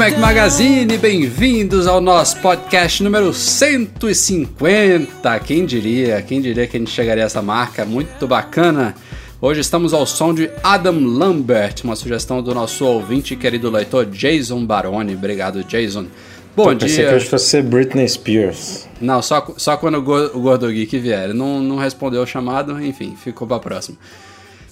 Mac 0.00 0.16
Magazine, 0.18 0.96
bem-vindos 0.96 1.86
ao 1.86 2.00
nosso 2.00 2.40
podcast 2.40 3.02
número 3.02 3.34
150. 3.34 5.38
Quem 5.40 5.66
diria, 5.66 6.22
quem 6.22 6.40
diria 6.40 6.66
que 6.66 6.78
a 6.78 6.80
gente 6.80 6.90
chegaria 6.90 7.24
a 7.24 7.26
essa 7.26 7.42
marca 7.42 7.84
muito 7.84 8.26
bacana. 8.26 8.94
Hoje 9.42 9.60
estamos 9.60 9.92
ao 9.92 10.06
som 10.06 10.32
de 10.32 10.50
Adam 10.62 10.98
Lambert, 10.98 11.82
uma 11.84 11.94
sugestão 11.94 12.42
do 12.42 12.54
nosso 12.54 12.82
ouvinte 12.86 13.36
querido 13.36 13.70
leitor 13.70 14.06
Jason 14.06 14.64
Baroni. 14.64 15.14
Obrigado, 15.14 15.62
Jason. 15.64 16.06
Bom 16.56 16.64
Pô, 16.64 16.74
dia. 16.74 16.88
Pensei 16.88 17.06
que 17.06 17.14
hoje 17.16 17.26
fosse 17.26 17.44
ser 17.50 17.62
Britney 17.62 18.08
Spears. 18.08 18.88
Não, 19.02 19.20
só, 19.20 19.52
só 19.58 19.76
quando 19.76 19.98
o, 19.98 20.02
Go- 20.02 20.30
o 20.32 20.40
Gordo 20.40 20.72
Geek 20.72 20.98
vier. 20.98 21.24
Ele 21.24 21.34
Não, 21.34 21.60
não 21.60 21.76
respondeu 21.76 22.22
o 22.22 22.26
chamado, 22.26 22.82
enfim, 22.82 23.14
ficou 23.22 23.46
pra 23.46 23.58
próxima. 23.58 23.98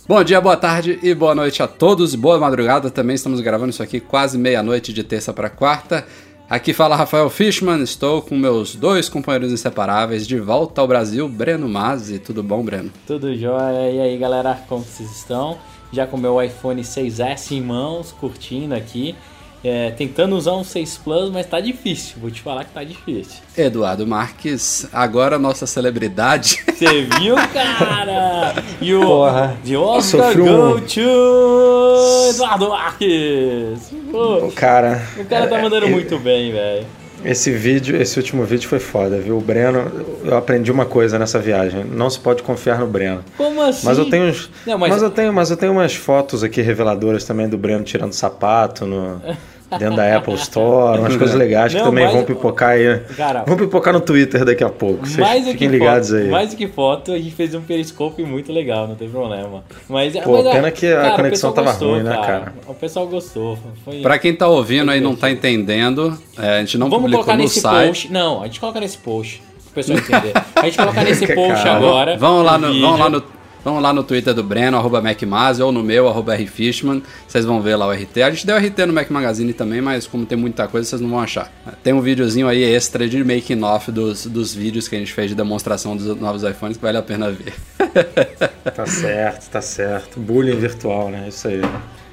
Bom 0.08 0.24
dia, 0.24 0.40
boa 0.40 0.56
tarde 0.56 0.98
e 1.02 1.14
boa 1.14 1.34
noite 1.34 1.62
a 1.62 1.68
todos. 1.68 2.14
Boa 2.14 2.38
madrugada 2.38 2.90
também. 2.90 3.14
Estamos 3.14 3.42
gravando 3.42 3.68
isso 3.68 3.82
aqui 3.82 4.00
quase 4.00 4.38
meia-noite 4.38 4.90
de 4.90 5.04
terça 5.04 5.34
para 5.34 5.50
quarta. 5.50 6.06
Aqui 6.48 6.72
fala 6.72 6.96
Rafael 6.96 7.28
Fishman. 7.28 7.82
Estou 7.82 8.22
com 8.22 8.34
meus 8.34 8.74
dois 8.74 9.10
companheiros 9.10 9.52
inseparáveis 9.52 10.26
de 10.26 10.40
volta 10.40 10.80
ao 10.80 10.88
Brasil, 10.88 11.28
Breno 11.28 11.68
Mazzi. 11.68 12.18
Tudo 12.18 12.42
bom, 12.42 12.64
Breno? 12.64 12.90
Tudo 13.06 13.36
jóia? 13.36 13.90
E 13.90 14.00
aí 14.00 14.16
galera, 14.16 14.58
como 14.66 14.82
vocês 14.82 15.14
estão? 15.14 15.58
Já 15.92 16.06
com 16.06 16.16
meu 16.16 16.42
iPhone 16.42 16.80
6S 16.80 17.52
em 17.52 17.60
mãos, 17.60 18.10
curtindo 18.10 18.74
aqui. 18.74 19.14
É, 19.64 19.90
tentando 19.90 20.36
usar 20.36 20.52
um 20.52 20.62
6 20.62 20.98
Plus, 20.98 21.30
mas 21.30 21.44
tá 21.44 21.58
difícil. 21.60 22.16
Vou 22.20 22.30
te 22.30 22.40
falar 22.40 22.64
que 22.64 22.70
tá 22.72 22.84
difícil. 22.84 23.42
Eduardo 23.56 24.06
Marques, 24.06 24.86
agora 24.92 25.36
nossa 25.38 25.66
celebridade. 25.66 26.62
Você 26.72 27.02
viu, 27.18 27.34
cara? 27.52 28.54
E 28.80 28.94
o 28.94 29.00
Porra. 29.00 29.56
The 29.66 29.76
Oscar 29.76 30.40
um- 30.40 30.74
go 30.74 30.80
to 30.80 32.30
Eduardo 32.30 32.68
Marques. 32.70 33.92
Pô, 34.12 34.46
O 34.46 34.52
cara. 34.52 35.02
o 35.18 35.24
cara 35.24 35.46
tá 35.48 35.58
mandando 35.60 35.86
é- 35.86 35.90
muito 35.90 36.18
bem, 36.20 36.52
velho. 36.52 36.86
Esse 37.24 37.50
vídeo, 37.50 38.00
esse 38.00 38.16
último 38.18 38.44
vídeo 38.44 38.68
foi 38.68 38.78
foda, 38.78 39.18
viu? 39.18 39.36
O 39.36 39.40
Breno, 39.40 39.90
eu 40.24 40.36
aprendi 40.36 40.70
uma 40.70 40.86
coisa 40.86 41.18
nessa 41.18 41.38
viagem. 41.38 41.84
Não 41.84 42.08
se 42.08 42.18
pode 42.18 42.42
confiar 42.42 42.78
no 42.78 42.86
Breno. 42.86 43.24
Como 43.36 43.60
assim? 43.62 43.84
Mas 43.86 43.98
eu 43.98 44.08
tenho 44.08 44.26
uns, 44.26 44.50
Não, 44.66 44.78
mas- 44.78 44.90
mas... 44.90 45.02
eu 45.02 45.10
tenho, 45.10 45.32
mas 45.32 45.50
eu 45.50 45.56
tenho 45.56 45.72
umas 45.72 45.94
fotos 45.94 46.44
aqui 46.44 46.60
reveladoras 46.62 47.24
também 47.24 47.48
do 47.48 47.58
Breno 47.58 47.82
tirando 47.84 48.12
sapato 48.12 48.86
no 48.86 49.20
dentro 49.78 49.96
da 49.96 50.16
Apple 50.16 50.34
Store, 50.34 50.98
umas 51.00 51.16
coisas 51.16 51.36
legais 51.36 51.72
que 51.72 51.78
Não, 51.78 51.86
também 51.86 52.04
mas- 52.04 52.14
vão 52.14 52.24
pipocar 52.24 52.70
aí. 52.70 53.00
Cara, 53.16 53.44
vão 53.46 53.56
pipocar 53.56 53.92
no 53.92 54.00
Twitter 54.00 54.44
daqui 54.44 54.64
a 54.64 54.68
pouco. 54.70 55.04
Vocês 55.06 55.18
mais 55.18 55.44
do 55.44 55.50
fiquem 55.52 55.68
que 55.68 55.78
ligados 55.78 56.08
foto, 56.08 56.18
aí. 56.20 56.28
Mais 56.30 56.50
do 56.50 56.56
que 56.56 56.68
foto, 56.68 57.12
a 57.12 57.18
gente 57.18 57.32
fez 57.34 57.54
um 57.54 57.60
periscope 57.60 58.22
muito 58.22 58.52
legal, 58.52 58.86
não 58.88 58.94
tem 58.94 59.08
problema. 59.08 59.62
Mas, 59.88 60.14
Pô, 60.20 60.42
mas, 60.42 60.52
pena 60.54 60.70
que 60.70 60.86
a 60.86 60.96
cara, 61.00 61.12
o 61.12 61.16
conexão 61.16 61.52
tava 61.52 61.70
gostou, 61.70 61.94
ruim, 61.94 62.02
né, 62.02 62.16
cara? 62.16 62.52
O 62.66 62.74
pessoal 62.74 63.06
gostou. 63.06 63.58
Foi... 63.84 64.00
Pra 64.00 64.18
quem 64.18 64.34
tá 64.34 64.46
ouvindo 64.48 64.90
aí 64.90 64.98
e 64.98 65.02
não 65.02 65.14
tá 65.14 65.30
entendendo, 65.30 66.16
é, 66.38 66.56
a 66.56 66.60
gente 66.60 66.78
não 66.78 66.88
Vamos 66.88 67.02
publicou 67.04 67.24
colocar 67.24 67.36
no 67.36 67.42
nesse 67.44 67.60
site. 67.60 67.86
post. 67.88 68.12
Não, 68.12 68.42
a 68.42 68.46
gente 68.46 68.60
coloca 68.60 68.80
nesse 68.80 68.98
post. 68.98 69.42
Pro 69.64 69.74
pessoal 69.74 69.98
entender. 69.98 70.32
A 70.56 70.62
gente 70.64 70.78
coloca 70.78 71.04
nesse 71.04 71.26
post 71.34 71.62
cara. 71.62 71.76
agora. 71.76 72.16
Vamos 72.16 72.44
lá, 72.44 72.56
no, 72.58 72.80
vamos, 72.80 72.98
lá 72.98 73.10
no, 73.10 73.22
vamos 73.64 73.82
lá 73.82 73.92
no 73.92 74.02
Twitter 74.02 74.34
do 74.34 74.42
Breno, 74.42 74.76
arroba 74.76 75.00
MacMaz, 75.00 75.60
ou 75.60 75.72
no 75.72 75.82
meu, 75.82 76.08
arroba 76.08 76.34
Rfishman. 76.34 77.02
Vocês 77.26 77.44
vão 77.44 77.60
ver 77.60 77.76
lá 77.76 77.86
o 77.86 77.92
RT. 77.92 78.22
A 78.22 78.30
gente 78.30 78.46
deu 78.46 78.56
RT 78.56 78.86
no 78.86 78.92
Mac 78.92 79.10
Magazine 79.10 79.52
também, 79.52 79.80
mas 79.80 80.06
como 80.06 80.24
tem 80.26 80.36
muita 80.36 80.68
coisa, 80.68 80.88
vocês 80.88 81.00
não 81.00 81.10
vão 81.10 81.20
achar. 81.20 81.50
Tem 81.82 81.92
um 81.92 82.00
videozinho 82.00 82.48
aí 82.48 82.62
extra 82.62 83.08
de 83.08 83.22
making 83.22 83.62
off 83.62 83.90
dos, 83.90 84.26
dos 84.26 84.54
vídeos 84.54 84.88
que 84.88 84.96
a 84.96 84.98
gente 84.98 85.12
fez 85.12 85.28
de 85.28 85.34
demonstração 85.34 85.96
dos 85.96 86.16
novos 86.18 86.42
iPhones 86.42 86.76
que 86.76 86.82
vale 86.82 86.98
a 86.98 87.02
pena 87.02 87.30
ver. 87.30 87.54
Tá 88.74 88.86
certo, 88.86 89.50
tá 89.50 89.60
certo. 89.60 90.20
Bullying 90.20 90.56
virtual, 90.56 91.08
né? 91.08 91.26
Isso 91.28 91.48
aí. 91.48 91.60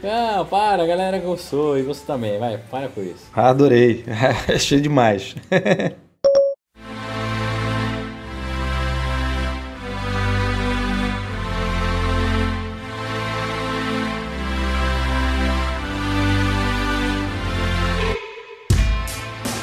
Não, 0.02 0.46
para, 0.46 0.84
a 0.84 0.86
galera 0.86 1.20
gostou. 1.20 1.78
E 1.78 1.82
você 1.82 2.06
também, 2.06 2.40
vai, 2.40 2.58
para 2.58 2.88
com 2.88 3.02
isso. 3.02 3.26
Ah, 3.36 3.50
adorei. 3.50 4.04
Achei 4.48 4.80
demais. 4.80 5.36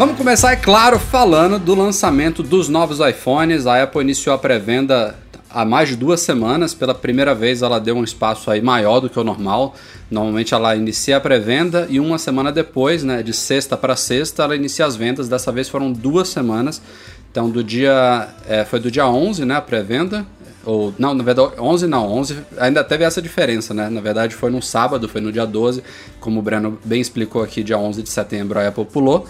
Vamos 0.02 0.18
começar, 0.18 0.50
é 0.50 0.56
claro, 0.56 0.98
falando 0.98 1.60
do 1.60 1.76
lançamento 1.76 2.42
dos 2.42 2.68
novos 2.68 2.98
iPhones. 2.98 3.68
A 3.68 3.84
Apple 3.84 4.00
iniciou 4.00 4.34
a 4.34 4.38
pré-venda 4.38 5.14
há 5.48 5.64
mais 5.64 5.90
de 5.90 5.94
duas 5.94 6.20
semanas. 6.22 6.74
Pela 6.74 6.92
primeira 6.92 7.36
vez, 7.36 7.62
ela 7.62 7.78
deu 7.78 7.94
um 7.94 8.02
espaço 8.02 8.50
aí 8.50 8.60
maior 8.60 8.98
do 8.98 9.08
que 9.08 9.16
o 9.16 9.22
normal. 9.22 9.76
Normalmente, 10.10 10.54
ela 10.54 10.74
inicia 10.74 11.18
a 11.18 11.20
pré-venda 11.20 11.86
e 11.88 12.00
uma 12.00 12.18
semana 12.18 12.50
depois, 12.50 13.04
né, 13.04 13.22
de 13.22 13.32
sexta 13.32 13.76
para 13.76 13.94
sexta, 13.94 14.42
ela 14.42 14.56
inicia 14.56 14.84
as 14.86 14.96
vendas. 14.96 15.28
Dessa 15.28 15.52
vez 15.52 15.68
foram 15.68 15.92
duas 15.92 16.30
semanas. 16.30 16.82
Então, 17.30 17.48
do 17.48 17.62
dia 17.62 18.28
é, 18.48 18.64
foi 18.64 18.80
do 18.80 18.90
dia 18.90 19.06
11, 19.06 19.44
né, 19.44 19.54
a 19.54 19.60
pré-venda. 19.60 20.26
Ou, 20.64 20.92
não, 20.98 21.14
na 21.14 21.22
verdade, 21.22 21.52
11 21.60 21.86
não, 21.86 22.08
11 22.08 22.38
ainda 22.58 22.82
teve 22.82 23.04
essa 23.04 23.22
diferença, 23.22 23.72
né? 23.72 23.88
Na 23.88 24.00
verdade, 24.00 24.34
foi 24.34 24.50
no 24.50 24.60
sábado, 24.60 25.08
foi 25.08 25.20
no 25.20 25.30
dia 25.30 25.46
12, 25.46 25.80
como 26.18 26.40
o 26.40 26.42
Breno 26.42 26.76
bem 26.84 27.00
explicou 27.00 27.40
aqui, 27.40 27.62
dia 27.62 27.78
11 27.78 28.02
de 28.02 28.08
setembro 28.08 28.58
a 28.58 28.66
Apple 28.66 28.84
pulou 28.84 29.28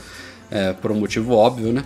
é, 0.53 0.73
por 0.75 0.93
um 0.93 0.97
motivo 0.97 1.35
óbvio, 1.35 1.73
né? 1.73 1.83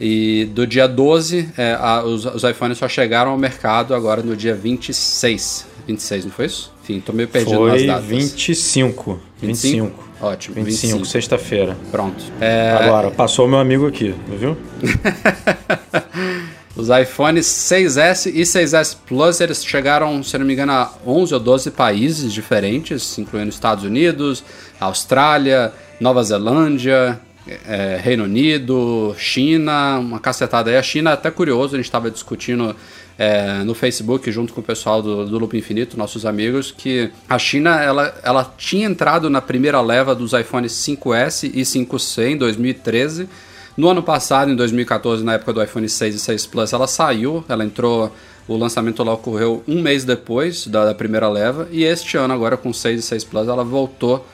E 0.00 0.46
do 0.54 0.66
dia 0.66 0.86
12, 0.88 1.48
é, 1.58 1.76
a- 1.78 2.02
os, 2.02 2.24
os 2.24 2.42
iPhones 2.44 2.78
só 2.78 2.88
chegaram 2.88 3.30
ao 3.32 3.38
mercado 3.38 3.94
agora 3.94 4.22
no 4.22 4.34
dia 4.36 4.54
26. 4.54 5.66
26, 5.86 6.24
não 6.24 6.32
foi 6.32 6.46
isso? 6.46 6.72
Enfim, 6.82 7.00
tô 7.00 7.12
meio 7.12 7.28
perdido 7.28 7.66
nas 7.66 7.78
Foi 7.78 7.86
datas. 7.86 8.04
25. 8.04 9.20
25. 9.40 10.04
Ótimo, 10.20 10.54
25, 10.56 10.80
25. 10.94 11.04
sexta-feira. 11.04 11.76
Pronto. 11.90 12.24
É, 12.40 12.70
Agora, 12.80 13.10
passou 13.10 13.46
o 13.46 13.48
meu 13.48 13.58
amigo 13.58 13.86
aqui, 13.86 14.14
viu? 14.38 14.56
os 16.76 16.88
iPhones 16.88 17.46
6S 17.46 18.26
e 18.34 18.42
6S 18.42 18.96
Plus, 19.06 19.40
eles 19.40 19.64
chegaram, 19.64 20.22
se 20.22 20.36
não 20.38 20.44
me 20.46 20.52
engano, 20.54 20.72
a 20.72 20.92
11 21.06 21.34
ou 21.34 21.40
12 21.40 21.70
países 21.70 22.32
diferentes, 22.32 23.16
incluindo 23.18 23.50
Estados 23.50 23.84
Unidos, 23.84 24.42
Austrália, 24.80 25.72
Nova 26.00 26.22
Zelândia, 26.24 27.20
é, 27.46 28.00
Reino 28.02 28.24
Unido, 28.24 29.14
China, 29.18 29.98
uma 29.98 30.18
cacetada 30.18 30.70
aí. 30.70 30.76
A 30.76 30.82
China 30.82 31.10
é 31.10 31.12
até 31.14 31.30
curioso, 31.30 31.74
a 31.74 31.76
gente 31.76 31.86
estava 31.86 32.10
discutindo 32.10 32.74
é, 33.18 33.62
no 33.64 33.74
Facebook 33.74 34.30
junto 34.32 34.52
com 34.52 34.60
o 34.60 34.64
pessoal 34.64 35.02
do, 35.02 35.26
do 35.26 35.38
Loop 35.38 35.56
Infinito, 35.56 35.96
nossos 35.96 36.26
amigos, 36.26 36.72
que 36.76 37.10
a 37.28 37.38
China 37.38 37.80
ela, 37.80 38.14
ela 38.22 38.54
tinha 38.56 38.86
entrado 38.86 39.28
na 39.28 39.40
primeira 39.40 39.80
leva 39.80 40.14
dos 40.14 40.32
iPhones 40.32 40.72
5S 40.72 41.50
e 41.54 41.62
5C 41.62 42.32
em 42.32 42.36
2013. 42.36 43.28
No 43.76 43.88
ano 43.88 44.02
passado, 44.02 44.50
em 44.50 44.56
2014, 44.56 45.24
na 45.24 45.34
época 45.34 45.52
do 45.52 45.62
iPhone 45.62 45.88
6 45.88 46.14
e 46.14 46.18
6 46.18 46.46
Plus, 46.46 46.72
ela 46.72 46.86
saiu, 46.86 47.44
ela 47.48 47.64
entrou. 47.64 48.12
O 48.46 48.58
lançamento 48.58 49.02
lá 49.02 49.14
ocorreu 49.14 49.64
um 49.66 49.80
mês 49.80 50.04
depois 50.04 50.66
da, 50.66 50.94
primeira 50.94 51.26
leva, 51.30 51.66
e 51.72 51.82
este 51.82 52.18
ano, 52.18 52.34
agora 52.34 52.58
com 52.58 52.74
6 52.74 53.00
e 53.00 53.02
6 53.02 53.24
Plus, 53.24 53.48
ela 53.48 53.64
voltou 53.64 54.24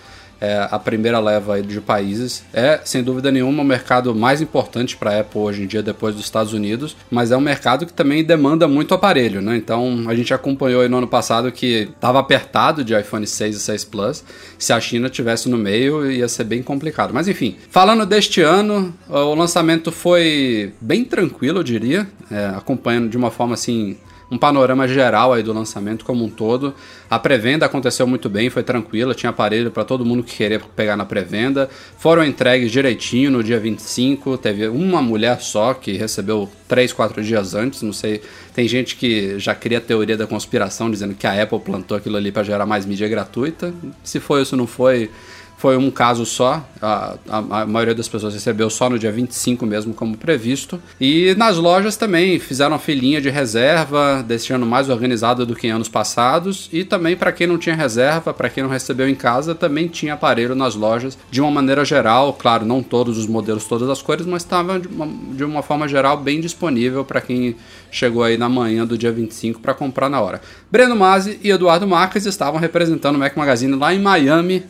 é, 0.41 0.67
a 0.71 0.79
primeira 0.79 1.19
leva 1.19 1.61
de 1.61 1.81
países. 1.81 2.43
É, 2.53 2.81
sem 2.85 3.03
dúvida 3.03 3.31
nenhuma, 3.31 3.63
o 3.63 3.67
mercado 3.67 4.15
mais 4.15 4.41
importante 4.41 4.97
para 4.97 5.11
a 5.11 5.21
Apple 5.21 5.41
hoje 5.41 5.63
em 5.63 5.67
dia, 5.67 5.83
depois 5.83 6.15
dos 6.15 6.25
Estados 6.25 6.53
Unidos, 6.53 6.97
mas 7.11 7.31
é 7.31 7.37
um 7.37 7.41
mercado 7.41 7.85
que 7.85 7.93
também 7.93 8.25
demanda 8.25 8.67
muito 8.67 8.95
aparelho, 8.95 9.43
né? 9.43 9.57
Então 9.57 10.05
a 10.09 10.15
gente 10.15 10.33
acompanhou 10.33 10.89
no 10.89 10.99
ano 10.99 11.07
passado 11.07 11.53
que 11.53 11.89
estava 11.95 12.19
apertado 12.19 12.83
de 12.83 12.99
iPhone 12.99 13.27
6 13.27 13.57
e 13.57 13.61
6 13.61 13.85
Plus. 13.85 14.25
Se 14.59 14.73
a 14.73 14.81
China 14.81 15.11
tivesse 15.11 15.49
no 15.49 15.59
meio, 15.59 16.11
ia 16.11 16.29
ser 16.29 16.45
bem 16.45 16.63
complicado. 16.63 17.13
Mas 17.13 17.29
enfim, 17.29 17.57
falando 17.71 18.07
deste 18.07 18.41
ano, 18.41 18.95
o 19.09 19.35
lançamento 19.35 19.93
foi 19.93 20.73
bem 20.81 21.05
tranquilo, 21.05 21.59
eu 21.59 21.63
diria, 21.63 22.09
é, 22.31 22.47
acompanhando 22.57 23.09
de 23.09 23.17
uma 23.17 23.31
forma 23.31 23.55
assim 23.55 23.97
um 24.31 24.39
panorama 24.39 24.87
geral 24.87 25.33
aí 25.33 25.43
do 25.43 25.53
lançamento 25.53 26.05
como 26.05 26.25
um 26.25 26.29
todo. 26.29 26.73
A 27.11 27.19
pré-venda 27.19 27.67
aconteceu 27.67 28.07
muito 28.07 28.29
bem, 28.29 28.49
foi 28.49 28.63
tranquila, 28.63 29.15
tinha 29.15 29.31
aparelho 29.31 29.71
para 29.71 29.85
todo 29.85 30.05
mundo 30.05 30.23
que 30.23 30.37
queria 30.37 30.61
pegar 30.61 30.97
na 30.97 31.05
pré-venda. 31.05 31.69
Foram 31.99 32.25
entregues 32.25 32.71
direitinho 32.71 33.31
no 33.31 33.43
dia 33.43 33.59
25, 33.59 34.39
teve 34.39 34.69
uma 34.69 35.03
mulher 35.03 35.41
só 35.41 35.75
que 35.75 35.93
recebeu 35.93 36.49
3, 36.69 36.93
4 36.93 37.23
dias 37.25 37.55
antes, 37.55 37.83
não 37.83 37.93
sei. 37.93 38.23
Tem 38.55 38.69
gente 38.69 38.95
que 38.95 39.39
já 39.39 39.55
cria 39.55 39.81
teoria 39.81 40.17
da 40.17 40.27
conspiração 40.27 40.91
dizendo 40.91 41.15
que 41.15 41.27
a 41.27 41.43
Apple 41.43 41.59
plantou 41.59 41.97
aquilo 41.97 42.17
ali 42.17 42.31
para 42.31 42.45
gerar 42.45 42.67
mais 42.67 42.87
mídia 42.87 43.09
gratuita. 43.09 43.75
Se 44.05 44.21
foi 44.21 44.41
ou 44.41 44.45
se 44.45 44.55
não 44.55 44.67
foi, 44.67 45.11
foi 45.61 45.77
um 45.77 45.91
caso 45.91 46.25
só, 46.25 46.67
a, 46.81 47.17
a, 47.29 47.39
a, 47.61 47.67
maioria 47.67 47.95
das 47.95 48.09
pessoas 48.09 48.33
recebeu 48.33 48.71
só 48.71 48.89
no 48.89 48.99
dia 48.99 49.13
25 49.13 49.67
mesmo, 49.67 49.93
como 49.93 50.17
previsto. 50.17 50.81
E 50.99 51.35
nas 51.37 51.59
lojas 51.59 51.99
também 51.99 52.39
fizeram 52.39 52.79
filinha 52.79 53.21
de 53.21 53.29
reserva, 53.29 54.25
desse 54.27 54.55
ano 54.55 54.65
mais 54.65 54.89
organizada 54.89 55.45
do 55.45 55.55
que 55.55 55.67
em 55.67 55.71
anos 55.71 55.87
passados. 55.87 56.71
E 56.73 56.83
também 56.83 57.15
para 57.15 57.31
quem 57.31 57.47
não 57.47 57.59
tinha 57.59 57.77
reserva, 57.77 58.33
para 58.33 58.49
quem 58.49 58.63
não 58.63 58.71
recebeu 58.71 59.07
em 59.07 59.15
casa, 59.15 59.55
também 59.55 59.87
tinha 59.87 60.15
aparelho 60.15 60.55
nas 60.55 60.75
lojas 60.75 61.19
de 61.31 61.43
uma 61.43 61.51
maneira 61.51 61.85
geral. 61.85 62.33
Claro, 62.33 62.65
não 62.65 62.83
todos 62.83 63.19
os 63.19 63.27
modelos, 63.27 63.67
todas 63.67 63.91
as 63.91 64.01
cores, 64.01 64.25
mas 64.25 64.43
estava 64.43 64.81
de, 64.81 64.89
de 64.89 65.45
uma, 65.45 65.63
forma 65.63 65.87
geral 65.87 66.17
bem 66.17 66.41
disponível 66.41 67.05
para 67.05 67.21
quem 67.21 67.55
chegou 67.91 68.23
aí 68.23 68.39
na 68.39 68.49
manhã 68.49 68.87
do 68.87 68.97
dia 68.97 69.13
25 69.13 69.61
para 69.61 69.75
comprar 69.75 70.09
na 70.09 70.23
hora. 70.23 70.41
Breno 70.71 70.97
Masi 70.97 71.39
e 71.43 71.51
Eduardo 71.51 71.87
Marques 71.87 72.25
estavam 72.25 72.59
representando 72.59 73.17
o 73.17 73.19
Mac 73.19 73.37
Magazine 73.37 73.77
lá 73.77 73.93
em 73.93 73.99
Miami 73.99 74.65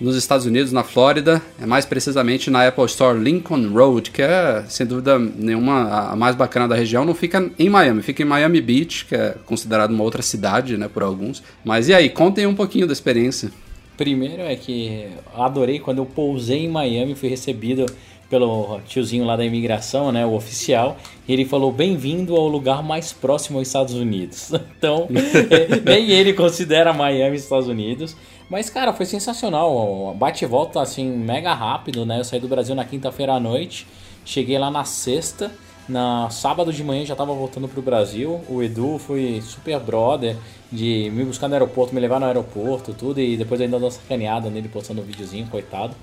nos 0.00 0.16
Estados 0.16 0.44
Unidos, 0.44 0.72
na 0.72 0.82
Flórida, 0.82 1.40
é 1.60 1.66
mais 1.66 1.84
precisamente 1.84 2.50
na 2.50 2.66
Apple 2.66 2.84
Store 2.86 3.18
Lincoln 3.18 3.68
Road, 3.72 4.10
que 4.10 4.22
é, 4.22 4.64
sem 4.68 4.86
dúvida 4.86 5.18
nenhuma, 5.18 6.10
a 6.10 6.16
mais 6.16 6.34
bacana 6.34 6.66
da 6.66 6.74
região. 6.74 7.04
Não 7.04 7.14
fica 7.14 7.50
em 7.58 7.68
Miami, 7.68 8.02
fica 8.02 8.22
em 8.22 8.26
Miami 8.26 8.60
Beach, 8.60 9.06
que 9.06 9.14
é 9.14 9.36
considerado 9.46 9.90
uma 9.92 10.02
outra 10.02 10.22
cidade, 10.22 10.76
né, 10.76 10.88
por 10.92 11.02
alguns. 11.02 11.42
Mas 11.64 11.88
e 11.88 11.94
aí, 11.94 12.08
contem 12.08 12.46
um 12.46 12.54
pouquinho 12.54 12.86
da 12.86 12.92
experiência. 12.92 13.50
Primeiro 13.96 14.42
é 14.42 14.56
que 14.56 15.06
adorei 15.36 15.78
quando 15.78 15.98
eu 15.98 16.06
pousei 16.06 16.64
em 16.64 16.68
Miami, 16.68 17.14
fui 17.14 17.28
recebido 17.28 17.86
pelo 18.28 18.80
tiozinho 18.80 19.24
lá 19.24 19.36
da 19.36 19.44
imigração, 19.44 20.10
né, 20.10 20.26
o 20.26 20.34
oficial, 20.34 20.96
e 21.28 21.32
ele 21.32 21.44
falou: 21.44 21.70
"Bem-vindo 21.70 22.34
ao 22.34 22.48
lugar 22.48 22.82
mais 22.82 23.12
próximo 23.12 23.58
aos 23.58 23.68
Estados 23.68 23.94
Unidos". 23.94 24.50
Então, 24.76 25.08
nem 25.86 26.10
ele 26.10 26.34
considera 26.34 26.92
Miami 26.92 27.36
Estados 27.36 27.68
Unidos. 27.68 28.14
Mas, 28.54 28.70
cara, 28.70 28.92
foi 28.92 29.04
sensacional. 29.04 30.14
Bate 30.16 30.44
e 30.44 30.46
volta, 30.46 30.80
assim, 30.80 31.10
mega 31.10 31.52
rápido, 31.52 32.06
né? 32.06 32.20
Eu 32.20 32.24
saí 32.24 32.38
do 32.38 32.46
Brasil 32.46 32.72
na 32.72 32.84
quinta-feira 32.84 33.32
à 33.32 33.40
noite, 33.40 33.84
cheguei 34.24 34.56
lá 34.56 34.70
na 34.70 34.84
sexta. 34.84 35.50
Na 35.88 36.30
sábado 36.30 36.72
de 36.72 36.84
manhã 36.84 37.04
já 37.04 37.16
tava 37.16 37.34
voltando 37.34 37.66
pro 37.66 37.82
Brasil. 37.82 38.40
O 38.48 38.62
Edu 38.62 38.96
foi 38.96 39.42
super 39.42 39.80
brother 39.80 40.36
de 40.70 41.10
me 41.12 41.24
buscar 41.24 41.48
no 41.48 41.54
aeroporto, 41.54 41.92
me 41.92 42.00
levar 42.00 42.20
no 42.20 42.26
aeroporto, 42.26 42.94
tudo. 42.94 43.20
E 43.20 43.36
depois 43.36 43.60
ainda 43.60 43.76
dou 43.76 43.88
uma 43.88 43.90
sacaneada 43.90 44.48
nele 44.48 44.68
postando 44.68 45.02
um 45.02 45.04
videozinho, 45.04 45.48
coitado. 45.48 45.96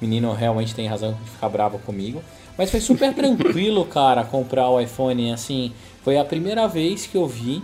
O 0.00 0.02
menino 0.02 0.32
realmente 0.32 0.74
tem 0.74 0.86
razão 0.86 1.12
de 1.12 1.28
ficar 1.28 1.50
bravo 1.50 1.78
comigo. 1.80 2.22
Mas 2.56 2.70
foi 2.70 2.80
super 2.80 3.12
tranquilo, 3.12 3.84
cara, 3.84 4.24
comprar 4.24 4.70
o 4.70 4.80
iPhone. 4.80 5.30
Assim, 5.30 5.74
foi 6.02 6.16
a 6.16 6.24
primeira 6.24 6.66
vez 6.66 7.06
que 7.06 7.18
eu 7.18 7.26
vi 7.26 7.62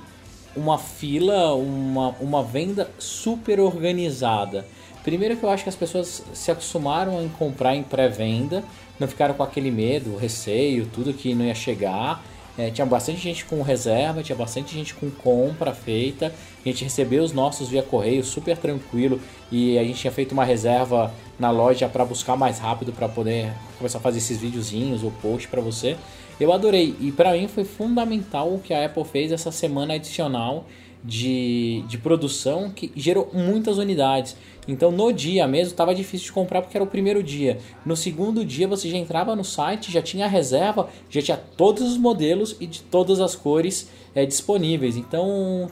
uma 0.57 0.79
fila, 0.79 1.55
uma, 1.55 2.11
uma 2.21 2.43
venda 2.43 2.91
super 2.99 3.61
organizada. 3.61 4.67
Primeiro 5.03 5.37
que 5.37 5.45
eu 5.45 5.51
acho 5.51 5.63
que 5.63 5.69
as 5.69 5.77
pessoas 5.77 6.23
se 6.33 6.51
acostumaram 6.51 7.19
a 7.19 7.29
comprar 7.39 7.77
em 7.77 7.83
pré-venda, 7.83 8.65
não 8.99 9.07
ficaram 9.07 9.35
com 9.35 9.43
aquele 9.43 9.71
medo, 9.71 10.17
receio, 10.17 10.87
tudo 10.87 11.13
que 11.13 11.35
não 11.35 11.45
ia 11.45 11.55
chegar. 11.55 12.25
É, 12.57 12.71
tinha 12.71 12.87
bastante 12.87 13.19
gente 13.19 13.45
com 13.45 13.61
reserva, 13.63 14.23
tinha 14.23 14.37
bastante 14.37 14.73
gente 14.73 14.95
com 14.95 15.11
compra 15.11 15.75
feita. 15.75 16.33
A 16.65 16.69
gente 16.69 16.85
recebeu 16.85 17.23
os 17.23 17.33
nossos 17.33 17.69
via 17.69 17.83
correio 17.83 18.25
super 18.25 18.57
tranquilo 18.57 19.21
e 19.51 19.77
a 19.77 19.83
gente 19.83 19.99
tinha 19.99 20.13
feito 20.13 20.33
uma 20.33 20.45
reserva 20.45 21.13
na 21.39 21.51
loja 21.51 21.89
para 21.89 22.05
buscar 22.05 22.37
mais 22.37 22.59
rápido 22.59 22.93
para 22.93 23.09
poder 23.09 23.53
começar 23.77 23.99
a 23.99 24.01
fazer 24.01 24.19
esses 24.19 24.39
videozinhos 24.39 25.03
ou 25.03 25.11
post 25.11 25.49
para 25.49 25.61
você. 25.61 25.97
Eu 26.39 26.53
adorei 26.53 26.95
e 27.01 27.13
para 27.13 27.33
mim 27.33 27.47
foi 27.47 27.65
fundamental 27.65 28.53
o 28.53 28.59
que 28.59 28.75
a 28.75 28.87
Apple 28.87 29.05
fez 29.05 29.31
essa 29.31 29.53
semana 29.53 29.95
adicional 29.95 30.67
de, 31.05 31.85
de 31.87 31.99
produção 31.99 32.71
que 32.71 32.91
gerou 32.97 33.31
muitas 33.33 33.79
unidades. 33.79 34.37
Então 34.67 34.91
no 34.91 35.13
dia 35.13 35.47
mesmo 35.47 35.73
estava 35.73 35.95
difícil 35.95 36.27
de 36.27 36.33
comprar 36.33 36.63
porque 36.63 36.77
era 36.77 36.83
o 36.83 36.87
primeiro 36.87 37.23
dia. 37.23 37.59
No 37.85 37.95
segundo 37.95 38.45
dia 38.45 38.67
você 38.67 38.89
já 38.89 38.97
entrava 38.97 39.37
no 39.37 39.45
site, 39.45 39.93
já 39.93 40.03
tinha 40.03 40.27
reserva, 40.27 40.89
já 41.11 41.21
tinha 41.21 41.37
todos 41.37 41.83
os 41.83 41.99
modelos 41.99 42.57
e 42.59 42.67
de 42.67 42.83
todas 42.83 43.21
as 43.21 43.37
cores 43.37 43.91
é, 44.15 44.25
disponíveis. 44.25 44.97
Então 44.97 45.69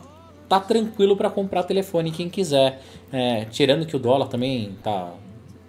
tá 0.49 0.61
tranquilo 0.61 1.17
para 1.17 1.31
comprar 1.31 1.63
telefone 1.63 2.13
quem 2.13 2.29
quiser. 2.29 2.83
É, 3.11 3.47
tirando 3.47 3.87
que 3.87 3.97
o 3.97 3.99
dólar 3.99 4.29
também 4.29 4.77
tá 4.83 5.13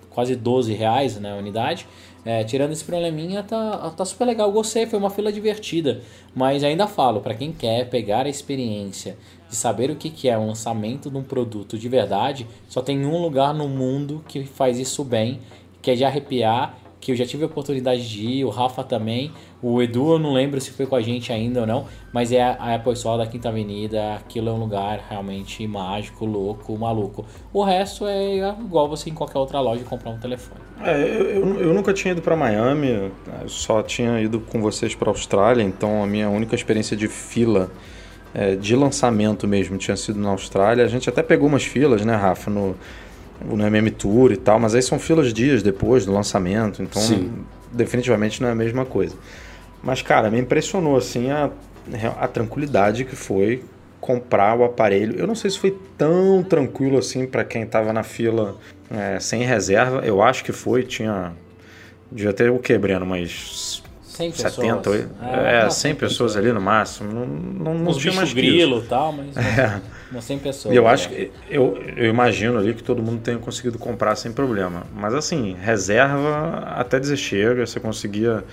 quase 0.09 0.35
12 0.35 0.73
reais 0.73 1.15
na 1.19 1.33
né, 1.33 1.39
unidade. 1.39 1.87
É, 2.25 2.43
tirando 2.43 2.71
esse 2.71 2.83
probleminha, 2.83 3.43
tá, 3.43 3.89
tá 3.95 4.05
super 4.05 4.25
legal. 4.25 4.51
Gostei, 4.51 4.85
foi 4.85 4.97
uma 4.97 5.09
fila 5.09 5.31
divertida. 5.31 6.01
Mas 6.33 6.63
ainda 6.63 6.87
falo, 6.87 7.19
para 7.19 7.33
quem 7.33 7.51
quer 7.51 7.89
pegar 7.89 8.25
a 8.25 8.29
experiência 8.29 9.17
de 9.49 9.55
saber 9.55 9.91
o 9.91 9.95
que, 9.95 10.09
que 10.09 10.29
é 10.29 10.37
o 10.37 10.47
lançamento 10.47 11.09
de 11.09 11.17
um 11.17 11.23
produto 11.23 11.77
de 11.77 11.89
verdade, 11.89 12.47
só 12.67 12.81
tem 12.81 13.05
um 13.05 13.21
lugar 13.21 13.53
no 13.53 13.67
mundo 13.67 14.23
que 14.27 14.45
faz 14.45 14.79
isso 14.79 15.03
bem, 15.03 15.39
que 15.81 15.91
é 15.91 15.95
de 15.95 16.05
arrepiar 16.05 16.77
que 17.03 17.11
eu 17.11 17.15
já 17.17 17.25
tive 17.25 17.43
a 17.43 17.47
oportunidade 17.47 18.07
de 18.09 18.25
ir, 18.25 18.45
o 18.45 18.49
Rafa 18.49 18.81
também, 18.81 19.29
o 19.61 19.81
Edu 19.81 20.13
eu 20.13 20.19
não 20.19 20.31
lembro 20.31 20.59
se 20.61 20.71
foi 20.71 20.85
com 20.85 20.95
a 20.95 21.01
gente 21.01 21.33
ainda 21.33 21.59
ou 21.59 21.67
não, 21.67 21.85
mas 22.13 22.31
é 22.31 22.41
a 22.41 22.75
Apple 22.75 22.93
Store 22.93 23.17
da 23.17 23.29
Quinta 23.29 23.49
Avenida, 23.49 24.15
aquilo 24.15 24.47
é 24.47 24.53
um 24.53 24.57
lugar 24.57 25.05
realmente 25.09 25.67
mágico, 25.67 26.25
louco, 26.25 26.77
maluco. 26.77 27.25
O 27.51 27.61
resto 27.61 28.07
é 28.07 28.37
igual 28.37 28.87
você 28.87 29.09
em 29.09 29.13
qualquer 29.13 29.37
outra 29.37 29.59
loja 29.59 29.83
comprar 29.83 30.11
um 30.11 30.17
telefone. 30.17 30.61
É, 30.81 30.97
eu, 31.01 31.29
eu, 31.29 31.59
eu 31.59 31.73
nunca 31.73 31.91
tinha 31.93 32.13
ido 32.13 32.21
para 32.21 32.37
Miami, 32.37 33.11
só 33.47 33.83
tinha 33.83 34.21
ido 34.21 34.39
com 34.39 34.61
vocês 34.61 34.95
para 34.95 35.09
Austrália, 35.09 35.61
então 35.61 36.01
a 36.01 36.07
minha 36.07 36.29
única 36.29 36.55
experiência 36.55 36.95
de 36.95 37.09
fila 37.09 37.69
é, 38.33 38.55
de 38.55 38.77
lançamento 38.77 39.45
mesmo 39.45 39.77
tinha 39.77 39.97
sido 39.97 40.19
na 40.19 40.29
Austrália. 40.29 40.85
A 40.85 40.87
gente 40.87 41.09
até 41.09 41.21
pegou 41.21 41.49
umas 41.49 41.63
filas, 41.65 42.05
né, 42.05 42.15
Rafa, 42.15 42.49
no 42.49 42.75
no 43.43 43.65
MM 43.65 43.91
Tour 43.91 44.31
e 44.31 44.37
tal, 44.37 44.59
mas 44.59 44.73
aí 44.75 44.81
são 44.81 44.97
filas 44.97 45.33
dias 45.33 45.61
depois 45.61 46.05
do 46.05 46.13
lançamento, 46.13 46.81
então 46.81 47.01
Sim. 47.01 47.43
definitivamente 47.71 48.41
não 48.41 48.49
é 48.49 48.51
a 48.51 48.55
mesma 48.55 48.85
coisa. 48.85 49.15
Mas, 49.83 50.01
cara, 50.01 50.31
me 50.31 50.39
impressionou 50.39 50.95
assim 50.95 51.29
a, 51.29 51.51
a 52.19 52.27
tranquilidade 52.27 53.03
que 53.03 53.15
foi 53.15 53.63
comprar 53.99 54.57
o 54.57 54.63
aparelho. 54.63 55.19
Eu 55.19 55.27
não 55.27 55.35
sei 55.35 55.49
se 55.49 55.59
foi 55.59 55.77
tão 55.97 56.41
tranquilo 56.43 56.97
assim 56.97 57.25
para 57.25 57.43
quem 57.43 57.63
estava 57.63 57.91
na 57.91 58.03
fila 58.03 58.57
é, 58.89 59.19
sem 59.19 59.43
reserva. 59.43 60.01
Eu 60.05 60.21
acho 60.21 60.43
que 60.43 60.51
foi, 60.51 60.83
tinha. 60.83 61.33
Devia 62.11 62.33
ter 62.33 62.49
o 62.49 62.59
que, 62.59 62.77
Breno? 62.77 63.05
Mas 63.05 63.82
100 64.13 64.31
70, 64.31 64.75
pessoas. 64.75 65.05
É, 65.21 65.65
é 65.65 65.69
100 65.69 65.95
pessoas 65.95 66.37
ali 66.37 66.51
no 66.51 66.61
máximo. 66.61 67.11
Não, 67.11 67.25
não, 67.25 67.73
não 67.73 67.93
tinha 67.93 68.13
mais 68.13 68.31
grilo 68.31 68.79
e 68.79 68.87
tal, 68.87 69.11
mas 69.11 69.35
é. 69.35 69.81
umas 70.11 70.23
100 70.23 70.39
pessoas. 70.39 70.73
E 70.73 70.77
eu 70.77 70.87
é. 70.87 70.91
acho 70.91 71.09
que 71.09 71.31
eu, 71.49 71.81
eu 71.97 72.05
imagino 72.05 72.59
ali 72.59 72.75
que 72.75 72.83
todo 72.83 73.01
mundo 73.01 73.21
tenha 73.21 73.39
conseguido 73.39 73.79
comprar 73.79 74.15
sem 74.15 74.31
problema. 74.31 74.83
Mas 74.95 75.15
assim, 75.15 75.55
reserva 75.59 76.59
até 76.75 76.99
dizer 76.99 77.17
chega, 77.17 77.65
você 77.65 77.79
conseguia 77.79 78.43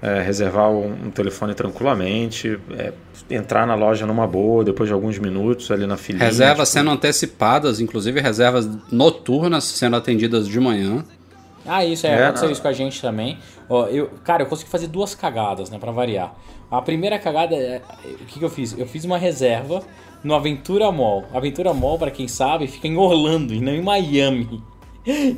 é, 0.00 0.22
reservar 0.22 0.70
um, 0.70 1.06
um, 1.06 1.10
telefone 1.10 1.54
tranquilamente, 1.54 2.56
é, 2.78 2.92
entrar 3.28 3.66
na 3.66 3.74
loja 3.74 4.06
numa 4.06 4.28
boa, 4.28 4.62
depois 4.62 4.88
de 4.88 4.92
alguns 4.92 5.18
minutos 5.18 5.72
ali 5.72 5.88
na 5.88 5.96
fila. 5.96 6.20
Reservas 6.20 6.68
tipo... 6.68 6.78
sendo 6.78 6.90
antecipadas, 6.92 7.80
inclusive 7.80 8.20
reservas 8.20 8.68
noturnas 8.92 9.64
sendo 9.64 9.96
atendidas 9.96 10.46
de 10.46 10.60
manhã. 10.60 11.04
Ah, 11.66 11.84
isso 11.84 12.06
é, 12.06 12.10
é 12.10 12.24
aconteceu 12.24 12.46
não. 12.46 12.52
isso 12.52 12.62
com 12.62 12.68
a 12.68 12.72
gente 12.72 13.02
também. 13.02 13.38
Ó, 13.70 13.86
eu, 13.86 14.10
cara, 14.24 14.42
eu 14.42 14.46
consegui 14.46 14.68
fazer 14.68 14.88
duas 14.88 15.14
cagadas, 15.14 15.70
né, 15.70 15.78
para 15.78 15.92
variar. 15.92 16.34
A 16.68 16.82
primeira 16.82 17.20
cagada, 17.20 17.54
é, 17.54 17.80
o 18.04 18.24
que, 18.26 18.40
que 18.40 18.44
eu 18.44 18.50
fiz? 18.50 18.76
Eu 18.76 18.84
fiz 18.84 19.04
uma 19.04 19.16
reserva 19.16 19.80
no 20.24 20.34
Aventura 20.34 20.90
Mall. 20.90 21.24
Aventura 21.32 21.72
Mall, 21.72 21.96
para 21.96 22.10
quem 22.10 22.26
sabe, 22.26 22.66
fica 22.66 22.88
em 22.88 22.96
Orlando 22.96 23.54
e 23.54 23.60
não 23.60 23.72
em 23.72 23.82
Miami. 23.82 24.60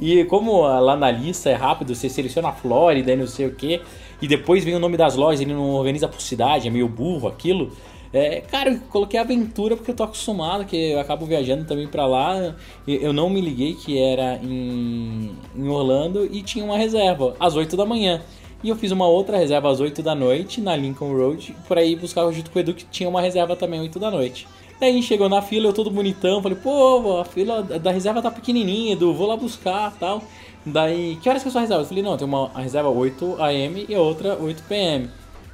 E 0.01 0.25
como 0.25 0.63
lá 0.63 0.97
na 0.97 1.09
lista 1.09 1.49
é 1.49 1.55
rápido, 1.55 1.95
você 1.95 2.09
seleciona 2.09 2.49
a 2.49 2.53
Flórida 2.53 3.13
e 3.13 3.17
não 3.17 3.29
sei 3.29 3.47
o 3.47 3.55
que, 3.55 3.81
e 4.21 4.27
depois 4.27 4.65
vem 4.65 4.75
o 4.75 4.79
nome 4.81 4.97
das 4.97 5.15
lojas, 5.15 5.41
ele 5.41 5.55
não 5.55 5.71
organiza 5.75 6.09
por 6.09 6.21
cidade, 6.21 6.67
é 6.67 6.71
meio 6.71 6.89
burro 6.89 7.29
aquilo. 7.29 7.71
É, 8.13 8.43
cara, 8.43 8.71
eu 8.71 8.81
coloquei 8.91 9.19
aventura 9.19 9.75
porque 9.75 9.91
eu 9.91 9.97
tô 9.97 10.03
acostumado, 10.03 10.67
que 10.67 10.77
eu 10.77 11.01
acabo 11.01 11.25
viajando 11.25 11.65
também 11.65 11.89
para 11.89 12.07
lá. 12.07 12.55
Eu 12.87 13.13
não 13.13 13.31
me 13.31 13.41
liguei 13.41 13.75
que 13.75 13.99
era 13.99 14.39
em, 14.43 15.31
em 15.57 15.69
Orlando 15.69 16.29
e 16.31 16.43
tinha 16.43 16.65
uma 16.65 16.77
reserva 16.77 17.35
às 17.41 17.57
8 17.57 17.77
da 17.77 17.87
manhã. 17.87 18.21
E 18.63 18.69
eu 18.69 18.77
fiz 18.77 18.93
uma 18.93 19.07
outra 19.07 19.39
reserva 19.39 19.71
às 19.71 19.81
8 19.81 20.03
da 20.03 20.15
noite 20.15 20.61
na 20.61 20.77
Lincoln 20.77 21.13
Road, 21.13 21.57
por 21.67 21.79
aí 21.79 21.97
buscar 21.97 22.31
junto 22.31 22.51
com 22.51 22.59
o 22.59 22.61
Edu 22.61 22.75
que 22.75 22.85
tinha 22.85 23.09
uma 23.09 23.21
reserva 23.21 23.57
também 23.57 23.81
às 23.81 23.87
8 23.87 23.99
da 23.99 24.11
noite. 24.11 24.47
Daí 24.79 25.03
chegou 25.03 25.29
na 25.29 25.41
fila, 25.41 25.69
eu 25.69 25.73
todo 25.73 25.91
bonitão, 25.91 26.43
falei, 26.43 26.59
pô, 26.59 27.19
a 27.19 27.25
fila 27.25 27.63
da 27.63 27.91
reserva 27.91 28.21
tá 28.21 28.31
pequenininha, 28.31 28.93
Edu, 28.93 29.15
vou 29.15 29.27
lá 29.27 29.37
buscar 29.37 29.93
tal. 29.99 30.23
Daí, 30.65 31.19
que 31.21 31.29
horas 31.29 31.43
que 31.43 31.49
é 31.49 31.51
a 31.51 31.53
sua 31.53 31.61
reserva? 31.63 31.83
Eu 31.83 31.87
falei, 31.87 32.03
não, 32.03 32.17
tem 32.17 32.27
uma 32.27 32.49
reserva 32.61 32.89
8 32.89 33.37
AM 33.43 33.87
e 33.89 33.97
outra 33.97 34.37
8 34.41 34.63
PM. 34.65 35.09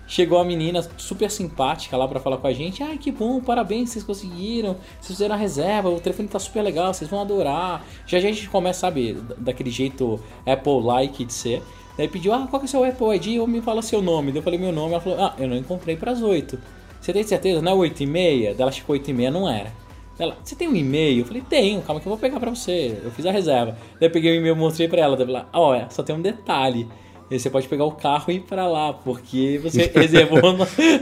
Chegou 0.09 0.39
a 0.39 0.45
menina 0.45 0.81
super 0.97 1.31
simpática 1.31 1.95
lá 1.95 2.09
para 2.09 2.19
falar 2.19 2.39
com 2.39 2.47
a 2.47 2.53
gente. 2.53 2.83
Ai, 2.83 2.97
que 2.97 3.13
bom, 3.13 3.43
parabéns, 3.43 3.91
vocês 3.91 4.03
conseguiram. 4.03 4.75
Vocês 4.99 5.19
fizeram 5.19 5.35
a 5.35 5.39
reserva, 5.39 5.91
o 5.91 6.01
telefone 6.01 6.29
tá 6.29 6.39
super 6.39 6.63
legal, 6.63 6.95
vocês 6.95 7.11
vão 7.11 7.21
adorar. 7.21 7.85
Já 8.07 8.17
a 8.17 8.21
gente 8.21 8.49
começa, 8.49 8.81
sabe, 8.81 9.19
daquele 9.37 9.71
jeito 9.71 10.19
Apple-like 10.47 11.27
de 11.27 11.33
ser. 11.35 11.63
Daí 11.99 12.09
pediu, 12.09 12.33
ah, 12.33 12.47
qual 12.49 12.59
que 12.59 12.65
é 12.65 12.69
o 12.69 12.71
seu 12.71 12.85
Apple 12.85 13.15
ID? 13.17 13.39
Ou 13.39 13.47
me 13.47 13.61
fala 13.61 13.83
seu 13.83 14.01
nome. 14.01 14.33
Daí 14.33 14.39
eu 14.39 14.43
falei 14.43 14.59
meu 14.59 14.73
nome. 14.73 14.93
Ela 14.93 15.01
falou, 15.03 15.21
ah, 15.21 15.35
eu 15.39 15.47
não 15.47 15.57
encontrei 15.57 15.95
pras 15.95 16.23
8. 16.23 16.59
Você 17.01 17.13
tem 17.13 17.23
certeza? 17.23 17.61
Não 17.61 17.73
é 17.73 17.75
8 17.75 18.03
e 18.03 18.07
meia? 18.07 18.55
Daí 18.55 18.63
ela 18.63 18.73
chegou 18.73 18.95
8 18.95 19.11
e 19.11 19.13
meia, 19.13 19.31
não 19.31 19.47
era. 19.47 19.71
Ela, 20.19 20.37
você 20.43 20.57
tem 20.57 20.67
um 20.67 20.75
e-mail? 20.75 21.21
Eu 21.21 21.27
falei, 21.27 21.43
tenho, 21.49 21.83
calma 21.83 22.01
que 22.01 22.09
eu 22.09 22.11
vou 22.11 22.19
pegar 22.19 22.41
pra 22.41 22.51
você. 22.51 22.99
Eu 23.05 23.11
fiz 23.11 23.27
a 23.27 23.31
reserva. 23.31 23.77
Daí 24.01 24.09
eu 24.09 24.11
peguei 24.11 24.33
o 24.33 24.35
e-mail 24.37 24.57
mostrei 24.57 24.89
pra 24.89 25.03
ela. 25.03 25.17
Daí 25.17 25.29
ela, 25.29 25.49
oh, 25.53 25.93
só 25.93 26.03
tem 26.03 26.17
um 26.17 26.23
detalhe. 26.23 26.89
E 27.31 27.39
você 27.39 27.51
pode 27.51 27.69
pegar 27.69 27.85
o 27.85 27.93
carro 27.93 28.33
e 28.33 28.37
ir 28.37 28.41
pra 28.41 28.67
lá, 28.67 28.93
porque 28.93 29.61
você 29.63 29.91
reservou 29.95 30.41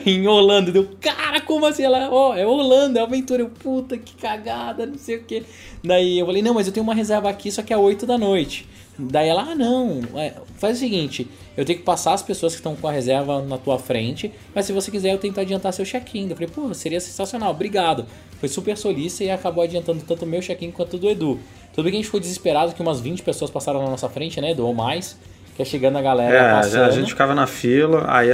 em 0.04 0.26
Holanda. 0.26 0.72
Deu, 0.72 0.88
cara, 1.00 1.40
como 1.40 1.66
assim? 1.66 1.84
Ela, 1.84 2.10
ó, 2.10 2.30
oh, 2.30 2.34
é 2.34 2.44
Holanda, 2.44 2.98
é 2.98 3.02
aventura. 3.02 3.42
Eu, 3.42 3.48
puta, 3.48 3.96
que 3.96 4.14
cagada, 4.16 4.86
não 4.86 4.98
sei 4.98 5.16
o 5.16 5.22
que. 5.22 5.44
Daí 5.84 6.18
eu 6.18 6.26
falei, 6.26 6.42
não, 6.42 6.54
mas 6.54 6.66
eu 6.66 6.72
tenho 6.72 6.84
uma 6.84 6.94
reserva 6.94 7.30
aqui, 7.30 7.50
só 7.52 7.62
que 7.62 7.72
é 7.72 7.76
8 7.76 8.06
da 8.06 8.18
noite. 8.18 8.66
Daí 8.98 9.28
ela, 9.28 9.42
ah, 9.42 9.54
não, 9.54 10.00
é, 10.14 10.32
faz 10.56 10.78
o 10.78 10.80
seguinte, 10.80 11.28
eu 11.54 11.66
tenho 11.66 11.78
que 11.78 11.84
passar 11.84 12.14
as 12.14 12.22
pessoas 12.22 12.54
que 12.54 12.60
estão 12.60 12.74
com 12.74 12.88
a 12.88 12.92
reserva 12.92 13.42
na 13.42 13.58
tua 13.58 13.78
frente, 13.78 14.32
mas 14.54 14.64
se 14.64 14.72
você 14.72 14.90
quiser 14.90 15.12
eu 15.12 15.18
tento 15.18 15.38
adiantar 15.38 15.72
seu 15.74 15.84
check-in. 15.84 16.30
Eu 16.30 16.34
falei, 16.34 16.48
pô, 16.48 16.72
seria 16.72 16.98
sensacional, 16.98 17.50
obrigado. 17.50 18.06
Foi 18.40 18.48
super 18.48 18.76
solícita 18.76 19.24
e 19.24 19.30
acabou 19.30 19.62
adiantando 19.62 20.02
tanto 20.02 20.24
o 20.24 20.28
meu 20.28 20.40
check-in 20.40 20.70
quanto 20.70 20.94
o 20.94 20.98
do 20.98 21.10
Edu. 21.10 21.38
Tudo 21.74 21.84
bem 21.84 21.92
que 21.92 21.96
a 21.96 22.00
gente 22.00 22.06
ficou 22.06 22.20
desesperado 22.20 22.74
que 22.74 22.80
umas 22.80 22.98
20 22.98 23.22
pessoas 23.22 23.50
passaram 23.50 23.82
na 23.82 23.90
nossa 23.90 24.08
frente, 24.08 24.40
né, 24.40 24.52
Edu, 24.52 24.66
ou 24.66 24.72
mais 24.72 25.18
que 25.56 25.62
é 25.62 25.64
chegando 25.64 25.96
a 25.96 26.02
galera 26.02 26.36
é, 26.36 26.50
passando. 26.52 26.84
a 26.84 26.90
gente 26.90 27.08
ficava 27.08 27.34
na 27.34 27.46
fila, 27.46 28.04
aí 28.08 28.28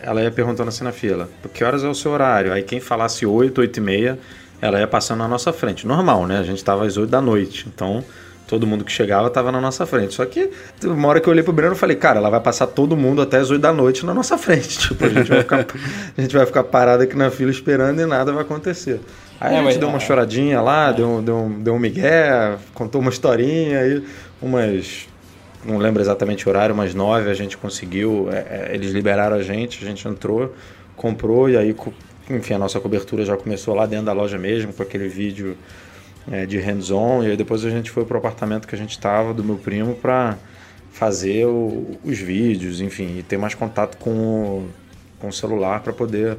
ela 0.00 0.22
ia 0.22 0.30
perguntando 0.30 0.68
assim 0.68 0.84
na 0.84 0.92
fila, 0.92 1.28
que 1.52 1.64
horas 1.64 1.82
é 1.82 1.88
o 1.88 1.94
seu 1.94 2.12
horário? 2.12 2.52
Aí 2.52 2.62
quem 2.62 2.78
falasse 2.78 3.26
8, 3.26 3.60
8 3.60 3.76
e 3.76 3.80
meia, 3.80 4.18
ela 4.62 4.78
ia 4.78 4.86
passando 4.86 5.18
na 5.18 5.28
nossa 5.28 5.52
frente. 5.52 5.84
Normal, 5.84 6.26
né? 6.28 6.38
A 6.38 6.44
gente 6.44 6.62
tava 6.62 6.86
às 6.86 6.96
8 6.96 7.10
da 7.10 7.20
noite, 7.20 7.66
então 7.66 8.04
todo 8.46 8.64
mundo 8.64 8.84
que 8.84 8.92
chegava 8.92 9.28
tava 9.28 9.50
na 9.50 9.60
nossa 9.60 9.84
frente. 9.86 10.14
Só 10.14 10.24
que 10.24 10.50
uma 10.84 11.08
hora 11.08 11.20
que 11.20 11.28
eu 11.28 11.32
olhei 11.32 11.42
pro 11.42 11.52
Breno, 11.52 11.72
eu 11.72 11.76
falei, 11.76 11.96
cara, 11.96 12.20
ela 12.20 12.30
vai 12.30 12.40
passar 12.40 12.68
todo 12.68 12.96
mundo 12.96 13.20
até 13.20 13.38
as 13.38 13.50
8 13.50 13.60
da 13.60 13.72
noite 13.72 14.06
na 14.06 14.14
nossa 14.14 14.38
frente. 14.38 14.78
Tipo, 14.78 15.04
a 15.04 15.08
gente 15.08 15.28
vai 15.28 15.40
ficar, 15.40 15.66
a 16.16 16.20
gente 16.20 16.36
vai 16.36 16.46
ficar 16.46 16.62
parado 16.62 17.02
aqui 17.02 17.16
na 17.16 17.28
fila 17.28 17.50
esperando 17.50 18.00
e 18.00 18.06
nada 18.06 18.32
vai 18.32 18.42
acontecer. 18.42 19.00
Aí 19.40 19.56
é, 19.56 19.58
a 19.58 19.62
gente 19.64 19.78
deu 19.78 19.88
uma 19.88 19.98
é. 19.98 20.00
choradinha 20.00 20.60
lá, 20.60 20.90
é. 20.90 20.92
deu, 20.92 21.20
deu, 21.22 21.52
deu 21.58 21.74
um 21.74 21.78
migué, 21.78 22.56
contou 22.72 23.00
uma 23.00 23.10
historinha 23.10 23.80
aí, 23.80 24.04
umas 24.40 25.08
não 25.68 25.78
lembro 25.78 26.02
exatamente 26.02 26.46
o 26.46 26.50
horário, 26.50 26.74
mas 26.74 26.94
nove 26.94 27.30
a 27.30 27.34
gente 27.34 27.56
conseguiu, 27.56 28.28
é, 28.32 28.70
é, 28.70 28.74
eles 28.74 28.90
liberaram 28.92 29.36
a 29.36 29.42
gente, 29.42 29.84
a 29.84 29.86
gente 29.86 30.06
entrou, 30.08 30.54
comprou 30.96 31.48
e 31.48 31.56
aí, 31.56 31.76
enfim, 32.30 32.54
a 32.54 32.58
nossa 32.58 32.80
cobertura 32.80 33.24
já 33.24 33.36
começou 33.36 33.74
lá 33.74 33.86
dentro 33.86 34.06
da 34.06 34.12
loja 34.12 34.38
mesmo, 34.38 34.72
com 34.72 34.82
aquele 34.82 35.08
vídeo 35.08 35.56
é, 36.30 36.46
de 36.46 36.58
hands-on, 36.58 37.22
e 37.22 37.30
aí 37.30 37.36
depois 37.36 37.64
a 37.64 37.70
gente 37.70 37.90
foi 37.90 38.04
pro 38.04 38.18
apartamento 38.18 38.66
que 38.66 38.74
a 38.74 38.78
gente 38.78 38.92
estava 38.92 39.32
do 39.34 39.44
meu 39.44 39.56
primo 39.56 39.94
para 39.94 40.36
fazer 40.90 41.46
o, 41.46 41.98
os 42.02 42.18
vídeos, 42.18 42.80
enfim, 42.80 43.18
e 43.18 43.22
ter 43.22 43.36
mais 43.36 43.54
contato 43.54 43.98
com 43.98 44.10
o, 44.10 44.68
com 45.20 45.28
o 45.28 45.32
celular 45.32 45.80
para 45.80 45.92
poder 45.92 46.38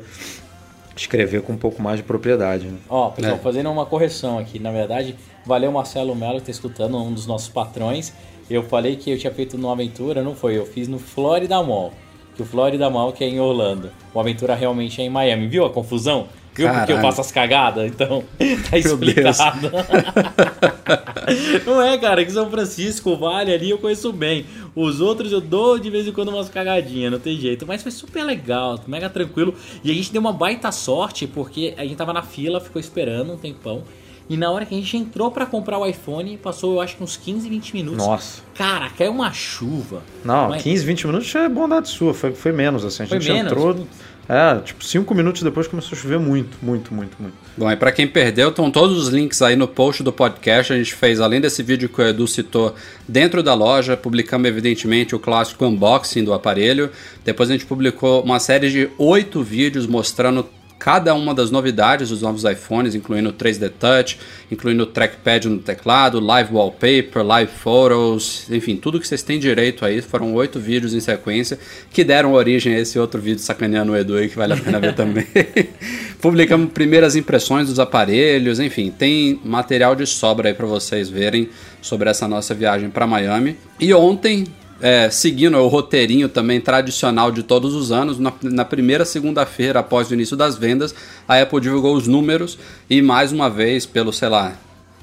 escrever 0.95 1.41
com 1.43 1.53
um 1.53 1.57
pouco 1.57 1.81
mais 1.81 1.97
de 1.97 2.03
propriedade. 2.03 2.67
Né? 2.67 2.77
Ó, 2.89 3.09
pessoal, 3.09 3.35
é. 3.35 3.39
fazendo 3.39 3.71
uma 3.71 3.85
correção 3.85 4.37
aqui, 4.37 4.59
na 4.59 4.71
verdade, 4.71 5.15
valeu 5.45 5.71
Marcelo 5.71 6.13
Melo 6.15 6.41
que 6.41 6.49
está 6.49 6.51
escutando, 6.51 6.97
um 6.97 7.13
dos 7.13 7.25
nossos 7.25 7.47
patrões. 7.47 8.13
Eu 8.49 8.63
falei 8.63 8.95
que 8.95 9.11
eu 9.11 9.17
tinha 9.17 9.31
feito 9.31 9.57
no 9.57 9.69
Aventura, 9.69 10.23
não 10.23 10.35
foi? 10.35 10.57
Eu 10.57 10.65
fiz 10.65 10.87
no 10.87 10.97
Florida 10.97 11.61
Mall. 11.61 11.93
Que 12.35 12.41
o 12.41 12.45
Florida 12.45 12.89
Mall 12.89 13.13
que 13.13 13.23
é 13.23 13.27
em 13.27 13.39
Orlando. 13.39 13.91
O 14.13 14.19
Aventura 14.19 14.55
realmente 14.55 15.01
é 15.01 15.05
em 15.05 15.09
Miami. 15.09 15.47
Viu 15.47 15.65
a 15.65 15.69
confusão? 15.69 16.27
Viu 16.55 16.67
Caralho. 16.67 16.87
porque 16.87 16.93
eu 16.93 17.01
faço 17.01 17.21
as 17.21 17.31
cagadas? 17.31 17.85
Então, 17.85 18.23
tá 18.69 18.77
explicado. 18.77 19.71
não 21.65 21.81
é, 21.81 21.97
cara, 21.97 22.25
que 22.25 22.31
São 22.31 22.49
Francisco, 22.49 23.15
Vale 23.15 23.53
ali 23.53 23.69
eu 23.69 23.77
conheço 23.77 24.11
bem. 24.11 24.45
Os 24.75 24.99
outros 24.99 25.31
eu 25.31 25.39
dou 25.39 25.77
de 25.77 25.89
vez 25.89 26.07
em 26.07 26.11
quando 26.11 26.29
umas 26.29 26.49
cagadinhas, 26.49 27.11
não 27.11 27.19
tem 27.19 27.37
jeito. 27.37 27.67
Mas 27.67 27.83
foi 27.83 27.91
super 27.91 28.23
legal, 28.23 28.79
mega 28.87 29.09
tranquilo. 29.09 29.53
E 29.83 29.91
a 29.91 29.93
gente 29.93 30.11
deu 30.11 30.19
uma 30.19 30.33
baita 30.33 30.71
sorte, 30.71 31.27
porque 31.27 31.73
a 31.77 31.83
gente 31.83 31.95
tava 31.95 32.13
na 32.13 32.23
fila, 32.23 32.59
ficou 32.59 32.79
esperando 32.79 33.31
um 33.31 33.37
tempão. 33.37 33.83
E 34.29 34.37
na 34.37 34.51
hora 34.51 34.63
que 34.63 34.75
a 34.75 34.77
gente 34.77 34.95
entrou 34.95 35.31
para 35.31 35.45
comprar 35.45 35.79
o 35.79 35.85
iPhone, 35.85 36.37
passou 36.37 36.73
eu 36.73 36.81
acho 36.81 36.95
que 36.95 37.03
uns 37.03 37.17
15, 37.17 37.49
20 37.49 37.73
minutos. 37.73 38.05
Nossa. 38.05 38.41
Cara, 38.53 38.87
caiu 38.89 39.11
uma 39.11 39.33
chuva. 39.33 40.03
Não, 40.23 40.49
mas... 40.49 40.61
15, 40.61 40.85
20 40.85 41.07
minutos 41.07 41.27
já 41.27 41.45
é 41.45 41.49
bondade 41.49 41.89
sua, 41.89 42.13
foi, 42.13 42.31
foi 42.33 42.51
menos 42.51 42.85
assim. 42.85 43.03
A 43.03 43.05
gente 43.07 43.25
foi 43.25 43.33
menos, 43.33 43.51
entrou. 43.51 43.87
É, 44.29 44.59
tipo, 44.59 44.85
5 44.85 45.15
minutos 45.15 45.41
depois 45.41 45.67
começou 45.67 45.97
a 45.97 45.99
chover 45.99 46.19
muito, 46.19 46.55
muito, 46.61 46.93
muito, 46.93 47.19
muito. 47.19 47.33
Bom, 47.57 47.71
e 47.71 47.75
para 47.75 47.91
quem 47.91 48.07
perdeu, 48.07 48.49
estão 48.49 48.69
todos 48.69 48.95
os 48.95 49.07
links 49.07 49.41
aí 49.41 49.55
no 49.55 49.67
post 49.67 50.03
do 50.03 50.13
podcast. 50.13 50.71
A 50.71 50.77
gente 50.77 50.93
fez, 50.93 51.19
além 51.19 51.41
desse 51.41 51.63
vídeo 51.63 51.89
que 51.89 51.99
o 51.99 52.07
Edu 52.07 52.27
citou, 52.27 52.75
dentro 53.07 53.41
da 53.41 53.55
loja, 53.55 53.97
publicamos 53.97 54.47
evidentemente 54.47 55.15
o 55.15 55.19
clássico 55.19 55.65
unboxing 55.65 56.23
do 56.23 56.31
aparelho. 56.31 56.91
Depois 57.25 57.49
a 57.49 57.53
gente 57.53 57.65
publicou 57.65 58.21
uma 58.21 58.39
série 58.39 58.69
de 58.69 58.91
oito 58.99 59.41
vídeos 59.41 59.87
mostrando 59.87 60.47
cada 60.79 61.13
uma 61.13 61.35
das 61.35 61.51
novidades 61.51 62.09
dos 62.09 62.21
novos 62.21 62.45
iPhones, 62.45 62.95
incluindo 62.95 63.29
o 63.29 63.33
3D 63.33 63.69
Touch, 63.77 64.17
incluindo 64.49 64.83
o 64.83 64.85
trackpad 64.85 65.49
no 65.49 65.59
teclado, 65.59 66.21
Live 66.21 66.53
Wallpaper, 66.53 67.21
Live 67.21 67.51
Photos, 67.51 68.49
enfim, 68.49 68.77
tudo 68.77 68.97
que 68.97 69.05
vocês 69.05 69.21
têm 69.21 69.37
direito 69.37 69.85
aí. 69.85 70.01
Foram 70.01 70.33
oito 70.35 70.57
vídeos 70.57 70.93
em 70.93 71.01
sequência 71.01 71.59
que 71.91 72.01
deram 72.03 72.31
origem 72.31 72.73
a 72.73 72.79
esse 72.79 72.97
outro 72.97 73.19
vídeo 73.19 73.39
sacaneando 73.39 73.91
o 73.91 73.97
Edu 73.97 74.15
aí, 74.15 74.29
que 74.29 74.37
vale 74.37 74.53
a 74.53 74.57
pena 74.57 74.79
ver 74.79 74.95
também. 74.95 75.27
Publicamos 76.21 76.71
primeiras 76.71 77.17
impressões 77.17 77.67
dos 77.67 77.77
aparelhos, 77.77 78.59
enfim, 78.59 78.89
tem 78.89 79.39
material 79.43 79.95
de 79.95 80.05
sobra 80.05 80.47
aí 80.47 80.53
para 80.53 80.65
vocês 80.65 81.09
verem 81.09 81.49
sobre 81.81 82.09
essa 82.09 82.25
nossa 82.25 82.53
viagem 82.53 82.89
para 82.89 83.05
Miami. 83.05 83.57
E 83.79 83.93
ontem, 83.93 84.45
é, 84.81 85.09
seguindo 85.09 85.57
o 85.57 85.67
roteirinho 85.67 86.29
também 86.29 86.61
tradicional 86.61 87.31
de 87.31 87.43
todos 87.43 87.73
os 87.73 87.91
anos, 87.91 88.17
na, 88.19 88.33
na 88.43 88.65
primeira 88.65 89.05
segunda-feira 89.05 89.79
após 89.79 90.09
o 90.09 90.13
início 90.13 90.37
das 90.37 90.57
vendas, 90.57 90.93
a 91.27 91.39
Apple 91.41 91.61
divulgou 91.61 91.95
os 91.95 92.07
números 92.07 92.57
e 92.89 93.01
mais 93.01 93.31
uma 93.31 93.49
vez, 93.49 93.85
pelo 93.85 94.13
sei 94.13 94.29
lá, 94.29 94.53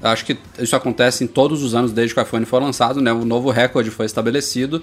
acho 0.01 0.25
que 0.25 0.37
isso 0.59 0.75
acontece 0.75 1.23
em 1.23 1.27
todos 1.27 1.63
os 1.63 1.73
anos 1.75 1.91
desde 1.91 2.13
que 2.13 2.19
o 2.19 2.23
iPhone 2.23 2.45
foi 2.45 2.59
lançado, 2.59 3.01
né? 3.01 3.11
O 3.11 3.25
novo 3.25 3.49
recorde 3.49 3.89
foi 3.89 4.05
estabelecido 4.05 4.81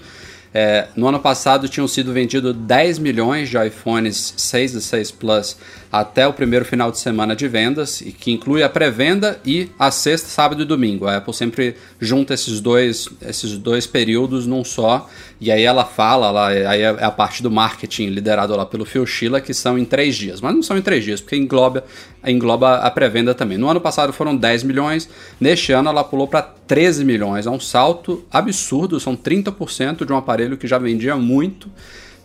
é, 0.56 0.86
no 0.94 1.08
ano 1.08 1.18
passado 1.18 1.68
tinham 1.68 1.88
sido 1.88 2.12
vendidos 2.12 2.54
10 2.54 3.00
milhões 3.00 3.48
de 3.48 3.58
iPhones 3.58 4.34
6 4.36 4.74
e 4.74 4.80
6 4.80 5.10
Plus 5.10 5.56
até 6.00 6.26
o 6.26 6.32
primeiro 6.32 6.64
final 6.64 6.90
de 6.90 6.98
semana 6.98 7.36
de 7.36 7.46
vendas, 7.46 8.00
e 8.00 8.10
que 8.10 8.32
inclui 8.32 8.64
a 8.64 8.68
pré-venda 8.68 9.38
e 9.46 9.70
a 9.78 9.92
sexta, 9.92 10.26
sábado 10.26 10.62
e 10.62 10.64
domingo. 10.64 11.06
A 11.06 11.18
Apple 11.18 11.32
sempre 11.32 11.76
junta 12.00 12.34
esses 12.34 12.60
dois, 12.60 13.08
esses 13.22 13.56
dois 13.56 13.86
períodos 13.86 14.44
num 14.44 14.64
só, 14.64 15.08
e 15.40 15.52
aí 15.52 15.62
ela 15.62 15.84
fala, 15.84 16.32
lá, 16.32 16.48
aí 16.48 16.82
é 16.82 16.88
a 16.88 17.12
parte 17.12 17.44
do 17.44 17.50
marketing 17.50 18.06
liderado 18.06 18.56
lá 18.56 18.66
pelo 18.66 18.84
Phil 18.84 19.06
Schiller, 19.06 19.40
que 19.40 19.54
são 19.54 19.78
em 19.78 19.84
três 19.84 20.16
dias. 20.16 20.40
Mas 20.40 20.52
não 20.52 20.64
são 20.64 20.76
em 20.76 20.82
três 20.82 21.04
dias, 21.04 21.20
porque 21.20 21.36
engloba, 21.36 21.84
engloba 22.26 22.78
a 22.78 22.90
pré-venda 22.90 23.32
também. 23.32 23.56
No 23.56 23.68
ano 23.68 23.80
passado 23.80 24.12
foram 24.12 24.36
10 24.36 24.64
milhões, 24.64 25.08
neste 25.40 25.70
ano 25.70 25.90
ela 25.90 26.02
pulou 26.02 26.26
para 26.26 26.42
13 26.42 27.04
milhões. 27.04 27.46
É 27.46 27.50
um 27.50 27.60
salto 27.60 28.24
absurdo, 28.32 28.98
são 28.98 29.16
30% 29.16 30.04
de 30.04 30.12
um 30.12 30.16
aparelho 30.16 30.56
que 30.56 30.66
já 30.66 30.76
vendia 30.76 31.14
muito. 31.14 31.70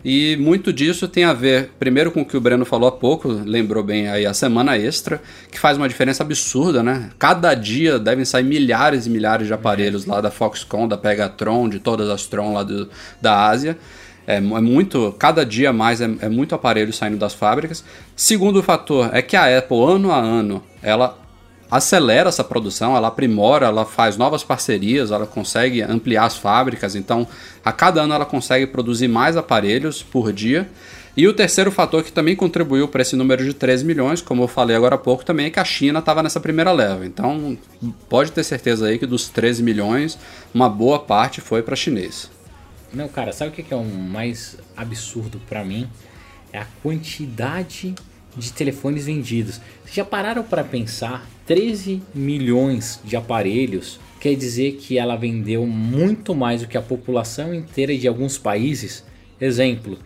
E 0.04 0.38
muito 0.38 0.72
disso 0.72 1.08
tem 1.08 1.26
a 1.26 1.34
ver, 1.34 1.72
primeiro, 1.78 2.12
com 2.12 2.22
o 2.22 2.26
que 2.26 2.38
o 2.38 2.42
Breno 2.42 2.64
falou 2.64 2.88
há 2.88 2.92
pouco, 2.92 3.28
lembrou 3.28 3.84
bem 3.84 4.08
aí 4.08 4.26
a 4.26 4.34
semana 4.34 4.78
extra, 4.78 5.22
que 5.52 5.60
faz 5.60 5.78
uma 5.78 5.90
diferença 5.90 6.24
absurda, 6.24 6.82
né? 6.82 7.10
Cada 7.20 7.54
dia 7.54 8.00
devem 8.00 8.24
sair 8.24 8.44
milhares 8.44 9.08
e 9.08 9.10
milhares 9.10 9.48
de 9.48 9.54
aparelhos 9.54 10.06
lá 10.06 10.22
da 10.22 10.32
Foxconn, 10.32 10.88
da 10.88 10.98
Pegatron, 10.98 11.68
de 11.68 11.80
todas 11.80 12.10
as 12.10 12.26
Tron 12.26 12.54
lá 12.54 12.64
do, 12.64 12.90
da 13.22 13.48
Ásia. 13.48 13.78
É, 14.26 14.36
é, 14.36 14.40
muito, 14.40 15.14
cada 15.18 15.46
dia 15.46 15.74
mais 15.74 16.00
é, 16.00 16.10
é 16.22 16.30
muito 16.30 16.56
aparelho 16.56 16.94
saindo 16.94 17.18
das 17.18 17.34
fábricas. 17.34 17.84
Segundo 18.16 18.64
fator 18.64 19.10
é 19.12 19.22
que 19.22 19.36
a 19.36 19.58
Apple, 19.58 19.84
ano 19.84 20.12
a 20.12 20.20
ano, 20.20 20.64
ela 20.82 21.18
acelera 21.70 22.30
essa 22.30 22.44
produção, 22.44 22.96
ela 22.96 23.10
aprimora, 23.10 23.68
ela 23.68 23.86
faz 23.86 24.18
novas 24.18 24.44
parcerias, 24.44 25.12
ela 25.12 25.28
consegue 25.28 25.82
ampliar 25.82 26.26
as 26.26 26.38
fábricas, 26.38 26.96
então 26.96 27.28
a 27.64 27.72
cada 27.72 28.02
ano 28.02 28.14
ela 28.14 28.26
consegue 28.26 28.66
produzir 28.66 29.08
mais 29.08 29.38
aparelhos 29.38 30.02
por 30.02 30.34
dia. 30.34 30.70
E 31.18 31.28
o 31.28 31.34
terceiro 31.34 31.72
fator 31.72 32.04
que 32.04 32.12
também 32.12 32.36
contribuiu 32.36 32.88
para 32.88 33.02
esse 33.02 33.16
número 33.16 33.44
de 33.44 33.54
13 33.54 33.84
milhões, 33.84 34.22
como 34.22 34.44
eu 34.44 34.48
falei 34.48 34.76
agora 34.76 34.96
há 34.96 34.98
pouco, 34.98 35.26
também 35.26 35.48
é 35.48 35.50
que 35.50 35.60
a 35.60 35.66
China 35.66 36.00
estava 36.00 36.24
nessa 36.24 36.40
primeira 36.40 36.72
leva. 36.72 37.06
Então 37.06 37.58
pode 38.08 38.32
ter 38.32 38.44
certeza 38.44 38.88
aí 38.88 38.98
que 38.98 39.06
dos 39.06 39.28
13 39.28 39.62
milhões, 39.62 40.18
uma 40.54 40.70
boa 40.70 41.00
parte 41.00 41.42
foi 41.42 41.62
para 41.62 41.76
chinês. 41.76 42.32
Não, 42.94 43.08
cara, 43.08 43.32
sabe 43.34 43.52
o 43.52 43.54
que 43.54 43.74
é 43.74 43.78
o 43.78 43.84
mais 43.84 44.58
absurdo 44.78 45.42
para 45.48 45.64
mim? 45.64 45.90
É 46.52 46.60
a 46.60 46.68
quantidade 46.82 47.94
de 48.38 48.52
telefones 48.54 49.06
vendidos. 49.06 49.60
Vocês 49.84 49.96
já 49.96 50.06
pararam 50.06 50.44
para 50.44 50.64
pensar? 50.64 51.28
13 51.46 52.02
milhões 52.14 53.00
de 53.04 53.16
aparelhos 53.16 54.00
quer 54.20 54.36
dizer 54.36 54.74
que 54.74 54.98
ela 54.98 55.16
vendeu 55.16 55.66
muito 55.66 56.36
mais 56.36 56.62
do 56.62 56.68
que 56.68 56.78
a 56.78 56.82
população 56.82 57.54
inteira 57.54 57.98
de 57.98 58.08
alguns 58.08 58.38
países. 58.38 59.04
Exemplo, 59.40 59.98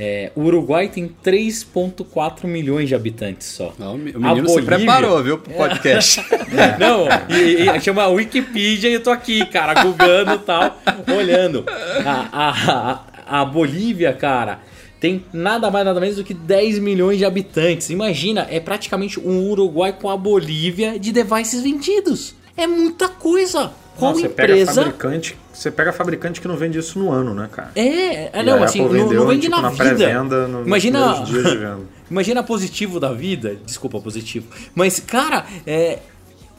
É, 0.00 0.30
o 0.36 0.42
Uruguai 0.42 0.88
tem 0.88 1.08
3,4 1.24 2.44
milhões 2.46 2.88
de 2.88 2.94
habitantes 2.94 3.48
só. 3.48 3.74
Não, 3.78 3.96
o 3.96 3.98
menino 3.98 4.26
A 4.28 4.34
se 4.36 4.42
Bolívia- 4.42 4.76
preparou, 4.76 5.22
viu, 5.24 5.38
pro 5.38 5.52
podcast. 5.54 6.20
Não, 6.78 7.06
e, 7.36 7.68
e 7.68 7.80
chama 7.80 8.06
Wikipedia 8.06 8.88
e 8.90 8.94
eu 8.94 9.02
tô 9.02 9.10
aqui, 9.10 9.44
cara, 9.46 9.82
googando 9.82 10.34
e 10.34 10.38
tal, 10.38 10.78
olhando. 11.16 11.64
A, 12.04 13.02
a, 13.26 13.40
a 13.40 13.44
Bolívia, 13.44 14.12
cara, 14.12 14.60
tem 15.00 15.24
nada 15.32 15.70
mais 15.70 15.84
nada 15.84 16.00
menos 16.00 16.16
do 16.16 16.24
que 16.24 16.34
10 16.34 16.78
milhões 16.78 17.18
de 17.18 17.24
habitantes. 17.24 17.90
Imagina, 17.90 18.46
é 18.50 18.58
praticamente 18.60 19.18
um 19.20 19.48
Uruguai 19.50 19.92
com 19.92 20.10
a 20.10 20.16
Bolívia 20.16 20.98
de 20.98 21.12
devices 21.12 21.62
vendidos. 21.62 22.34
É 22.56 22.66
muita 22.66 23.08
coisa. 23.08 23.70
Qual 23.96 24.12
Não, 24.12 24.20
você 24.20 24.28
pega 24.28 24.52
empresa? 24.52 24.74
fabricante, 24.82 25.36
você 25.52 25.70
pega 25.72 25.92
fabricante 25.92 26.40
que 26.40 26.46
não 26.46 26.56
vende 26.56 26.78
isso 26.78 26.98
no 27.00 27.10
ano, 27.10 27.34
né, 27.34 27.48
cara? 27.50 27.72
É, 27.74 28.26
é 28.26 28.30
E 28.34 28.42
não, 28.44 28.62
assim, 28.62 28.80
Apple 28.80 28.96
não, 28.98 29.04
vendeu, 29.08 29.20
não 29.22 29.28
vende 29.28 29.42
tipo, 29.42 29.56
na, 29.56 29.62
na 29.62 29.68
vida. 29.70 30.24
no- 30.24 30.64
Imagina, 30.66 31.24
imagina 32.10 32.42
positivo 32.44 33.00
da 33.00 33.12
vida. 33.12 33.56
Desculpa, 33.66 34.00
positivo. 34.00 34.46
Mas, 34.72 35.00
cara, 35.00 35.44
é, 35.66 35.98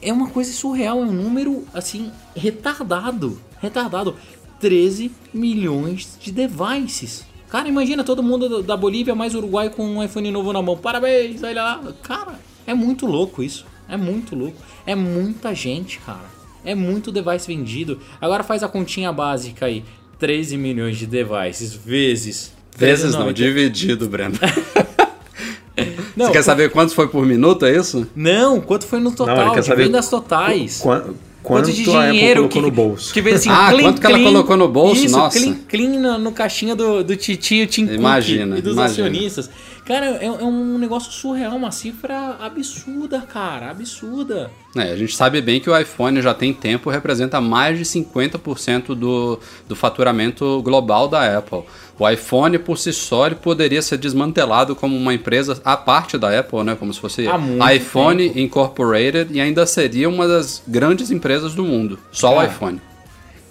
é 0.01 0.12
uma 0.12 0.29
coisa 0.29 0.51
surreal. 0.51 1.00
É 1.00 1.05
um 1.05 1.12
número, 1.12 1.63
assim, 1.74 2.12
retardado. 2.36 3.39
Retardado. 3.62 4.15
13 4.60 5.10
milhões 5.34 6.17
de 6.19 6.31
devices. 6.34 7.24
Cara, 7.50 7.68
imagina 7.68 8.03
todo 8.03 8.22
mundo 8.22 8.62
da 8.62 8.77
Bolívia 8.77 9.15
mais 9.15 9.34
Uruguai 9.36 9.70
com 9.70 9.84
um 9.84 10.03
iPhone 10.03 10.29
novo 10.32 10.53
na 10.53 10.62
mão. 10.62 10.77
Parabéns, 10.77 11.41
olha 11.44 11.63
lá. 11.63 11.82
Cara, 12.03 12.39
é 12.68 12.74
muito 12.74 13.06
louco 13.08 13.41
isso. 13.41 13.65
É 13.88 13.98
muito 13.98 14.36
louco. 14.36 14.58
É 14.86 14.94
muita 14.94 15.53
gente, 15.56 16.00
cara. 16.00 16.25
É 16.63 16.75
muito 16.75 17.12
device 17.12 17.48
vendido. 17.48 18.00
Agora 18.22 18.44
faz 18.44 18.62
a 18.62 18.68
continha 18.68 19.12
básica 19.12 19.65
aí. 19.65 19.84
13 20.20 20.58
milhões 20.58 20.98
de 20.98 21.08
devices 21.08 21.74
vezes. 21.74 22.51
Vezes 22.77 23.13
não, 23.15 23.32
390. 23.34 23.34
dividido, 23.34 24.08
Breno. 24.10 24.36
Não, 26.15 26.25
Você 26.25 26.32
quer 26.34 26.44
saber 26.44 26.70
quantos 26.72 26.94
foi 26.94 27.08
por 27.08 27.25
minuto, 27.25 27.65
é 27.65 27.74
isso? 27.74 28.06
Não, 28.13 28.60
quanto 28.60 28.86
foi 28.86 29.00
no 29.00 29.12
total? 29.15 29.38
Não, 29.38 29.56
de 29.56 29.65
saber 29.65 29.84
vendas 29.86 30.10
totais. 30.10 30.82
Quan- 30.82 31.13
Quanto 31.50 31.65
Quanto, 31.65 31.75
de 31.75 31.89
a 31.89 32.00
Apple 32.01 32.12
dinheiro 32.12 32.41
colocou 32.41 32.62
que, 32.62 32.68
no 32.70 32.72
bolso? 32.72 33.12
que 33.13 33.20
assim, 33.32 33.50
Ah, 33.50 33.70
clean, 33.72 33.82
quanto 33.82 34.00
que 34.01 34.06
ela 34.06 34.15
clean. 34.18 34.27
colocou 34.32 34.56
no 34.58 34.68
bolso? 34.68 35.03
Isso, 35.03 35.18
Nossa. 35.18 35.39
clean, 35.39 35.56
clean 35.68 36.00
na- 36.00 36.18
no 36.20 36.32
caixinha 36.32 36.75
do, 36.75 37.03
do 37.03 37.15
titio 37.15 37.65
Tim 37.65 37.88
Cook 37.88 37.96
Imagina, 37.96 38.60
e 38.60 38.62
dos 38.62 38.74
imagina. 38.74 39.08
acionistas. 39.08 39.50
Cara, 39.84 40.06
é, 40.22 40.25
é 40.25 40.29
um 40.44 40.77
negócio 40.77 41.12
surreal, 41.12 41.56
uma 41.56 41.72
cifra 41.72 42.38
absurda, 42.39 43.22
cara, 43.22 43.72
absurda. 43.72 44.51
É, 44.75 44.91
a 44.91 44.96
gente 44.96 45.15
sabe 45.15 45.41
bem 45.41 45.60
que 45.60 45.68
o 45.68 45.75
iPhone 45.75 46.22
já 46.22 46.32
tem 46.36 46.53
tempo, 46.53 46.91
representa 46.91 47.41
mais 47.41 47.79
de 47.79 47.84
50% 47.86 48.94
do, 48.94 49.39
do 49.68 49.75
faturamento 49.75 50.62
global 50.62 51.08
da 51.08 51.36
Apple. 51.39 51.63
O 52.00 52.10
iPhone, 52.10 52.58
por 52.58 52.77
si 52.77 52.94
só, 52.94 53.29
poderia 53.32 53.82
ser 53.82 53.98
desmantelado 53.98 54.74
como 54.75 54.96
uma 54.96 55.13
empresa 55.13 55.62
à 55.65 55.75
parte 55.75 56.18
da 56.18 56.39
Apple, 56.39 56.63
né? 56.63 56.75
Como 56.79 56.94
se 56.94 57.00
fosse 57.00 57.25
iPhone 57.75 58.27
tempo. 58.29 58.39
Incorporated 58.39 59.27
e 59.34 59.41
ainda 59.41 59.65
seria 59.65 60.08
uma 60.08 60.25
das 60.27 60.63
grandes 60.68 61.12
empresas 61.12 61.53
do 61.53 61.63
mundo. 61.65 62.00
Só 62.12 62.38
o 62.38 62.44
iPhone. 62.44 62.79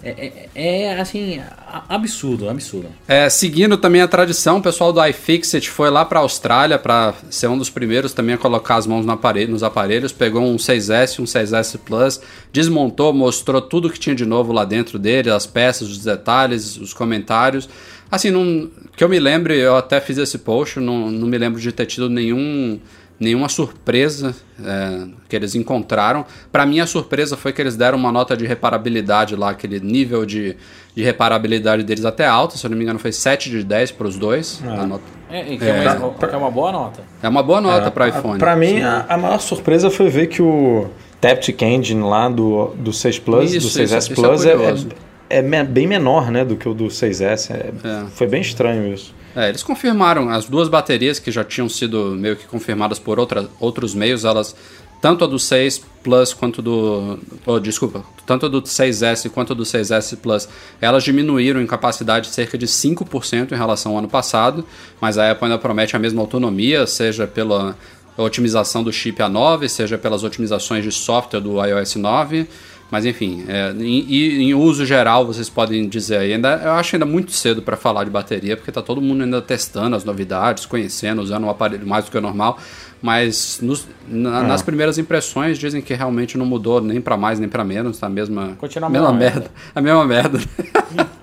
É, 0.00 0.10
é- 0.54 0.82
é, 0.84 1.00
assim, 1.00 1.40
a- 1.40 1.82
absurdo, 1.88 2.48
absurdo. 2.48 2.86
É, 3.08 3.28
seguindo 3.28 3.76
também 3.76 4.00
a 4.00 4.06
tradição, 4.06 4.58
o 4.58 4.62
pessoal 4.62 4.92
do 4.92 5.04
iFixit 5.04 5.68
foi 5.68 5.90
lá 5.90 6.04
para 6.04 6.20
a 6.20 6.22
Austrália 6.22 6.78
para 6.78 7.14
ser 7.28 7.48
um 7.48 7.58
dos 7.58 7.68
primeiros 7.68 8.12
também 8.12 8.36
a 8.36 8.38
colocar 8.38 8.76
as 8.76 8.86
mãos 8.86 9.04
no 9.04 9.10
aparelho- 9.10 9.50
nos 9.50 9.64
aparelhos. 9.64 10.12
Pegou 10.12 10.40
um 10.44 10.56
6S, 10.56 11.18
um 11.20 11.26
6S 11.26 11.76
Plus, 11.84 12.20
desmontou, 12.52 13.12
mostrou 13.12 13.60
tudo 13.60 13.90
que 13.90 13.98
tinha 13.98 14.14
de 14.14 14.24
novo 14.24 14.52
lá 14.52 14.64
dentro 14.64 15.00
dele, 15.00 15.30
as 15.30 15.46
peças, 15.46 15.88
os 15.88 15.98
detalhes, 15.98 16.76
os 16.76 16.94
comentários. 16.94 17.68
Assim, 18.10 18.30
não, 18.30 18.70
que 18.96 19.04
eu 19.04 19.08
me 19.08 19.18
lembre, 19.18 19.58
eu 19.58 19.76
até 19.76 20.00
fiz 20.00 20.16
esse 20.18 20.38
post, 20.38 20.80
não, 20.80 21.10
não 21.10 21.26
me 21.28 21.36
lembro 21.38 21.60
de 21.60 21.70
ter 21.72 21.86
tido 21.86 22.08
nenhum 22.08 22.78
nenhuma 23.20 23.48
surpresa 23.48 24.32
é, 24.64 25.08
que 25.28 25.34
eles 25.34 25.56
encontraram. 25.56 26.24
Para 26.52 26.64
mim, 26.64 26.78
a 26.78 26.86
surpresa 26.86 27.36
foi 27.36 27.52
que 27.52 27.60
eles 27.60 27.76
deram 27.76 27.98
uma 27.98 28.12
nota 28.12 28.36
de 28.36 28.46
reparabilidade 28.46 29.34
lá, 29.34 29.50
aquele 29.50 29.80
nível 29.80 30.24
de, 30.24 30.56
de 30.94 31.02
reparabilidade 31.02 31.82
deles 31.82 32.04
até 32.04 32.24
alta, 32.26 32.56
se 32.56 32.64
eu 32.64 32.70
não 32.70 32.76
me 32.76 32.84
engano, 32.84 32.98
foi 33.00 33.10
7 33.10 33.50
de 33.50 33.64
10 33.64 33.90
para 33.90 34.06
os 34.06 34.16
dois. 34.16 34.62
a 34.64 34.86
nota. 34.86 35.02
É, 35.28 35.40
é, 35.40 35.54
é, 35.56 35.92
uma, 35.98 36.14
é 36.32 36.36
uma 36.36 36.50
boa 36.50 36.70
nota. 36.72 37.02
É 37.20 37.28
uma 37.28 37.42
boa 37.42 37.60
nota 37.60 37.90
para 37.90 38.08
iPhone. 38.08 38.38
Pra 38.38 38.54
mim, 38.54 38.80
a, 38.82 39.04
a 39.08 39.18
maior 39.18 39.40
surpresa 39.40 39.90
foi 39.90 40.08
ver 40.08 40.28
que 40.28 40.40
o 40.40 40.86
Taptic 41.20 41.60
Engine 41.60 42.02
lá 42.02 42.28
do, 42.28 42.68
do 42.76 42.92
6 42.92 43.18
Plus, 43.18 43.52
Isso, 43.52 43.66
do 43.66 43.82
6S 43.84 43.98
isso- 43.98 44.12
isso 44.12 44.12
é 44.12 44.14
Plus, 44.14 44.44
é, 44.46 44.52
curioso. 44.52 44.88
É- 45.30 45.64
bem 45.64 45.86
menor 45.86 46.30
né, 46.30 46.44
do 46.44 46.56
que 46.56 46.68
o 46.68 46.74
do 46.74 46.86
6S. 46.90 47.50
É- 47.52 47.72
É. 47.84 48.06
Foi 48.10 48.26
bem 48.26 48.40
estranho 48.40 48.92
isso. 48.92 49.14
É, 49.36 49.48
eles 49.48 49.62
confirmaram 49.62 50.28
as 50.30 50.46
duas 50.46 50.68
baterias 50.68 51.18
que 51.18 51.30
já 51.30 51.44
tinham 51.44 51.68
sido 51.68 52.16
meio 52.18 52.34
que 52.36 52.46
confirmadas 52.46 52.98
por 52.98 53.18
outra, 53.18 53.48
outros 53.60 53.94
meios, 53.94 54.24
elas 54.24 54.54
tanto 55.00 55.22
a 55.24 55.26
do 55.28 55.38
6 55.38 55.80
Plus 56.02 56.32
quanto 56.32 56.62
do, 56.62 57.18
oh, 57.46 57.60
desculpa, 57.60 58.02
tanto 58.26 58.46
a 58.46 58.48
do 58.48 58.62
6S 58.62 59.28
quanto 59.30 59.52
a 59.52 59.56
do 59.56 59.62
6S 59.64 60.16
Plus, 60.16 60.48
elas 60.80 61.04
diminuíram 61.04 61.60
em 61.60 61.66
capacidade 61.66 62.28
cerca 62.28 62.56
de 62.56 62.66
5% 62.66 63.52
em 63.52 63.56
relação 63.56 63.92
ao 63.92 63.98
ano 63.98 64.08
passado, 64.08 64.64
mas 65.00 65.18
a 65.18 65.30
Apple 65.30 65.44
ainda 65.46 65.58
promete 65.58 65.94
a 65.94 65.98
mesma 65.98 66.20
autonomia, 66.20 66.86
seja 66.86 67.26
pela 67.26 67.76
otimização 68.16 68.82
do 68.82 68.92
chip 68.92 69.18
A9, 69.22 69.68
seja 69.68 69.96
pelas 69.96 70.24
otimizações 70.24 70.82
de 70.82 70.90
software 70.90 71.40
do 71.40 71.64
iOS 71.64 71.96
9. 71.96 72.48
Mas 72.90 73.04
enfim, 73.04 73.44
é, 73.48 73.70
em, 73.78 74.50
em 74.50 74.54
uso 74.54 74.86
geral 74.86 75.26
vocês 75.26 75.48
podem 75.50 75.86
dizer 75.88 76.18
aí, 76.18 76.32
ainda, 76.32 76.54
eu 76.64 76.72
acho 76.72 76.96
ainda 76.96 77.04
muito 77.04 77.32
cedo 77.32 77.60
para 77.60 77.76
falar 77.76 78.04
de 78.04 78.10
bateria, 78.10 78.56
porque 78.56 78.72
tá 78.72 78.80
todo 78.80 79.00
mundo 79.00 79.24
ainda 79.24 79.42
testando 79.42 79.94
as 79.94 80.04
novidades, 80.04 80.64
conhecendo, 80.64 81.20
usando 81.20 81.44
o 81.44 81.50
aparelho 81.50 81.86
mais 81.86 82.06
do 82.06 82.10
que 82.10 82.16
o 82.16 82.20
normal, 82.20 82.58
mas 83.02 83.60
nos- 83.62 83.86
na- 84.08 84.42
nas 84.42 84.62
primeiras 84.62 84.98
impressões 84.98 85.58
dizem 85.58 85.80
que 85.82 85.94
realmente 85.94 86.36
não 86.38 86.44
mudou 86.46 86.80
nem 86.80 87.00
para 87.00 87.16
mais 87.16 87.38
nem 87.38 87.48
para 87.48 87.64
menos, 87.64 87.98
tá 87.98 88.06
a 88.06 88.10
mesma, 88.10 88.56
Continua 88.58 88.88
a 88.88 88.90
mesma 88.90 89.12
mesma 89.12 89.30
merda, 89.30 89.50
a 89.74 89.80
mesma 89.80 90.04
merda. 90.04 90.38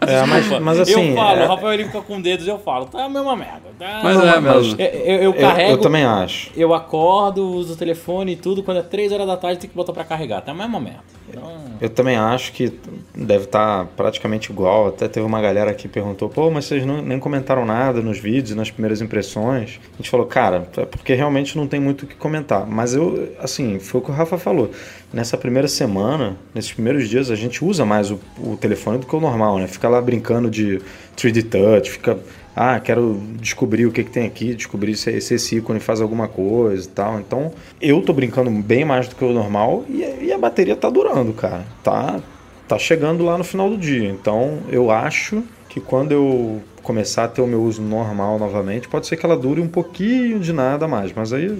É, 0.08 0.24
mas, 0.26 0.60
mas 0.62 0.80
assim. 0.80 1.10
eu 1.10 1.16
falo, 1.16 1.40
é- 1.40 1.46
o 1.46 1.48
Rafael 1.48 1.74
ele 1.74 1.86
fica 1.86 2.02
com 2.02 2.22
dedos, 2.22 2.48
eu 2.48 2.60
falo, 2.60 2.86
tá 2.86 3.06
a 3.06 3.10
mesma 3.10 3.36
merda. 3.36 3.62
Tá 3.78 4.02
Mas 4.04 4.18
é 4.24 4.40
mesmo. 4.40 4.76
Eu, 4.80 4.86
eu, 4.88 5.16
eu 5.16 5.22
eu, 5.24 5.34
carrego, 5.34 5.72
eu 5.72 5.78
também 5.82 6.06
acho. 6.06 6.52
eu 6.56 6.74
acordo, 6.74 7.44
uso 7.46 7.74
o 7.74 7.76
telefone 7.76 8.34
e 8.34 8.36
tudo, 8.36 8.62
quando 8.64 8.78
é 8.78 8.84
3 8.84 9.12
horas 9.12 9.26
da 9.28 9.36
tarde 9.36 9.60
tem 9.60 9.70
que 9.70 9.76
botar 9.76 9.92
pra 9.94 10.04
carregar, 10.04 10.42
tá 10.42 10.52
a 10.52 10.56
mesma 10.56 10.80
merda. 10.80 11.16
Então, 11.28 11.52
Eu 11.82 11.90
também 11.90 12.16
acho 12.16 12.54
que 12.54 12.72
deve 13.14 13.46
estar 13.46 13.86
praticamente 13.98 14.52
igual. 14.52 14.88
Até 14.88 15.08
teve 15.08 15.26
uma 15.26 15.42
galera 15.42 15.74
que 15.74 15.88
perguntou: 15.88 16.30
pô, 16.30 16.52
mas 16.52 16.66
vocês 16.66 16.86
não, 16.86 17.02
nem 17.02 17.20
comentaram 17.20 17.66
nada 17.66 18.00
nos 18.00 18.20
vídeos, 18.20 18.56
nas 18.56 18.70
primeiras 18.70 19.02
impressões. 19.02 19.80
A 19.94 19.98
gente 19.98 20.10
falou: 20.10 20.28
cara, 20.28 20.68
é 20.78 20.86
porque 20.86 21.14
realmente 21.16 21.58
não 21.58 21.64
tem 21.67 21.80
muito 21.80 22.04
o 22.04 22.08
que 22.08 22.15
comentar. 22.15 22.65
Mas 22.65 22.93
eu, 22.93 23.30
assim, 23.39 23.80
foi 23.80 24.01
o 24.01 24.04
que 24.04 24.12
o 24.12 24.13
Rafa 24.13 24.38
falou. 24.38 24.71
Nessa 25.13 25.38
primeira 25.38 25.67
semana, 25.67 26.38
nesses 26.54 26.71
primeiros 26.71 27.10
dias, 27.10 27.32
a 27.32 27.36
gente 27.36 27.63
usa 27.63 27.86
mais 27.86 28.12
o, 28.12 28.19
o 28.39 28.58
telefone 28.58 28.97
do 28.97 29.06
que 29.06 29.15
o 29.15 29.19
normal, 29.19 29.58
né? 29.58 29.67
Fica 29.67 29.88
lá 29.88 30.01
brincando 30.01 30.49
de 30.49 30.82
3D 31.15 31.49
Touch, 31.49 31.91
fica. 31.91 32.17
Ah, 32.56 32.80
quero 32.80 33.21
descobrir 33.39 33.86
o 33.86 33.91
que, 33.91 34.01
que 34.04 34.12
tem 34.12 34.25
aqui, 34.25 34.56
descobrir 34.56 34.95
se, 34.95 35.19
se 35.19 35.34
esse 35.34 35.58
ícone 35.58 35.80
faz 35.80 35.99
alguma 35.99 36.28
coisa 36.28 36.88
e 36.88 36.91
tal. 36.91 37.19
Então, 37.19 37.51
eu 37.82 38.01
tô 38.01 38.13
brincando 38.13 38.49
bem 38.49 38.86
mais 38.86 39.10
do 39.10 39.15
que 39.15 39.25
o 39.25 39.34
normal 39.34 39.84
e, 39.89 40.25
e 40.25 40.32
a 40.32 40.38
bateria 40.38 40.75
tá 40.75 40.89
durando, 40.89 41.34
cara. 41.34 41.65
Tá, 41.84 42.21
tá 42.67 42.78
chegando 42.78 43.23
lá 43.23 43.38
no 43.38 43.43
final 43.43 43.69
do 43.69 43.78
dia. 43.78 44.10
Então, 44.10 44.60
eu 44.69 44.91
acho 44.91 45.43
que 45.69 45.80
quando 45.80 46.12
eu 46.12 46.62
começar 46.82 47.25
a 47.25 47.28
ter 47.28 47.41
o 47.41 47.47
meu 47.47 47.63
uso 47.63 47.82
normal 47.82 48.38
novamente, 48.38 48.88
pode 48.88 49.08
ser 49.08 49.17
que 49.17 49.25
ela 49.25 49.36
dure 49.36 49.60
um 49.60 49.67
pouquinho 49.67 50.39
de 50.39 50.54
nada 50.54 50.88
mais. 50.88 51.12
Mas 51.13 51.34
aí 51.34 51.58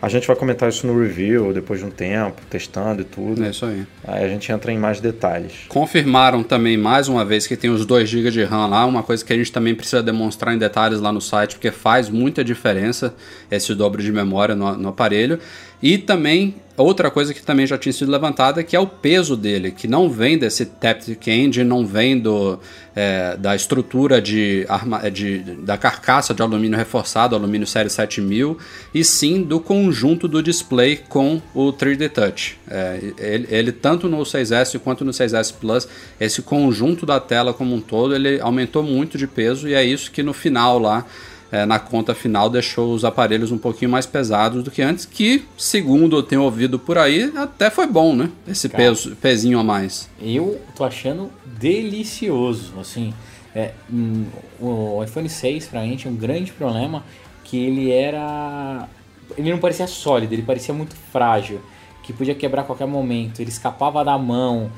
a 0.00 0.08
gente 0.08 0.28
vai 0.28 0.36
comentar 0.36 0.68
isso 0.68 0.86
no 0.86 1.00
review 1.00 1.52
depois 1.52 1.80
de 1.80 1.86
um 1.86 1.90
tempo, 1.90 2.40
testando 2.48 3.02
e 3.02 3.04
tudo. 3.04 3.44
É 3.44 3.50
isso 3.50 3.66
aí. 3.66 3.84
Aí 4.06 4.24
a 4.24 4.28
gente 4.28 4.52
entra 4.52 4.70
em 4.70 4.78
mais 4.78 5.00
detalhes. 5.00 5.52
Confirmaram 5.68 6.44
também 6.44 6.76
mais 6.76 7.08
uma 7.08 7.24
vez 7.24 7.46
que 7.46 7.56
tem 7.56 7.68
os 7.68 7.84
2 7.84 8.08
GB 8.08 8.30
de 8.30 8.44
RAM 8.44 8.68
lá, 8.68 8.86
uma 8.86 9.02
coisa 9.02 9.24
que 9.24 9.32
a 9.32 9.36
gente 9.36 9.50
também 9.50 9.74
precisa 9.74 10.02
demonstrar 10.02 10.54
em 10.54 10.58
detalhes 10.58 11.00
lá 11.00 11.10
no 11.10 11.20
site, 11.20 11.56
porque 11.56 11.72
faz 11.72 12.08
muita 12.08 12.44
diferença 12.44 13.14
esse 13.50 13.74
dobro 13.74 14.00
de 14.00 14.12
memória 14.12 14.54
no, 14.54 14.76
no 14.76 14.88
aparelho. 14.90 15.40
E 15.82 15.98
também 15.98 16.54
outra 16.82 17.10
coisa 17.10 17.34
que 17.34 17.42
também 17.42 17.66
já 17.66 17.76
tinha 17.76 17.92
sido 17.92 18.10
levantada, 18.10 18.62
que 18.62 18.76
é 18.76 18.80
o 18.80 18.86
peso 18.86 19.36
dele, 19.36 19.70
que 19.70 19.88
não 19.88 20.08
vem 20.08 20.38
desse 20.38 20.64
Taptic 20.64 21.26
Engine, 21.26 21.64
não 21.64 21.86
vem 21.86 22.18
do, 22.18 22.58
é, 22.94 23.36
da 23.36 23.54
estrutura 23.54 24.20
de, 24.20 24.64
arma, 24.68 25.10
de, 25.10 25.38
da 25.38 25.76
carcaça 25.76 26.32
de 26.32 26.42
alumínio 26.42 26.76
reforçado, 26.76 27.34
alumínio 27.34 27.66
série 27.66 27.90
7000, 27.90 28.58
e 28.94 29.04
sim 29.04 29.42
do 29.42 29.60
conjunto 29.60 30.28
do 30.28 30.42
display 30.42 31.00
com 31.08 31.40
o 31.54 31.72
3D 31.72 32.08
Touch. 32.10 32.58
É, 32.70 33.00
ele, 33.18 33.46
ele, 33.50 33.72
tanto 33.72 34.08
no 34.08 34.18
6S 34.18 34.78
quanto 34.78 35.04
no 35.04 35.10
6S 35.10 35.54
Plus, 35.60 35.88
esse 36.20 36.42
conjunto 36.42 37.04
da 37.04 37.20
tela 37.20 37.52
como 37.52 37.74
um 37.74 37.80
todo, 37.80 38.14
ele 38.14 38.40
aumentou 38.40 38.82
muito 38.82 39.18
de 39.18 39.26
peso 39.26 39.68
e 39.68 39.74
é 39.74 39.84
isso 39.84 40.10
que 40.10 40.22
no 40.22 40.32
final 40.32 40.78
lá 40.78 41.04
é, 41.50 41.64
na 41.64 41.78
conta 41.78 42.14
final 42.14 42.50
deixou 42.50 42.92
os 42.92 43.04
aparelhos 43.04 43.50
um 43.50 43.58
pouquinho 43.58 43.90
mais 43.90 44.06
pesados 44.06 44.62
do 44.62 44.70
que 44.70 44.82
antes, 44.82 45.04
que, 45.04 45.44
segundo 45.56 46.16
eu 46.16 46.22
tenho 46.22 46.42
ouvido 46.42 46.78
por 46.78 46.98
aí, 46.98 47.32
até 47.36 47.70
foi 47.70 47.86
bom, 47.86 48.14
né? 48.14 48.30
Esse 48.46 48.68
Cara. 48.68 48.84
peso, 48.84 49.16
pezinho 49.16 49.58
a 49.58 49.64
mais. 49.64 50.08
eu 50.20 50.60
tô 50.76 50.84
achando 50.84 51.30
delicioso, 51.46 52.74
assim. 52.78 53.14
É, 53.54 53.72
hum, 53.90 54.26
o 54.60 55.02
iPhone 55.02 55.28
6 55.28 55.68
pra 55.68 55.82
mim 55.82 55.96
tinha 55.96 56.12
um 56.12 56.16
grande 56.16 56.52
problema 56.52 57.02
que 57.42 57.56
ele 57.56 57.90
era. 57.90 58.86
Ele 59.36 59.50
não 59.50 59.58
parecia 59.58 59.86
sólido, 59.86 60.34
ele 60.34 60.42
parecia 60.42 60.74
muito 60.74 60.94
frágil, 61.10 61.60
que 62.02 62.12
podia 62.12 62.34
quebrar 62.34 62.62
a 62.62 62.64
qualquer 62.64 62.86
momento, 62.86 63.40
ele 63.40 63.50
escapava 63.50 64.04
da 64.04 64.18
mão. 64.18 64.70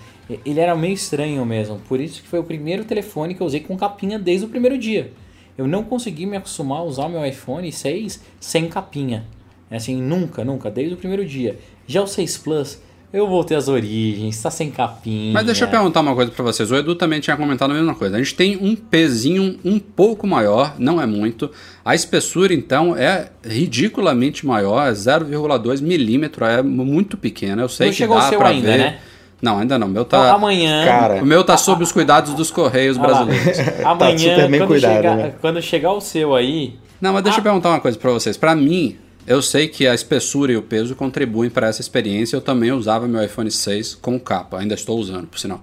Ele 0.46 0.60
era 0.60 0.76
meio 0.76 0.94
estranho 0.94 1.44
mesmo, 1.44 1.80
por 1.88 2.00
isso 2.00 2.22
que 2.22 2.28
foi 2.28 2.38
o 2.38 2.44
primeiro 2.44 2.84
telefone 2.84 3.34
que 3.34 3.40
eu 3.40 3.46
usei 3.46 3.58
com 3.58 3.76
capinha 3.76 4.16
desde 4.16 4.46
o 4.46 4.48
primeiro 4.48 4.78
dia. 4.78 5.12
Eu 5.60 5.68
não 5.68 5.84
consegui 5.84 6.24
me 6.24 6.38
acostumar 6.38 6.78
a 6.78 6.84
usar 6.84 7.04
o 7.04 7.10
meu 7.10 7.22
iPhone 7.22 7.70
6 7.70 8.18
sem 8.40 8.66
capinha. 8.66 9.26
Assim, 9.70 10.00
nunca, 10.00 10.42
nunca, 10.42 10.70
desde 10.70 10.94
o 10.94 10.96
primeiro 10.96 11.22
dia. 11.22 11.58
Já 11.86 12.00
o 12.00 12.06
6 12.06 12.38
Plus, 12.38 12.80
eu 13.12 13.28
voltei 13.28 13.58
às 13.58 13.68
origens, 13.68 14.40
tá 14.40 14.50
sem 14.50 14.70
capinha. 14.70 15.34
Mas 15.34 15.44
deixa 15.44 15.66
eu 15.66 15.68
perguntar 15.68 16.00
uma 16.00 16.14
coisa 16.14 16.30
para 16.30 16.42
vocês. 16.42 16.70
O 16.70 16.76
Edu 16.76 16.94
também 16.94 17.20
tinha 17.20 17.36
comentado 17.36 17.72
a 17.72 17.74
mesma 17.74 17.94
coisa. 17.94 18.16
A 18.16 18.18
gente 18.18 18.34
tem 18.34 18.56
um 18.56 18.74
pezinho 18.74 19.60
um 19.62 19.78
pouco 19.78 20.26
maior, 20.26 20.76
não 20.78 20.98
é 20.98 21.04
muito. 21.04 21.50
A 21.84 21.94
espessura, 21.94 22.54
então, 22.54 22.96
é 22.96 23.28
ridiculamente 23.44 24.46
maior, 24.46 24.88
é 24.88 24.92
0,2 24.92 25.82
milímetro, 25.82 26.42
é 26.46 26.62
muito 26.62 27.18
pequena. 27.18 27.60
Eu 27.60 27.68
sei 27.68 27.88
não 27.88 27.92
que 27.92 27.98
chegou 27.98 28.16
dá 28.16 28.30
seu 28.30 28.42
ainda, 28.42 28.66
ver. 28.66 28.78
né? 28.78 29.00
Não, 29.40 29.58
ainda 29.58 29.78
não. 29.78 29.86
O 29.86 29.90
meu 29.90 30.02
Então, 30.02 30.20
tá. 30.20 30.32
amanhã. 30.34 30.84
Cara, 30.84 31.22
O 31.22 31.26
meu 31.26 31.42
tá 31.42 31.56
sob 31.56 31.82
os 31.82 31.90
cuidados 31.92 32.34
dos 32.34 32.50
Correios 32.50 32.98
Ah 32.98 33.00
brasileiros. 33.00 33.58
Amanhã, 33.84 34.18
super 34.18 34.50
bem 34.50 34.60
quando, 34.60 34.68
cuidado, 34.68 34.94
chegar, 34.96 35.16
né? 35.16 35.34
quando 35.40 35.62
chegar 35.62 35.92
o 35.92 36.00
seu 36.00 36.34
aí, 36.34 36.74
Não, 37.00 37.12
mas 37.14 37.22
deixa 37.22 37.38
Ah. 37.38 37.40
eu 37.40 37.44
perguntar 37.44 37.70
uma 37.70 37.80
coisa 37.80 37.96
pra 37.98 38.10
vocês. 38.10 38.36
Pra 38.36 38.54
mim, 38.54 38.98
eu 39.26 39.40
sei 39.40 39.68
que 39.68 39.86
a 39.86 39.94
espessura 39.94 40.52
e 40.52 40.56
o 40.56 40.62
peso 40.62 40.94
contribuem 40.94 41.48
para 41.48 41.68
essa 41.68 41.80
experiência. 41.80 42.36
Eu 42.36 42.40
também 42.42 42.70
usava 42.72 43.08
meu 43.08 43.22
iPhone 43.24 43.50
6 43.50 43.94
com 43.94 44.20
capa, 44.20 44.58
ainda 44.58 44.74
estou 44.74 44.98
usando, 44.98 45.26
por 45.26 45.38
sinal. 45.38 45.62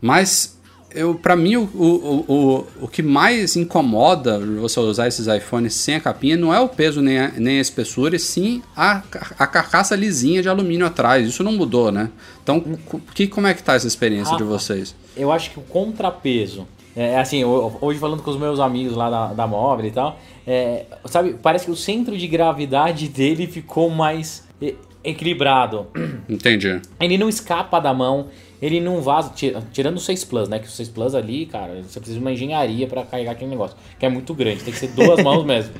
Mas 0.00 0.57
eu, 0.94 1.14
para 1.14 1.36
mim, 1.36 1.56
o, 1.56 1.62
o, 1.74 2.24
o, 2.28 2.66
o 2.84 2.88
que 2.88 3.02
mais 3.02 3.56
incomoda 3.56 4.38
você 4.38 4.80
usar 4.80 5.06
esses 5.08 5.26
iPhones 5.26 5.74
sem 5.74 5.96
a 5.96 6.00
capinha 6.00 6.36
não 6.36 6.52
é 6.52 6.58
o 6.60 6.68
peso 6.68 7.00
nem 7.02 7.18
a, 7.18 7.28
nem 7.36 7.58
a 7.58 7.60
espessura, 7.60 8.16
e 8.16 8.18
sim 8.18 8.62
a, 8.76 9.02
a 9.38 9.46
carcaça 9.46 9.94
lisinha 9.94 10.40
de 10.42 10.48
alumínio 10.48 10.86
atrás. 10.86 11.26
Isso 11.28 11.42
não 11.44 11.52
mudou, 11.52 11.92
né? 11.92 12.10
Então, 12.42 12.60
co- 12.86 13.00
que, 13.14 13.26
como 13.26 13.46
é 13.46 13.54
que 13.54 13.62
tá 13.62 13.74
essa 13.74 13.86
experiência 13.86 14.36
de 14.36 14.42
Rafa, 14.42 14.58
vocês? 14.58 14.94
eu 15.16 15.30
acho 15.32 15.50
que 15.50 15.58
o 15.58 15.62
contrapeso. 15.62 16.66
É 16.96 17.18
assim, 17.20 17.44
ho- 17.44 17.76
hoje 17.80 17.98
falando 18.00 18.22
com 18.22 18.30
os 18.30 18.38
meus 18.38 18.58
amigos 18.58 18.96
lá 18.96 19.08
da, 19.10 19.26
da 19.34 19.46
móvel 19.46 19.86
e 19.86 19.90
tal, 19.90 20.18
é, 20.46 20.86
sabe, 21.04 21.36
parece 21.40 21.66
que 21.66 21.70
o 21.70 21.76
centro 21.76 22.16
de 22.16 22.26
gravidade 22.26 23.06
dele 23.12 23.46
ficou 23.46 23.88
mais 23.90 24.42
e- 24.60 24.74
equilibrado. 25.04 25.86
Entendi. 26.28 26.80
Ele 27.00 27.16
não 27.18 27.28
escapa 27.28 27.78
da 27.78 27.92
mão, 27.94 28.28
ele 28.60 28.80
não 28.80 29.00
vaza, 29.02 29.30
ti- 29.34 29.54
tirando 29.72 29.96
o 29.96 30.00
6 30.00 30.24
Plus, 30.24 30.48
né? 30.48 30.58
Que 30.58 30.66
o 30.66 30.70
6 30.70 30.88
Plus 30.88 31.14
ali, 31.14 31.46
cara, 31.46 31.82
você 31.82 31.98
precisa 32.00 32.18
de 32.18 32.24
uma 32.24 32.32
engenharia 32.32 32.86
pra 32.86 33.04
carregar 33.04 33.32
aquele 33.32 33.50
negócio, 33.50 33.76
que 33.98 34.04
é 34.06 34.08
muito 34.08 34.32
grande, 34.34 34.62
tem 34.64 34.72
que 34.72 34.78
ser 34.78 34.88
duas 34.88 35.22
mãos 35.22 35.44
mesmo. 35.46 35.74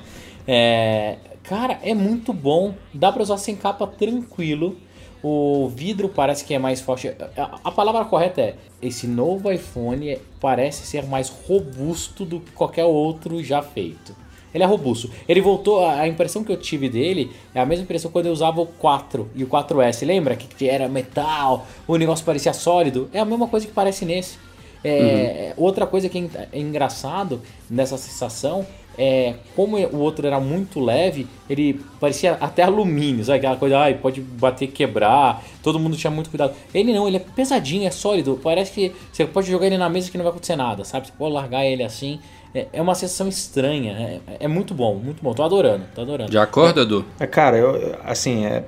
É, 0.46 1.16
cara, 1.42 1.78
é 1.82 1.94
muito 1.94 2.32
bom, 2.32 2.74
dá 2.92 3.12
pra 3.12 3.22
usar 3.22 3.36
sem 3.38 3.54
capa 3.56 3.86
tranquilo. 3.86 4.76
O 5.22 5.68
vidro 5.74 6.08
parece 6.08 6.44
que 6.44 6.54
é 6.54 6.58
mais 6.60 6.80
forte. 6.80 7.08
A, 7.08 7.58
a 7.64 7.70
palavra 7.72 8.04
correta 8.04 8.40
é: 8.40 8.54
esse 8.80 9.06
novo 9.08 9.50
iPhone 9.50 10.08
é- 10.10 10.20
parece 10.40 10.86
ser 10.86 11.04
mais 11.06 11.28
robusto 11.28 12.24
do 12.24 12.38
que 12.38 12.52
qualquer 12.52 12.84
outro 12.84 13.42
já 13.42 13.60
feito. 13.60 14.14
Ele 14.58 14.64
é 14.64 14.66
robusto. 14.66 15.08
Ele 15.28 15.40
voltou. 15.40 15.84
A 15.84 15.98
a 16.00 16.08
impressão 16.08 16.42
que 16.42 16.50
eu 16.50 16.56
tive 16.56 16.88
dele 16.88 17.30
é 17.54 17.60
a 17.60 17.66
mesma 17.66 17.84
impressão 17.84 18.10
quando 18.10 18.26
eu 18.26 18.32
usava 18.32 18.60
o 18.60 18.66
4 18.66 19.30
e 19.34 19.44
o 19.44 19.46
4S. 19.46 20.04
Lembra 20.04 20.36
que 20.36 20.68
era 20.68 20.88
metal, 20.88 21.66
o 21.86 21.96
negócio 21.96 22.24
parecia 22.24 22.52
sólido? 22.52 23.08
É 23.12 23.20
a 23.20 23.24
mesma 23.24 23.46
coisa 23.46 23.66
que 23.66 23.72
parece 23.72 24.04
nesse. 24.04 24.38
É, 24.84 25.52
Outra 25.56 25.86
coisa 25.86 26.08
que 26.08 26.18
é 26.18 26.48
é 26.52 26.60
engraçado 26.60 27.40
nessa 27.68 27.96
sensação 27.96 28.66
é 28.98 29.34
como 29.54 29.78
o 29.78 29.98
outro 29.98 30.26
era 30.26 30.40
muito 30.40 30.80
leve, 30.80 31.26
ele 31.48 31.80
parecia 32.00 32.32
até 32.40 32.64
alumínio, 32.64 33.24
sabe? 33.24 33.38
Aquela 33.38 33.56
coisa, 33.56 33.78
ai, 33.78 33.94
pode 33.94 34.20
bater, 34.20 34.66
quebrar, 34.66 35.44
todo 35.62 35.78
mundo 35.78 35.96
tinha 35.96 36.10
muito 36.10 36.28
cuidado. 36.28 36.52
Ele 36.74 36.92
não, 36.92 37.06
ele 37.06 37.18
é 37.18 37.20
pesadinho, 37.20 37.86
é 37.86 37.90
sólido, 37.92 38.40
parece 38.42 38.72
que 38.72 38.92
você 39.12 39.24
pode 39.24 39.48
jogar 39.48 39.66
ele 39.66 39.78
na 39.78 39.88
mesa 39.88 40.10
que 40.10 40.18
não 40.18 40.24
vai 40.24 40.32
acontecer 40.32 40.56
nada, 40.56 40.84
sabe? 40.84 41.06
Você 41.06 41.12
pode 41.16 41.32
largar 41.32 41.64
ele 41.64 41.84
assim. 41.84 42.18
É, 42.52 42.66
é 42.72 42.82
uma 42.82 42.94
sensação 42.94 43.28
estranha, 43.28 44.20
é, 44.26 44.36
é 44.40 44.48
muito 44.48 44.74
bom, 44.74 44.96
muito 44.96 45.22
bom. 45.22 45.32
Tô 45.32 45.44
adorando, 45.44 45.84
tô 45.94 46.00
adorando. 46.00 46.30
De 46.30 46.38
acordo, 46.38 46.80
Edu? 46.80 47.04
É, 47.20 47.26
cara, 47.26 47.56
eu, 47.56 47.96
assim, 48.04 48.46
é, 48.46 48.64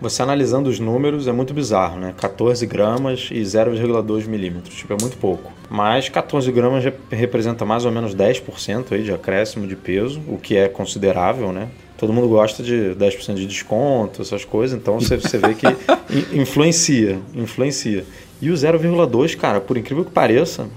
você 0.00 0.22
analisando 0.22 0.70
os 0.70 0.78
números 0.78 1.26
é 1.26 1.32
muito 1.32 1.52
bizarro, 1.52 1.98
né? 1.98 2.14
14 2.16 2.64
gramas 2.66 3.28
e 3.30 3.40
0,2 3.40 4.26
milímetros, 4.26 4.74
tipo, 4.76 4.92
é 4.92 4.96
muito 4.98 5.18
pouco. 5.18 5.57
Mas 5.70 6.08
14 6.08 6.50
gramas 6.50 6.82
rep- 6.84 6.98
representa 7.10 7.64
mais 7.64 7.84
ou 7.84 7.92
menos 7.92 8.14
10% 8.14 8.92
aí 8.92 9.02
de 9.02 9.12
acréscimo 9.12 9.66
de 9.66 9.76
peso, 9.76 10.20
o 10.26 10.38
que 10.38 10.56
é 10.56 10.68
considerável, 10.68 11.52
né? 11.52 11.68
Todo 11.98 12.12
mundo 12.12 12.28
gosta 12.28 12.62
de 12.62 12.94
10% 12.96 13.34
de 13.34 13.46
desconto, 13.46 14.22
essas 14.22 14.44
coisas, 14.44 14.78
então 14.78 14.98
você, 15.00 15.16
você 15.16 15.36
vê 15.36 15.54
que 15.54 15.66
in- 16.08 16.40
influencia, 16.40 17.18
influencia. 17.34 18.04
E 18.40 18.50
o 18.50 18.54
0,2, 18.54 19.36
cara, 19.36 19.60
por 19.60 19.76
incrível 19.76 20.04
que 20.04 20.10
pareça, 20.12 20.68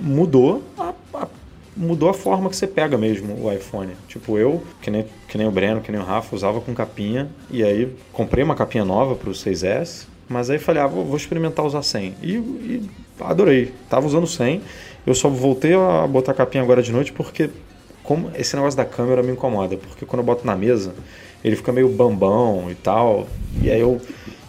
mudou 0.00 0.62
a, 0.78 0.92
a- 1.14 1.28
mudou 1.76 2.08
a 2.08 2.14
forma 2.14 2.50
que 2.50 2.56
você 2.56 2.66
pega 2.66 2.98
mesmo 2.98 3.36
o 3.46 3.52
iPhone. 3.52 3.92
Tipo, 4.08 4.36
eu, 4.36 4.62
que 4.82 4.90
nem, 4.90 5.06
que 5.28 5.38
nem 5.38 5.46
o 5.46 5.50
Breno, 5.50 5.80
que 5.80 5.90
nem 5.90 6.00
o 6.00 6.04
Rafa, 6.04 6.34
usava 6.36 6.60
com 6.60 6.74
capinha. 6.74 7.28
E 7.50 7.62
aí 7.64 7.88
comprei 8.12 8.44
uma 8.44 8.54
capinha 8.54 8.84
nova 8.84 9.14
pro 9.14 9.30
6S. 9.32 10.06
Mas 10.28 10.50
aí 10.50 10.58
falei, 10.58 10.82
ah, 10.82 10.86
vou, 10.86 11.04
vou 11.04 11.16
experimentar 11.16 11.64
usar 11.64 11.82
100. 11.82 12.14
E, 12.22 12.32
e 12.32 12.90
adorei. 13.20 13.72
Tava 13.88 14.06
usando 14.06 14.26
100. 14.26 14.60
Eu 15.06 15.14
só 15.14 15.28
voltei 15.28 15.74
a 15.74 16.06
botar 16.06 16.34
capinha 16.34 16.62
agora 16.62 16.82
de 16.82 16.92
noite 16.92 17.12
porque 17.12 17.50
como 18.02 18.30
esse 18.36 18.54
negócio 18.56 18.76
da 18.76 18.84
câmera 18.84 19.22
me 19.22 19.32
incomoda. 19.32 19.76
Porque 19.76 20.04
quando 20.06 20.20
eu 20.20 20.24
boto 20.26 20.46
na 20.46 20.56
mesa, 20.56 20.94
ele 21.42 21.56
fica 21.56 21.72
meio 21.72 21.88
bambão 21.88 22.70
e 22.70 22.74
tal. 22.74 23.26
E 23.62 23.70
aí 23.70 23.80
eu, 23.80 24.00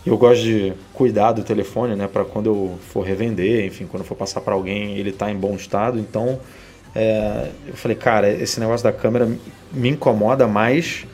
eu 0.06 0.17
gosto 0.17 0.43
de 0.43 0.73
cuidar 0.93 1.32
do 1.34 1.43
telefone, 1.43 1.95
né? 1.95 2.08
Para 2.08 2.25
quando 2.25 2.47
eu 2.47 2.80
for 2.89 3.06
revender, 3.06 3.65
enfim, 3.65 3.86
quando 3.86 4.01
eu 4.04 4.08
for 4.08 4.15
passar 4.15 4.41
para 4.41 4.54
alguém, 4.54 4.97
ele 4.97 5.12
tá 5.12 5.30
em 5.32 5.36
bom 5.36 5.56
estado. 5.56 5.99
Então, 5.99 6.39
é, 6.93 7.49
eu 7.67 7.73
falei, 7.75 7.97
cara, 7.97 8.30
esse 8.32 8.60
negócio 8.60 8.84
da 8.84 8.91
câmera 8.93 9.28
me 9.71 9.89
incomoda 9.89 10.47
mais 10.47 11.06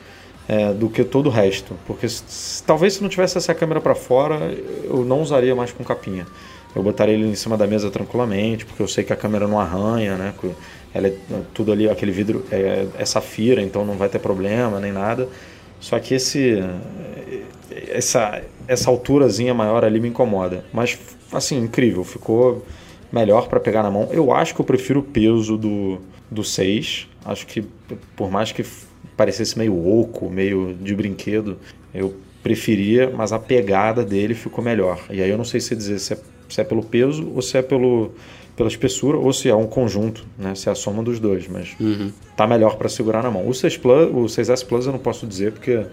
é, 0.48 0.72
do 0.72 0.88
que 0.88 1.04
todo 1.04 1.26
o 1.26 1.30
resto. 1.30 1.76
Porque 1.86 2.08
se- 2.08 2.62
talvez 2.64 2.94
se 2.94 3.02
não 3.02 3.08
tivesse 3.08 3.38
essa 3.38 3.54
câmera 3.54 3.80
para 3.80 3.94
fora, 3.94 4.36
eu 4.84 5.04
não 5.04 5.22
usaria 5.22 5.54
mais 5.54 5.72
com 5.72 5.82
capinha. 5.84 6.26
Eu 6.74 6.82
botaria 6.82 7.14
ele 7.14 7.26
em 7.26 7.34
cima 7.34 7.56
da 7.56 7.66
mesa 7.66 7.90
tranquilamente, 7.90 8.64
porque 8.64 8.82
eu 8.82 8.88
sei 8.88 9.04
que 9.04 9.12
a 9.12 9.16
câmera 9.16 9.46
não 9.46 9.60
arranha, 9.60 10.16
né? 10.16 10.34
Ela 10.94 11.08
é 11.08 11.14
tudo 11.52 11.72
ali, 11.72 11.88
aquele 11.88 12.12
vidro 12.12 12.44
é, 12.50 12.86
é 12.98 13.04
safira, 13.04 13.62
então 13.62 13.84
não 13.84 13.94
vai 13.94 14.08
ter 14.08 14.18
problema 14.18 14.80
nem 14.80 14.92
nada. 14.92 15.28
Só 15.80 15.98
que 15.98 16.14
esse 16.14 16.62
essa 17.88 18.42
essa 18.68 18.90
alturazinha 18.90 19.52
maior 19.52 19.84
ali 19.84 20.00
me 20.00 20.08
incomoda. 20.08 20.64
Mas 20.72 20.98
assim, 21.32 21.58
incrível, 21.58 22.04
ficou 22.04 22.64
melhor 23.12 23.48
para 23.48 23.60
pegar 23.60 23.82
na 23.82 23.90
mão. 23.90 24.08
Eu 24.12 24.32
acho 24.32 24.54
que 24.54 24.60
eu 24.60 24.64
prefiro 24.64 25.00
o 25.00 25.02
peso 25.02 25.56
do 25.58 25.98
do 26.30 26.42
6. 26.42 27.08
Acho 27.24 27.46
que 27.46 27.64
por 28.16 28.30
mais 28.30 28.52
que 28.52 28.64
parecesse 29.16 29.58
meio 29.58 29.76
oco, 29.86 30.30
meio 30.30 30.74
de 30.74 30.94
brinquedo, 30.94 31.58
eu 31.94 32.14
preferia, 32.42 33.10
mas 33.14 33.32
a 33.32 33.38
pegada 33.38 34.04
dele 34.04 34.34
ficou 34.34 34.64
melhor. 34.64 35.00
E 35.10 35.22
aí 35.22 35.30
eu 35.30 35.36
não 35.36 35.44
sei 35.44 35.60
se 35.60 35.76
dizer 35.76 35.98
se 35.98 36.14
é, 36.14 36.18
se 36.52 36.60
é 36.60 36.64
pelo 36.64 36.82
peso 36.82 37.30
ou 37.34 37.42
se 37.42 37.56
é 37.56 37.62
pelo 37.62 38.12
pela 38.56 38.68
espessura 38.68 39.16
ou 39.16 39.32
se 39.32 39.48
é 39.48 39.54
um 39.54 39.66
conjunto, 39.66 40.24
né? 40.38 40.54
Se 40.54 40.68
é 40.68 40.72
a 40.72 40.74
soma 40.74 41.02
dos 41.02 41.18
dois, 41.18 41.48
mas 41.48 41.74
tá 42.36 42.46
melhor 42.46 42.76
para 42.76 42.88
segurar 42.88 43.22
na 43.22 43.30
mão. 43.30 43.48
O 43.48 43.54
6 43.54 43.78
Plus, 43.78 44.10
o 44.10 44.24
6S 44.24 44.66
Plus 44.66 44.86
eu 44.86 44.92
não 44.92 44.98
posso 44.98 45.26
dizer 45.26 45.52
porque 45.52 45.84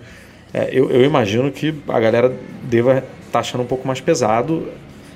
é, 0.53 0.69
eu, 0.71 0.89
eu 0.91 1.05
imagino 1.05 1.51
que 1.51 1.73
a 1.87 1.99
galera 1.99 2.35
deva 2.63 2.97
estar 2.97 3.07
tá 3.31 3.39
achando 3.39 3.61
um 3.61 3.65
pouco 3.65 3.87
mais 3.87 4.01
pesado 4.01 4.67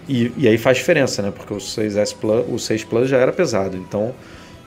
e, 0.07 0.31
e 0.37 0.47
aí 0.47 0.57
faz 0.57 0.77
diferença, 0.77 1.21
né? 1.21 1.33
Porque 1.35 1.53
o 1.53 1.57
6S 1.57 2.15
Plus, 2.15 2.45
o 2.49 2.57
6 2.57 2.83
Plus 2.85 3.09
já 3.09 3.17
era 3.17 3.31
pesado, 3.33 3.75
então 3.75 4.13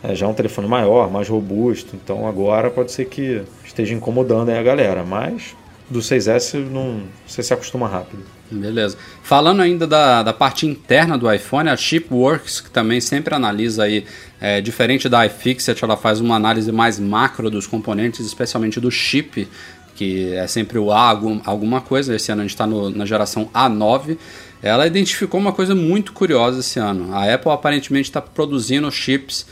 é, 0.03 0.15
já 0.15 0.27
é 0.27 0.29
um 0.29 0.35
telefone 0.35 0.69
maior, 0.69 1.11
mais 1.11 1.29
robusto, 1.29 1.97
então 1.97 2.27
agora 2.27 2.71
pode 2.71 2.93
ser 2.93 3.07
que 3.07 3.43
esteja 3.65 3.95
incomodando 3.95 4.51
a 4.51 4.63
galera, 4.63 5.03
mas 5.03 5.57
do 5.89 6.01
6S 6.01 6.59
não, 6.71 7.03
você 7.27 7.43
se 7.43 7.55
acostuma 7.55 7.89
rápido. 7.89 8.23
Beleza. 8.51 8.97
Falando 9.23 9.61
ainda 9.61 9.87
da, 9.87 10.23
da 10.23 10.33
parte 10.33 10.67
interna 10.67 11.19
do 11.19 11.31
iPhone, 11.33 11.69
a 11.69 11.77
Chipworks, 11.77 12.61
que 12.61 12.71
também 12.71 13.01
sempre 13.01 13.35
analisa 13.35 13.85
aí, 13.85 14.05
é, 14.41 14.61
diferente 14.61 15.09
da 15.09 15.27
iFixit, 15.27 15.83
ela 15.83 15.97
faz 15.97 16.21
uma 16.21 16.37
análise 16.37 16.71
mais 16.71 16.99
macro 17.01 17.51
dos 17.51 17.67
componentes, 17.67 18.25
especialmente 18.25 18.79
do 18.79 18.91
chip, 18.91 19.49
que 19.97 20.33
é 20.35 20.47
sempre 20.47 20.79
o 20.79 20.93
A 20.93 21.01
algum- 21.01 21.41
alguma 21.45 21.81
coisa. 21.81 22.15
Esse 22.15 22.31
ano 22.31 22.43
a 22.43 22.45
gente 22.45 22.53
está 22.55 22.67
na 22.67 23.05
geração 23.07 23.49
A9. 23.55 24.17
Ela 24.63 24.87
identificou 24.87 25.41
uma 25.41 25.53
coisa 25.53 25.75
muito 25.75 26.13
curiosa 26.13 26.61
esse 26.61 26.79
ano. 26.79 27.15
A 27.15 27.33
Apple 27.33 27.51
aparentemente 27.51 28.09
está 28.09 28.21
produzindo 28.21 28.91
chips 28.91 29.47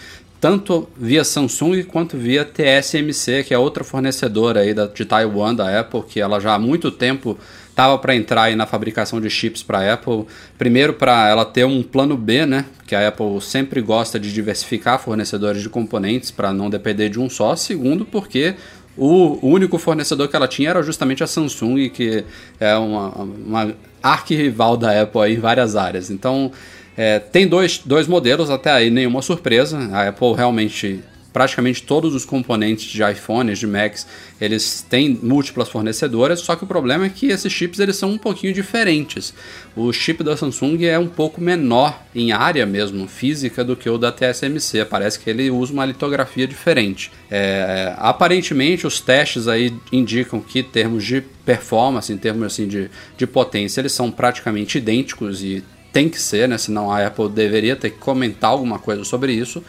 tanto 0.44 0.86
via 0.94 1.24
Samsung 1.24 1.84
quanto 1.84 2.18
via 2.18 2.44
TSMC, 2.44 3.44
que 3.44 3.54
é 3.54 3.58
outra 3.58 3.82
fornecedora 3.82 4.60
aí 4.60 4.74
da, 4.74 4.84
de 4.84 5.02
Taiwan 5.06 5.54
da 5.54 5.80
Apple, 5.80 6.02
que 6.06 6.20
ela 6.20 6.38
já 6.38 6.52
há 6.52 6.58
muito 6.58 6.90
tempo 6.90 7.38
estava 7.70 7.96
para 7.96 8.14
entrar 8.14 8.54
na 8.54 8.66
fabricação 8.66 9.22
de 9.22 9.30
chips 9.30 9.62
para 9.62 9.78
a 9.78 9.94
Apple. 9.94 10.26
Primeiro 10.58 10.92
para 10.92 11.30
ela 11.30 11.46
ter 11.46 11.64
um 11.64 11.82
plano 11.82 12.14
B, 12.14 12.44
né? 12.44 12.66
Que 12.86 12.94
a 12.94 13.08
Apple 13.08 13.40
sempre 13.40 13.80
gosta 13.80 14.20
de 14.20 14.34
diversificar 14.34 14.98
fornecedores 14.98 15.62
de 15.62 15.70
componentes 15.70 16.30
para 16.30 16.52
não 16.52 16.68
depender 16.68 17.08
de 17.08 17.18
um 17.18 17.30
só. 17.30 17.56
Segundo, 17.56 18.04
porque 18.04 18.54
o 18.98 19.38
único 19.40 19.78
fornecedor 19.78 20.28
que 20.28 20.36
ela 20.36 20.46
tinha 20.46 20.68
era 20.68 20.82
justamente 20.82 21.24
a 21.24 21.26
Samsung, 21.26 21.88
que 21.88 22.22
é 22.60 22.76
uma, 22.76 23.08
uma 23.14 23.74
arquirrival 24.02 24.76
da 24.76 25.00
Apple 25.00 25.32
em 25.32 25.38
várias 25.38 25.74
áreas. 25.74 26.10
Então, 26.10 26.52
é, 26.96 27.18
tem 27.18 27.46
dois, 27.46 27.78
dois 27.78 28.06
modelos, 28.06 28.50
até 28.50 28.70
aí 28.70 28.90
nenhuma 28.90 29.22
surpresa. 29.22 29.78
A 29.92 30.08
Apple 30.08 30.34
realmente 30.34 31.02
praticamente 31.34 31.82
todos 31.82 32.14
os 32.14 32.24
componentes 32.24 32.84
de 32.84 33.02
iPhones, 33.02 33.58
de 33.58 33.66
Macs, 33.66 34.06
eles 34.40 34.86
têm 34.88 35.18
múltiplas 35.20 35.68
fornecedoras, 35.68 36.38
só 36.38 36.54
que 36.54 36.62
o 36.62 36.66
problema 36.66 37.06
é 37.06 37.08
que 37.08 37.26
esses 37.26 37.52
chips 37.52 37.80
eles 37.80 37.96
são 37.96 38.12
um 38.12 38.18
pouquinho 38.18 38.54
diferentes. 38.54 39.34
O 39.74 39.92
chip 39.92 40.22
da 40.22 40.36
Samsung 40.36 40.84
é 40.84 40.96
um 40.96 41.08
pouco 41.08 41.40
menor 41.40 42.00
em 42.14 42.30
área 42.30 42.64
mesmo, 42.64 43.08
física, 43.08 43.64
do 43.64 43.74
que 43.74 43.90
o 43.90 43.98
da 43.98 44.12
TSMC. 44.12 44.84
Parece 44.84 45.18
que 45.18 45.28
ele 45.28 45.50
usa 45.50 45.72
uma 45.72 45.84
litografia 45.84 46.46
diferente. 46.46 47.10
É, 47.28 47.92
aparentemente, 47.98 48.86
os 48.86 49.00
testes 49.00 49.48
aí 49.48 49.74
indicam 49.90 50.40
que, 50.40 50.60
em 50.60 50.62
termos 50.62 51.04
de 51.04 51.20
performance, 51.20 52.12
em 52.12 52.16
termos 52.16 52.46
assim, 52.46 52.68
de, 52.68 52.88
de 53.18 53.26
potência, 53.26 53.80
eles 53.80 53.90
são 53.90 54.08
praticamente 54.08 54.78
idênticos 54.78 55.42
e 55.42 55.64
tem 55.94 56.08
que 56.08 56.20
ser, 56.20 56.48
né? 56.48 56.58
Senão 56.58 56.90
a 56.90 57.06
Apple 57.06 57.28
deveria 57.28 57.76
ter 57.76 57.90
que 57.90 57.98
comentar 57.98 58.50
alguma 58.50 58.80
coisa 58.80 59.04
sobre 59.04 59.32
isso. 59.32 59.62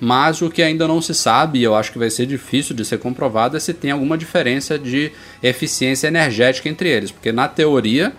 Mas 0.00 0.40
o 0.40 0.48
que 0.48 0.62
ainda 0.62 0.86
não 0.88 1.02
se 1.02 1.14
sabe, 1.14 1.58
e 1.58 1.64
eu 1.64 1.74
acho 1.74 1.92
que 1.92 1.98
vai 1.98 2.08
ser 2.08 2.24
difícil 2.26 2.74
de 2.74 2.84
ser 2.84 2.98
comprovado, 2.98 3.56
é 3.56 3.60
se 3.60 3.74
tem 3.74 3.90
alguma 3.90 4.16
diferença 4.16 4.78
de 4.78 5.12
eficiência 5.42 6.06
energética 6.06 6.68
entre 6.68 6.88
eles. 6.88 7.10
Porque 7.10 7.30
na 7.30 7.48
teoria, 7.48 8.12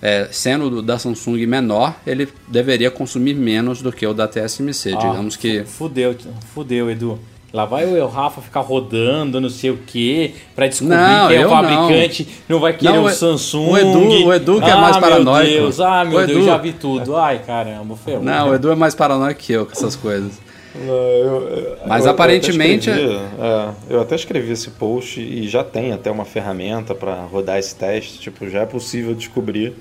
é, 0.00 0.28
sendo 0.30 0.78
o 0.78 0.82
da 0.82 0.98
Samsung 0.98 1.46
menor, 1.46 1.94
ele 2.06 2.28
deveria 2.46 2.90
consumir 2.90 3.34
menos 3.34 3.80
do 3.80 3.90
que 3.90 4.06
o 4.06 4.12
da 4.12 4.28
TSMC. 4.28 4.92
Ah, 4.94 4.96
digamos 4.96 5.36
que. 5.36 5.64
Fudeu, 5.64 6.14
fudeu, 6.54 6.90
Edu. 6.90 7.18
Lá 7.56 7.64
vai 7.64 7.86
o 7.86 8.06
Rafa 8.06 8.42
ficar 8.42 8.60
rodando, 8.60 9.40
não 9.40 9.48
sei 9.48 9.70
o 9.70 9.78
que, 9.78 10.34
para 10.54 10.66
descobrir 10.66 10.94
não, 10.94 11.28
quem 11.28 11.36
é 11.38 11.46
o 11.46 11.48
fabricante, 11.48 12.28
não, 12.46 12.56
não 12.56 12.60
vai 12.60 12.74
querer 12.74 12.92
não, 12.92 13.04
o 13.04 13.08
Samsung. 13.08 13.70
O 13.70 13.78
Edu, 13.78 14.26
o 14.26 14.34
Edu 14.34 14.60
que 14.60 14.68
é 14.68 14.72
ah, 14.74 14.76
é 14.76 14.80
mais 14.82 14.96
paranoico. 14.98 15.50
Meu 15.50 15.60
Deus, 15.62 15.80
ah, 15.80 16.04
meu 16.04 16.18
o 16.18 16.26
Deus, 16.26 16.36
Edu... 16.36 16.44
já 16.44 16.58
vi 16.58 16.72
tudo. 16.74 17.16
Ai, 17.16 17.40
caramba, 17.46 17.96
foi 17.96 18.18
Não, 18.18 18.50
o 18.50 18.54
Edu 18.54 18.70
é 18.70 18.74
mais 18.74 18.94
paranoico 18.94 19.40
que 19.40 19.54
eu 19.54 19.64
com 19.64 19.72
essas 19.72 19.96
coisas. 19.96 20.38
Eu, 20.74 21.48
eu, 21.48 21.78
Mas 21.86 22.04
eu, 22.04 22.10
aparentemente. 22.10 22.90
Escrevi, 22.90 23.14
é, 23.40 23.68
eu 23.88 24.02
até 24.02 24.16
escrevi 24.16 24.52
esse 24.52 24.68
post 24.72 25.18
e 25.18 25.48
já 25.48 25.64
tem 25.64 25.94
até 25.94 26.10
uma 26.10 26.26
ferramenta 26.26 26.94
para 26.94 27.22
rodar 27.22 27.58
esse 27.58 27.74
teste. 27.74 28.18
Tipo, 28.18 28.50
já 28.50 28.60
é 28.60 28.66
possível 28.66 29.14
descobrir 29.14 29.72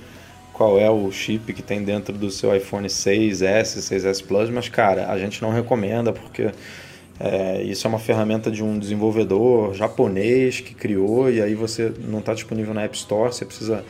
qual 0.54 0.80
é 0.80 0.90
o 0.90 1.12
chip 1.12 1.52
que 1.52 1.62
tem 1.62 1.84
dentro 1.84 2.18
do 2.18 2.32
seu 2.32 2.56
iPhone 2.56 2.88
6S, 2.88 3.80
6S 3.80 4.26
Plus, 4.26 4.50
mas 4.50 4.70
cara, 4.70 5.12
a 5.12 5.20
gente 5.20 5.42
não 5.42 5.52
recomenda 5.52 6.14
porque 6.14 6.52
é, 7.20 7.64
isso 7.64 7.88
é 7.88 7.90
uma 7.90 8.00
ferramenta 8.00 8.52
de 8.52 8.64
um 8.64 8.78
desenvolvedor 8.78 9.74
japonês 9.74 10.60
que 10.60 10.74
criou 10.74 11.30
e 11.30 11.42
aí 11.42 11.56
você 11.56 11.94
não 12.00 12.20
está 12.20 12.34
disponível 12.34 12.74
na 12.74 12.84
App 12.84 12.96
Store, 12.96 13.34
você 13.34 13.46
precisa 13.46 13.84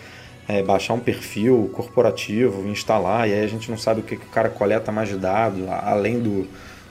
é, 0.47 0.61
baixar 0.61 0.93
um 0.93 0.99
perfil 0.99 1.69
corporativo, 1.73 2.67
instalar, 2.67 3.27
e 3.27 3.33
aí 3.33 3.43
a 3.43 3.47
gente 3.47 3.69
não 3.69 3.77
sabe 3.77 4.01
o 4.01 4.03
que, 4.03 4.15
que 4.15 4.25
o 4.25 4.29
cara 4.29 4.49
coleta 4.49 4.91
mais 4.91 5.09
de 5.09 5.15
dados, 5.15 5.63
além 5.67 6.19
do, 6.19 6.47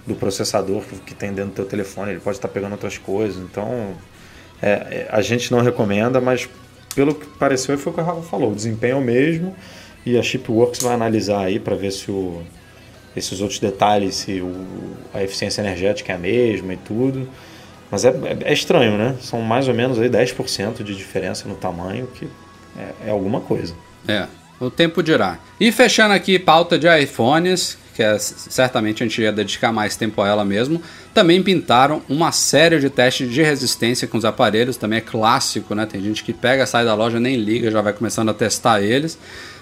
do 0.07 0.15
processador 0.17 0.83
que, 0.83 0.97
que 0.97 1.15
tem 1.15 1.33
dentro 1.33 1.53
do 1.53 1.55
teu 1.55 1.67
telefone, 1.67 2.11
ele 2.11 2.21
pode 2.21 2.37
estar 2.37 2.49
tá 2.49 2.55
pegando 2.55 2.73
outras 2.73 2.99
coisas. 2.99 3.41
Então, 3.41 3.95
é, 4.61 4.71
é, 4.71 5.09
a 5.11 5.23
gente 5.23 5.53
não 5.53 5.61
recomenda, 5.61 6.21
mas 6.21 6.49
pelo 6.97 7.15
que 7.15 7.27
pareceu 7.39 7.79
foi 7.79 7.93
o 7.93 7.95
que 7.95 8.01
o 8.01 8.05
Rafa 8.05 8.23
falou, 8.23 8.51
o 8.51 8.55
desempenho 8.55 8.97
é 8.97 8.99
o 8.99 9.01
mesmo 9.01 9.55
e 10.05 10.19
a 10.19 10.23
Chipworks 10.23 10.83
vai 10.83 10.95
analisar 10.95 11.45
aí 11.45 11.61
para 11.61 11.77
ver 11.77 11.93
se 11.93 12.11
o 12.11 12.43
esses 13.17 13.41
outros 13.41 13.59
detalhes, 13.59 14.15
se 14.17 14.41
o, 14.41 14.53
a 15.13 15.23
eficiência 15.23 15.61
energética 15.61 16.13
é 16.13 16.17
a 16.17 16.19
mesma 16.19 16.75
e 16.75 16.77
tudo. 16.77 17.29
Mas 17.91 18.05
é, 18.05 18.09
é, 18.09 18.51
é 18.51 18.53
estranho, 18.53 18.99
né? 18.99 19.17
São 19.21 19.41
mais 19.41 19.69
ou 19.69 19.75
menos 19.75 19.99
aí 19.99 20.09
10% 20.09 20.83
de 20.83 20.95
diferença 20.95 21.49
no 21.49 21.55
tamanho, 21.55 22.07
que 22.09 22.29
é, 22.77 23.09
é 23.09 23.11
alguma 23.11 23.41
coisa. 23.41 23.75
É, 24.09 24.27
o 24.59 24.71
tempo 24.71 25.03
dirá. 25.03 25.39
E 25.61 25.71
fechando 25.71 26.15
aqui 26.15 26.39
pauta 26.39 26.79
de 26.79 26.89
iPhones, 27.03 27.79
que 27.95 28.03
é, 28.03 28.19
certamente 28.19 29.03
a 29.03 29.07
gente 29.07 29.23
ia 29.23 29.31
dedicar 29.31 29.73
mais 29.73 29.97
tempo 29.97 30.21
a 30.21 30.29
ela 30.29 30.45
mesmo, 30.45 30.83
também 31.13 31.43
pintaram 31.43 32.03
uma 32.09 32.33
série 32.33 32.81
de 32.81 32.91
testes 32.91 33.31
de 33.31 33.43
resistência 33.43 34.09
com 34.09 34.19
os 34.19 34.25
aparelhos, 34.25 34.77
também 34.77 34.99
é 34.99 35.01
clássico, 35.01 35.75
né? 35.75 35.87
Tem 35.87 36.03
gente 36.03 36.25
que 36.25 36.33
pega, 36.33 36.67
sai 36.67 36.85
da 36.85 36.95
loja, 36.95 37.21
nem 37.21 37.37
liga, 37.37 37.71
já 37.71 37.81
vai 37.81 37.93
começando 37.93 38.31
a 38.31 38.35
testar 38.35 38.83
eles. 38.83 39.17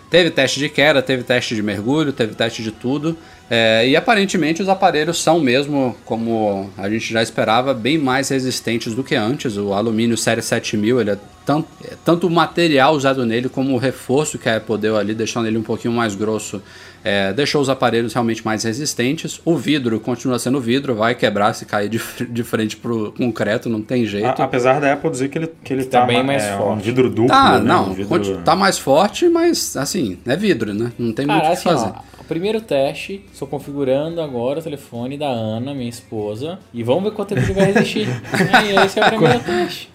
Teve 0.08 0.30
teste 0.30 0.58
de 0.58 0.68
queda, 0.68 1.02
teve 1.02 1.22
teste 1.22 1.54
de 1.54 1.62
mergulho, 1.62 2.12
teve 2.12 2.34
teste 2.34 2.62
de 2.62 2.70
tudo. 2.70 3.16
É, 3.50 3.86
e 3.86 3.94
aparentemente 3.94 4.62
os 4.62 4.68
aparelhos 4.68 5.22
são 5.22 5.38
mesmo, 5.38 5.94
como 6.04 6.70
a 6.76 6.88
gente 6.88 7.12
já 7.12 7.22
esperava, 7.22 7.74
bem 7.74 7.98
mais 7.98 8.30
resistentes 8.30 8.94
do 8.94 9.04
que 9.04 9.14
antes. 9.14 9.56
O 9.56 9.74
alumínio 9.74 10.16
Série 10.16 10.40
7000, 10.40 11.00
ele 11.00 11.10
é 11.10 11.18
tanto, 11.44 11.68
é 11.84 11.94
tanto 12.04 12.26
o 12.26 12.30
material 12.30 12.94
usado 12.94 13.26
nele 13.26 13.48
como 13.48 13.74
o 13.74 13.78
reforço 13.78 14.38
que 14.38 14.48
a 14.48 14.56
Apple 14.56 14.78
deu 14.78 14.96
ali, 14.96 15.14
deixando 15.14 15.46
ele 15.46 15.58
um 15.58 15.62
pouquinho 15.62 15.92
mais 15.92 16.14
grosso, 16.14 16.62
é, 17.04 17.32
deixou 17.32 17.60
os 17.60 17.68
aparelhos 17.68 18.12
realmente 18.12 18.44
mais 18.44 18.62
resistentes. 18.64 19.40
O 19.44 19.56
vidro 19.56 19.98
continua 19.98 20.38
sendo 20.38 20.60
vidro, 20.60 20.94
vai 20.94 21.14
quebrar 21.14 21.52
se 21.52 21.66
cair 21.66 21.88
de, 21.88 22.00
de 22.28 22.44
frente 22.44 22.76
pro 22.76 23.12
concreto, 23.12 23.68
não 23.68 23.82
tem 23.82 24.06
jeito. 24.06 24.40
A, 24.40 24.44
apesar 24.44 24.80
da 24.80 24.92
Apple 24.92 25.10
dizer 25.10 25.28
que 25.28 25.38
ele, 25.38 25.50
que 25.64 25.72
ele 25.72 25.84
tá, 25.84 26.00
tá 26.00 26.06
bem 26.06 26.22
mais 26.22 26.42
é, 26.42 26.56
forte. 26.56 26.78
Um 26.78 26.82
vidro 26.82 27.10
duplo. 27.10 27.26
Tá, 27.26 27.58
né? 27.58 27.64
não, 27.64 27.90
um 27.90 27.92
vidro... 27.92 28.38
tá 28.38 28.54
mais 28.54 28.78
forte, 28.78 29.28
mas 29.28 29.76
assim, 29.76 30.18
é 30.24 30.36
vidro, 30.36 30.72
né? 30.72 30.92
Não 30.98 31.12
tem 31.12 31.26
Cara, 31.26 31.38
muito 31.38 31.50
o 31.50 31.52
assim, 31.52 31.68
que 31.68 31.74
fazer. 31.74 31.92
Ó, 31.94 32.11
o 32.22 32.24
primeiro 32.24 32.60
teste, 32.60 33.24
estou 33.32 33.48
configurando 33.48 34.20
agora 34.20 34.60
o 34.60 34.62
telefone 34.62 35.18
da 35.18 35.28
Ana, 35.28 35.74
minha 35.74 35.90
esposa, 35.90 36.58
e 36.72 36.82
vamos 36.82 37.04
ver 37.04 37.10
quanto 37.12 37.34
tempo 37.34 37.46
ele 37.46 37.54
vai 37.54 37.72
resistir. 37.72 38.08
é, 38.32 38.84
esse 38.84 39.00
é 39.00 39.06
o 39.06 39.08
primeiro 39.08 39.40
teste. 39.40 39.90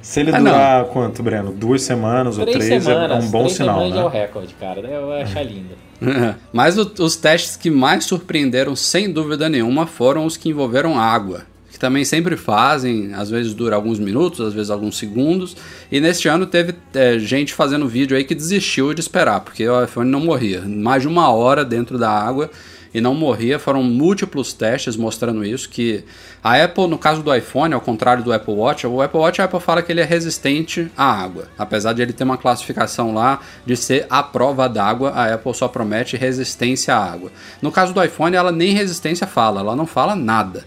Se 0.00 0.20
ele 0.20 0.30
ah, 0.30 0.38
durar 0.38 0.82
não. 0.82 0.88
quanto, 0.90 1.22
Breno? 1.22 1.52
Duas 1.52 1.82
semanas 1.82 2.36
três 2.36 2.48
ou 2.48 2.54
três 2.54 2.84
semanas, 2.84 3.24
é 3.24 3.26
um 3.26 3.30
bom 3.30 3.38
três 3.40 3.52
sinal, 3.54 3.74
semanas 3.76 3.94
né? 3.94 4.00
é 4.00 4.04
o 4.04 4.08
recorde, 4.08 4.54
cara. 4.54 4.80
Eu 4.80 5.02
vou 5.06 5.14
achar 5.14 5.42
lindo. 5.42 5.74
Mas 6.52 6.78
o, 6.78 6.92
os 7.00 7.16
testes 7.16 7.56
que 7.56 7.70
mais 7.70 8.04
surpreenderam, 8.04 8.76
sem 8.76 9.10
dúvida 9.10 9.48
nenhuma, 9.48 9.86
foram 9.86 10.26
os 10.26 10.36
que 10.36 10.50
envolveram 10.50 10.98
água. 10.98 11.42
Que 11.74 11.80
também 11.80 12.04
sempre 12.04 12.36
fazem, 12.36 13.12
às 13.14 13.28
vezes 13.28 13.52
dura 13.52 13.74
alguns 13.74 13.98
minutos, 13.98 14.40
às 14.40 14.54
vezes 14.54 14.70
alguns 14.70 14.96
segundos. 14.96 15.56
E 15.90 15.98
neste 15.98 16.28
ano 16.28 16.46
teve 16.46 16.72
é, 16.94 17.18
gente 17.18 17.52
fazendo 17.52 17.88
vídeo 17.88 18.16
aí 18.16 18.22
que 18.22 18.32
desistiu 18.32 18.94
de 18.94 19.00
esperar, 19.00 19.40
porque 19.40 19.68
o 19.68 19.82
iPhone 19.82 20.08
não 20.08 20.20
morria. 20.20 20.60
Mais 20.60 21.02
de 21.02 21.08
uma 21.08 21.32
hora 21.32 21.64
dentro 21.64 21.98
da 21.98 22.08
água 22.08 22.48
e 22.94 23.00
não 23.00 23.12
morria. 23.12 23.58
Foram 23.58 23.82
múltiplos 23.82 24.52
testes 24.52 24.96
mostrando 24.96 25.44
isso, 25.44 25.68
que 25.68 26.04
a 26.44 26.62
Apple, 26.62 26.86
no 26.86 26.96
caso 26.96 27.24
do 27.24 27.34
iPhone, 27.34 27.74
ao 27.74 27.80
contrário 27.80 28.22
do 28.22 28.32
Apple 28.32 28.54
Watch, 28.54 28.86
o 28.86 29.02
Apple 29.02 29.18
Watch 29.18 29.42
a 29.42 29.46
Apple 29.46 29.58
fala 29.58 29.82
que 29.82 29.90
ele 29.90 30.00
é 30.00 30.04
resistente 30.04 30.88
à 30.96 31.10
água. 31.10 31.48
Apesar 31.58 31.92
de 31.92 32.02
ele 32.02 32.12
ter 32.12 32.22
uma 32.22 32.38
classificação 32.38 33.12
lá 33.12 33.40
de 33.66 33.76
ser 33.76 34.06
a 34.08 34.22
prova 34.22 34.68
d'água, 34.68 35.10
a 35.10 35.34
Apple 35.34 35.54
só 35.54 35.66
promete 35.66 36.16
resistência 36.16 36.94
à 36.94 37.04
água. 37.04 37.32
No 37.60 37.72
caso 37.72 37.92
do 37.92 38.00
iPhone, 38.00 38.36
ela 38.36 38.52
nem 38.52 38.72
resistência 38.72 39.26
fala, 39.26 39.58
ela 39.58 39.74
não 39.74 39.88
fala 39.88 40.14
nada. 40.14 40.64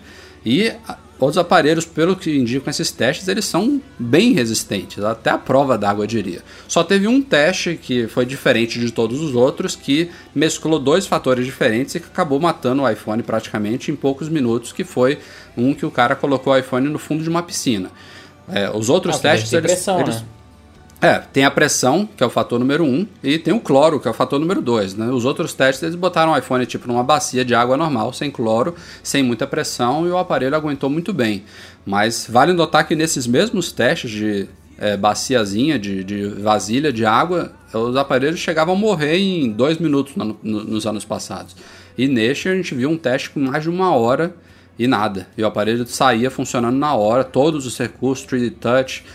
E 0.49 0.73
Outros 1.19 1.39
aparelhos, 1.39 1.83
pelo 1.83 2.15
que 2.15 2.37
indicam 2.37 2.69
esses 2.69 2.91
testes, 2.91 3.27
eles 3.27 3.45
são 3.45 3.81
bem 3.97 4.33
resistentes, 4.33 5.03
até 5.03 5.31
a 5.31 5.37
prova 5.37 5.75
d'água 5.75 6.05
diria. 6.05 6.43
Só 6.67 6.83
teve 6.83 7.07
um 7.07 7.23
teste 7.23 7.75
que 7.75 8.07
foi 8.07 8.23
diferente 8.23 8.79
de 8.79 8.91
todos 8.91 9.19
os 9.19 9.33
outros, 9.33 9.75
que 9.75 10.11
mesclou 10.35 10.77
dois 10.77 11.07
fatores 11.07 11.43
diferentes 11.43 11.95
e 11.95 11.99
que 11.99 12.05
acabou 12.05 12.39
matando 12.39 12.83
o 12.83 12.89
iPhone 12.89 13.23
praticamente 13.23 13.89
em 13.89 13.95
poucos 13.95 14.29
minutos, 14.29 14.71
que 14.71 14.83
foi 14.83 15.17
um 15.57 15.73
que 15.73 15.87
o 15.87 15.91
cara 15.91 16.15
colocou 16.15 16.53
o 16.53 16.57
iPhone 16.57 16.87
no 16.87 16.99
fundo 16.99 17.23
de 17.23 17.29
uma 17.29 17.41
piscina. 17.41 17.89
É, 18.47 18.69
os 18.69 18.87
outros 18.87 19.15
ah, 19.15 19.19
testes, 19.19 19.51
eles, 19.51 19.71
pressão, 19.71 19.99
eles, 20.01 20.17
né? 20.17 20.27
É, 20.99 21.19
tem 21.19 21.45
a 21.45 21.51
pressão, 21.51 22.09
que 22.17 22.23
é 22.23 22.25
o 22.25 22.29
fator 22.29 22.57
número 22.57 22.83
1, 22.83 22.87
um, 22.87 23.07
e 23.23 23.37
tem 23.37 23.53
o 23.53 23.59
cloro, 23.59 23.99
que 23.99 24.07
é 24.07 24.11
o 24.11 24.13
fator 24.13 24.39
número 24.39 24.61
2. 24.61 24.95
Né? 24.95 25.07
Os 25.09 25.25
outros 25.25 25.53
testes, 25.53 25.83
eles 25.83 25.95
botaram 25.95 26.31
o 26.31 26.37
iPhone 26.37 26.65
tipo 26.65 26.87
numa 26.87 27.03
bacia 27.03 27.45
de 27.45 27.53
água 27.53 27.77
normal, 27.77 28.11
sem 28.13 28.31
cloro, 28.31 28.73
sem 29.03 29.21
muita 29.21 29.45
pressão, 29.45 30.07
e 30.07 30.09
o 30.09 30.17
aparelho 30.17 30.55
aguentou 30.55 30.89
muito 30.89 31.13
bem. 31.13 31.43
Mas 31.85 32.25
vale 32.27 32.51
notar 32.51 32.87
que 32.87 32.95
nesses 32.95 33.27
mesmos 33.27 33.71
testes 33.71 34.09
de 34.09 34.47
é, 34.79 34.97
baciazinha, 34.97 35.77
de, 35.77 36.03
de, 36.03 36.27
vasilha 36.29 36.91
de 36.91 37.05
água, 37.05 37.51
os 37.71 37.95
aparelhos 37.95 38.39
chegavam 38.39 38.73
a 38.73 38.77
morrer 38.77 39.17
em 39.17 39.51
dois 39.51 39.77
minutos 39.77 40.15
no, 40.15 40.35
no, 40.41 40.63
nos 40.63 40.87
anos 40.87 41.05
passados. 41.05 41.55
E 41.95 42.07
neste 42.07 42.49
a 42.49 42.55
gente 42.55 42.73
viu 42.73 42.89
um 42.89 42.97
teste 42.97 43.29
com 43.29 43.39
mais 43.39 43.61
de 43.61 43.69
uma 43.69 43.93
hora 43.93 44.35
e 44.79 44.87
nada. 44.87 45.27
E 45.37 45.43
o 45.43 45.45
aparelho 45.45 45.85
saía 45.85 46.31
funcionando 46.31 46.75
na 46.75 46.95
hora, 46.95 47.23
todos 47.23 47.67
os 47.67 47.77
recursos, 47.77 48.25
3D 48.25 48.55
Touch... 48.59 49.05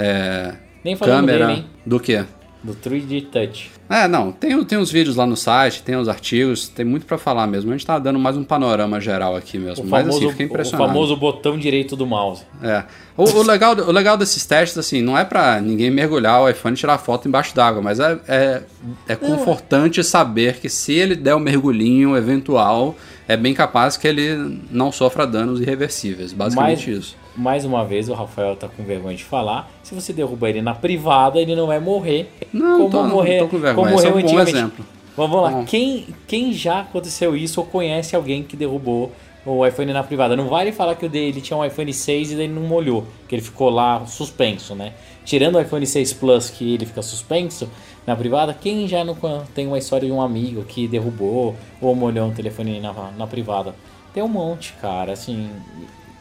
É, 0.00 0.67
nem 0.84 0.96
falando 0.96 1.20
câmera, 1.20 1.46
dele, 1.46 1.58
hein? 1.60 1.66
Do 1.84 2.00
quê? 2.00 2.24
Do 2.62 2.74
3D 2.74 3.26
Touch. 3.30 3.70
É, 3.88 4.06
não, 4.06 4.32
tem, 4.32 4.62
tem 4.64 4.76
os 4.76 4.90
vídeos 4.90 5.16
lá 5.16 5.24
no 5.24 5.36
site, 5.36 5.82
tem 5.82 5.96
os 5.96 6.08
artigos, 6.08 6.68
tem 6.68 6.84
muito 6.84 7.06
para 7.06 7.16
falar 7.16 7.46
mesmo. 7.46 7.70
A 7.70 7.76
gente 7.76 7.86
tá 7.86 7.98
dando 7.98 8.18
mais 8.18 8.36
um 8.36 8.44
panorama 8.44 9.00
geral 9.00 9.34
aqui 9.36 9.58
mesmo. 9.58 9.84
O 9.84 9.88
Mas 9.88 10.02
famoso, 10.02 10.18
assim, 10.18 10.30
fiquei 10.30 10.46
impressionado. 10.46 10.84
o 10.84 10.86
famoso 10.88 11.16
botão 11.16 11.56
direito 11.56 11.96
do 11.96 12.06
mouse. 12.06 12.42
É. 12.62 12.84
O, 13.16 13.22
o 13.22 13.42
legal, 13.42 13.74
o 13.74 13.92
legal 13.92 14.16
desses 14.16 14.44
testes, 14.44 14.76
assim, 14.76 15.00
não 15.00 15.16
é 15.16 15.24
pra 15.24 15.60
ninguém 15.60 15.90
mergulhar 15.90 16.42
o 16.42 16.48
iPhone 16.48 16.74
e 16.74 16.78
tirar 16.78 16.98
foto 16.98 17.28
embaixo 17.28 17.54
d'água, 17.54 17.80
mas 17.80 18.00
é, 18.00 18.18
é, 18.28 18.62
é 19.08 19.16
confortante 19.16 20.02
saber 20.04 20.58
que 20.58 20.68
se 20.68 20.92
ele 20.92 21.14
der 21.14 21.34
o 21.34 21.38
um 21.38 21.40
mergulhinho 21.40 22.16
eventual, 22.16 22.94
é 23.26 23.36
bem 23.36 23.54
capaz 23.54 23.96
que 23.96 24.06
ele 24.06 24.60
não 24.70 24.92
sofra 24.92 25.26
danos 25.26 25.60
irreversíveis. 25.60 26.32
Basicamente 26.32 26.90
Mas- 26.90 26.98
isso. 26.98 27.16
Mais 27.38 27.64
uma 27.64 27.84
vez, 27.84 28.08
o 28.08 28.14
Rafael 28.14 28.56
tá 28.56 28.68
com 28.68 28.82
vergonha 28.82 29.16
de 29.16 29.22
falar. 29.24 29.70
Se 29.82 29.94
você 29.94 30.12
derrubar 30.12 30.48
ele 30.48 30.60
na 30.60 30.74
privada, 30.74 31.40
ele 31.40 31.54
não 31.54 31.66
vai 31.68 31.78
morrer. 31.78 32.30
Não, 32.52 32.90
tô- 32.90 33.02
não 33.04 33.08
morrer, 33.10 33.38
tô 33.38 33.48
com 33.48 33.58
vergonha, 33.58 33.74
como 33.74 33.88
é 33.88 33.92
morreu 33.92 34.16
um 34.16 34.22
bom 34.22 34.40
exemplo. 34.40 34.84
Vamos 35.16 35.42
lá. 35.42 35.50
Bom. 35.50 35.64
Quem, 35.64 36.06
quem 36.26 36.52
já 36.52 36.80
aconteceu 36.80 37.36
isso 37.36 37.60
ou 37.60 37.66
conhece 37.66 38.14
alguém 38.16 38.42
que 38.42 38.56
derrubou 38.56 39.12
o 39.46 39.64
iPhone 39.66 39.92
na 39.92 40.02
privada? 40.02 40.36
Não 40.36 40.48
vale 40.48 40.72
falar 40.72 40.94
que 40.96 41.06
o 41.06 41.08
dele 41.08 41.40
tinha 41.40 41.56
um 41.56 41.64
iPhone 41.64 41.92
6 41.92 42.32
e 42.32 42.36
daí 42.36 42.48
não 42.48 42.62
molhou, 42.62 43.04
que 43.28 43.34
ele 43.34 43.42
ficou 43.42 43.70
lá 43.70 44.04
suspenso, 44.06 44.74
né? 44.74 44.92
Tirando 45.24 45.56
o 45.56 45.60
iPhone 45.60 45.84
6 45.86 46.12
Plus, 46.14 46.50
que 46.50 46.74
ele 46.74 46.86
fica 46.86 47.02
suspenso 47.02 47.68
na 48.06 48.16
privada, 48.16 48.54
quem 48.54 48.86
já 48.88 49.04
não 49.04 49.16
tem 49.54 49.66
uma 49.66 49.78
história 49.78 50.06
de 50.06 50.12
um 50.12 50.20
amigo 50.22 50.62
que 50.64 50.86
derrubou 50.88 51.54
ou 51.80 51.94
molhou 51.94 52.26
um 52.26 52.32
telefone 52.32 52.80
na, 52.80 52.92
na 53.16 53.26
privada? 53.26 53.74
Tem 54.14 54.22
um 54.22 54.28
monte, 54.28 54.72
cara, 54.80 55.12
assim. 55.12 55.50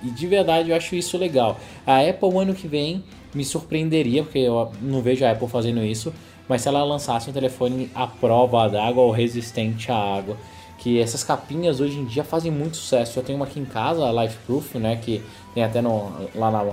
E 0.03 0.09
de 0.09 0.27
verdade 0.27 0.69
eu 0.69 0.75
acho 0.75 0.95
isso 0.95 1.17
legal. 1.17 1.59
A 1.85 1.99
Apple, 2.01 2.37
ano 2.37 2.53
que 2.53 2.67
vem, 2.67 3.03
me 3.33 3.43
surpreenderia, 3.43 4.23
porque 4.23 4.39
eu 4.39 4.71
não 4.81 5.01
vejo 5.01 5.25
a 5.25 5.31
Apple 5.31 5.47
fazendo 5.47 5.83
isso, 5.83 6.13
mas 6.47 6.61
se 6.61 6.67
ela 6.67 6.83
lançasse 6.83 7.29
um 7.29 7.33
telefone 7.33 7.89
à 7.93 8.07
prova 8.07 8.67
d'água 8.67 9.03
ou 9.03 9.11
resistente 9.11 9.91
à 9.91 9.95
água, 9.95 10.37
que 10.77 10.99
essas 10.99 11.23
capinhas 11.23 11.79
hoje 11.79 11.97
em 11.97 12.05
dia 12.05 12.23
fazem 12.23 12.51
muito 12.51 12.77
sucesso. 12.77 13.17
Eu 13.17 13.23
tenho 13.23 13.37
uma 13.37 13.45
aqui 13.45 13.59
em 13.59 13.65
casa, 13.65 14.05
a 14.05 14.23
Life 14.23 14.37
Proof, 14.45 14.75
né, 14.75 14.95
que 14.95 15.21
tem 15.53 15.63
até 15.63 15.81
no, 15.81 16.11
lá 16.35 16.51
na 16.51 16.63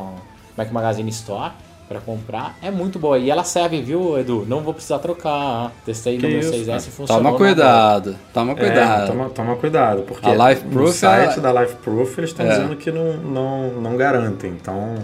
Mac 0.57 0.71
Magazine 0.71 1.11
Store 1.11 1.53
para 1.89 2.01
comprar. 2.01 2.57
É 2.63 2.71
muito 2.71 2.99
boa. 2.99 3.19
E 3.19 3.31
ela 3.31 3.45
serve, 3.45 3.81
viu, 3.83 4.19
Edu? 4.19 4.45
Não 4.49 4.61
vou 4.61 4.73
precisar 4.73 4.99
trocar. 4.99 5.71
Testei 5.85 6.17
Que 6.17 6.23
no 6.25 6.29
meu 6.31 6.41
isso, 6.41 6.51
6S 6.53 6.67
cara. 6.67 6.79
e 6.79 6.91
funcionou. 6.91 7.23
Toma 7.25 7.37
cuidado, 7.37 8.17
toma 8.33 8.53
É, 8.53 8.55
cuidado. 8.57 9.07
toma, 9.09 9.31
toma 9.31 9.57
cuidado, 9.57 10.03
porque 10.03 10.27
A 10.27 10.49
Life 10.51 10.65
no 10.65 10.71
Proof, 10.73 10.95
site 10.95 11.39
ela- 11.39 11.53
da 11.53 11.61
Life 11.63 11.75
Proof 11.77 12.19
eles 12.19 12.31
estão 12.31 12.47
É. 12.47 12.49
dizendo 12.51 12.77
que 12.77 12.91
não, 12.91 13.13
não, 13.19 13.71
não 13.81 13.97
garantem. 13.97 14.51
Então, 14.51 14.97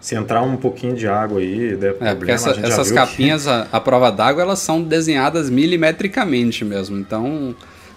se 0.00 0.14
entrar 0.14 0.42
um 0.42 0.56
pouquinho 0.56 0.94
de 0.96 1.06
água 1.08 1.38
aí, 1.40 1.76
der 1.76 1.90
problema, 1.94 2.10
É, 2.10 2.14
porque 2.14 2.32
essa- 2.32 2.50
a 2.50 2.54
gente 2.54 2.62
já 2.66 2.72
essas 2.74 2.88
viu 2.90 2.96
que- 2.96 3.06
capinhas 3.06 3.46
à 3.48 3.66
à 3.72 3.80
prova 3.80 4.10
d'água, 4.10 4.42
elas 4.42 4.58
são 4.58 4.82
desenhadas 4.82 5.48
milimetricamente 5.48 6.64
mesmo. 6.64 6.96
Então, 6.98 7.54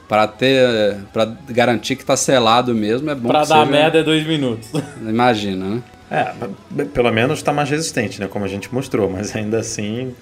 para 0.08 0.26
ter, 0.28 0.98
para 1.14 1.26
garantir 1.50 1.96
que 1.96 2.04
tá 2.06 2.16
selado 2.18 2.74
mesmo, 2.74 3.10
é 3.10 3.16
bom 3.16 3.28
Pra 3.30 3.42
que 3.42 3.50
dar 3.50 3.60
seja- 3.66 3.72
merda 3.72 4.00
é 4.00 4.04
dois 4.04 4.26
minutos. 4.26 4.70
Imagina, 5.02 5.66
né? 5.66 5.84
É, 6.12 6.34
pelo 6.86 7.12
menos 7.12 7.40
está 7.40 7.54
mais 7.54 7.70
resistente, 7.70 8.20
né? 8.20 8.28
Como 8.28 8.46
a 8.46 8.48
gente 8.48 8.74
mostrou, 8.74 9.10
mas 9.12 9.36
ainda 9.36 9.60
assim 9.60 10.16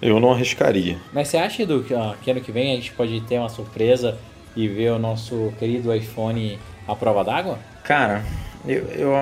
eu 0.00 0.18
não 0.18 0.32
arriscaria. 0.32 0.98
Mas 1.12 1.28
você 1.28 1.36
acha, 1.36 1.62
Edu, 1.62 1.84
que, 1.84 1.94
ó, 1.94 2.14
que 2.20 2.30
ano 2.30 2.40
que 2.40 2.50
vem 2.50 2.72
a 2.72 2.74
gente 2.74 2.92
pode 2.92 3.20
ter 3.22 3.38
uma 3.38 3.48
surpresa 3.48 4.18
e 4.56 4.66
ver 4.66 4.90
o 4.90 4.98
nosso 4.98 5.52
querido 5.58 5.94
iPhone 5.94 6.58
à 6.88 6.94
prova 6.96 7.22
d'água? 7.22 7.58
Cara, 7.84 8.22
eu, 8.66 8.84
eu, 8.88 9.12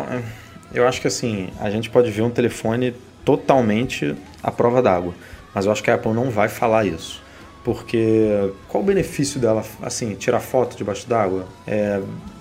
eu 0.72 0.88
acho 0.88 1.00
que 1.00 1.06
assim, 1.06 1.50
a 1.60 1.70
gente 1.70 1.90
pode 1.90 2.10
ver 2.10 2.22
um 2.22 2.30
telefone 2.30 2.94
totalmente 3.24 4.14
à 4.42 4.50
prova 4.50 4.80
d'água. 4.80 5.14
Mas 5.54 5.66
eu 5.66 5.72
acho 5.72 5.82
que 5.82 5.90
a 5.90 5.94
Apple 5.94 6.12
não 6.12 6.30
vai 6.30 6.48
falar 6.48 6.86
isso. 6.86 7.22
Porque 7.64 8.50
qual 8.68 8.82
o 8.82 8.86
benefício 8.86 9.38
dela, 9.38 9.62
assim, 9.82 10.14
tirar 10.14 10.40
foto 10.40 10.76
debaixo 10.76 11.06
d'água? 11.06 11.46
É, 11.66 12.00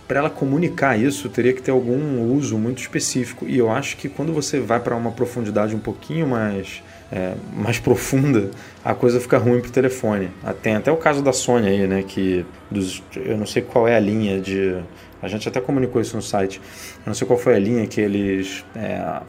para 0.09 0.21
ela 0.21 0.29
comunicar 0.31 0.99
isso, 0.99 1.29
teria 1.29 1.53
que 1.53 1.61
ter 1.61 1.69
algum 1.69 2.33
uso 2.33 2.57
muito 2.57 2.79
específico. 2.79 3.45
E 3.47 3.59
eu 3.59 3.69
acho 3.69 3.95
que 3.95 4.09
quando 4.09 4.33
você 4.33 4.59
vai 4.59 4.79
para 4.79 4.95
uma 4.95 5.11
profundidade 5.11 5.75
um 5.75 5.79
pouquinho 5.79 6.25
mais, 6.25 6.81
é, 7.11 7.35
mais 7.53 7.77
profunda, 7.77 8.49
a 8.83 8.95
coisa 8.95 9.19
fica 9.21 9.37
ruim 9.37 9.61
pro 9.61 9.69
telefone. 9.69 10.31
Ah, 10.43 10.51
Tem 10.51 10.75
até 10.75 10.91
o 10.91 10.97
caso 10.97 11.21
da 11.21 11.31
Sony 11.31 11.67
aí, 11.67 11.85
né? 11.85 12.03
Que 12.07 12.43
dos, 12.71 13.03
eu 13.15 13.37
não 13.37 13.45
sei 13.45 13.61
qual 13.61 13.87
é 13.87 13.95
a 13.95 13.99
linha 13.99 14.41
de. 14.41 14.81
A 15.21 15.27
gente 15.27 15.47
até 15.47 15.61
comunicou 15.61 16.01
isso 16.01 16.15
no 16.15 16.23
site. 16.23 16.59
Eu 16.95 17.03
não 17.05 17.13
sei 17.13 17.27
qual 17.27 17.37
foi 17.37 17.53
a 17.53 17.59
linha 17.59 17.85
que 17.85 18.01
eles 18.01 18.65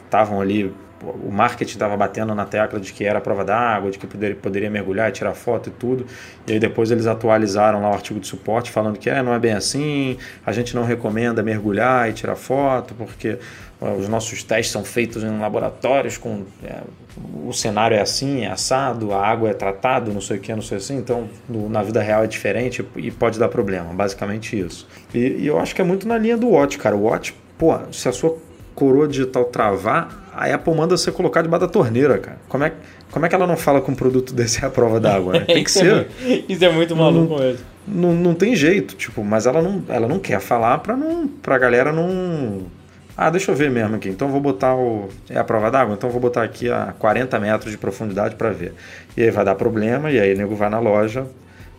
estavam 0.07 0.41
ali. 0.41 0.73
O 1.03 1.31
marketing 1.31 1.73
estava 1.73 1.97
batendo 1.97 2.35
na 2.35 2.45
tecla 2.45 2.79
de 2.79 2.93
que 2.93 3.05
era 3.05 3.21
prova 3.21 3.45
d'água, 3.45 3.91
de 3.91 3.99
que 3.99 4.07
poderia, 4.07 4.37
poderia 4.37 4.71
mergulhar 4.71 5.09
e 5.09 5.13
tirar 5.13 5.33
foto 5.35 5.69
e 5.69 5.73
tudo. 5.73 6.07
E 6.47 6.53
aí 6.53 6.59
depois 6.59 6.91
eles 6.91 7.07
atualizaram 7.07 7.81
lá 7.83 7.91
o 7.91 7.95
artigo 7.95 8.21
de 8.21 8.27
suporte 8.27 8.71
falando 8.71 8.99
que 8.99 9.09
é, 9.09 9.23
não 9.23 9.33
é 9.33 9.39
bem 9.39 9.53
assim, 9.53 10.19
a 10.45 10.53
gente 10.53 10.75
não 10.75 10.85
recomenda 10.85 11.43
mergulhar 11.43 12.09
e 12.11 12.13
tirar 12.13 12.37
foto, 12.37 12.95
porque 12.95 13.39
os 13.99 14.09
nossos 14.11 14.43
testes 14.43 14.71
são 14.73 14.85
feitos 14.85 15.23
em 15.23 15.39
laboratórios 15.39 16.19
com 16.19 16.45
é, 16.63 16.81
o 17.47 17.53
cenário 17.53 17.97
é 17.97 18.01
assim, 18.03 18.45
é 18.45 18.49
assado, 18.51 19.13
a 19.15 19.27
água 19.27 19.49
é 19.49 19.55
tratada, 19.55 20.13
não 20.13 20.21
sei 20.21 20.37
o 20.37 20.41
que, 20.41 20.53
não 20.55 20.61
sei 20.61 20.77
assim, 20.77 20.99
então 20.99 21.29
no- 21.49 21.67
na 21.69 21.83
vida 21.83 22.03
real 22.03 22.23
é 22.23 22.27
diferente 22.27 22.85
e 22.97 23.11
pode 23.11 23.39
dar 23.39 23.49
problema, 23.49 23.93
basicamente 23.95 24.59
isso. 24.59 24.87
E, 25.15 25.19
e 25.39 25.47
eu 25.47 25.59
acho 25.59 25.75
que 25.75 25.81
é 25.81 25.85
muito 25.85 26.07
na 26.07 26.19
linha 26.19 26.37
do 26.37 26.49
Watch, 26.51 26.77
cara. 26.77 26.95
O 26.95 27.05
Watch, 27.05 27.35
pô, 27.57 27.75
se 27.91 28.07
a 28.07 28.13
sua 28.13 28.37
coroa 28.81 29.07
digital 29.07 29.45
travar, 29.45 30.31
a 30.35 30.47
Apple 30.55 30.75
manda 30.75 30.97
você 30.97 31.13
colocar 31.13 31.43
debaixo 31.43 31.67
da 31.67 31.71
torneira, 31.71 32.17
cara. 32.17 32.39
Como 32.49 32.65
é, 32.65 32.73
como 33.11 33.27
é 33.27 33.29
que 33.29 33.35
ela 33.35 33.47
não 33.47 33.59
fala 33.59 33.83
que 33.83 33.91
um 33.91 33.95
produto 33.95 34.33
desse 34.33 34.65
é 34.65 34.67
a 34.67 34.71
prova 34.71 34.99
d'água? 34.99 35.35
Né? 35.35 35.41
Tem 35.45 35.63
que 35.63 35.69
é 35.71 35.73
ser. 35.73 35.95
muito- 36.25 36.53
Isso 36.53 36.65
é 36.65 36.73
muito 36.73 36.97
maluco 36.97 37.39
mesmo. 37.39 37.59
Não, 37.87 38.15
não 38.15 38.35
tem 38.35 38.55
jeito, 38.57 38.95
tipo, 38.95 39.23
mas 39.25 39.47
ela 39.47 39.61
não, 39.61 39.83
ela 39.89 40.07
não 40.09 40.19
quer 40.19 40.41
falar 40.41 40.79
pra, 40.79 40.97
não, 40.97 41.27
pra 41.29 41.59
galera 41.59 41.93
não. 41.93 42.63
Ah, 43.17 43.29
deixa 43.29 43.51
eu 43.51 43.55
ver 43.55 43.71
mesmo 43.71 43.97
aqui. 43.97 44.09
Então 44.09 44.29
eu 44.29 44.33
vou 44.33 44.41
botar 44.41 44.75
o. 44.75 45.09
É 45.29 45.39
a 45.39 45.45
prova 45.45 45.71
d'água? 45.71 45.95
Então 45.95 46.09
eu 46.09 46.13
vou 46.13 46.21
botar 46.23 46.43
aqui 46.43 46.71
a 46.71 46.95
40 46.99 47.39
metros 47.39 47.71
de 47.73 47.77
profundidade 47.79 48.37
pra 48.37 48.51
ver. 48.51 48.73
E 49.17 49.23
aí 49.23 49.31
vai 49.31 49.45
dar 49.45 49.55
problema, 49.57 50.11
e 50.11 50.19
aí 50.21 50.33
o 50.35 50.39
nego 50.39 50.55
vai 50.55 50.71
na 50.71 50.79
loja 50.79 51.27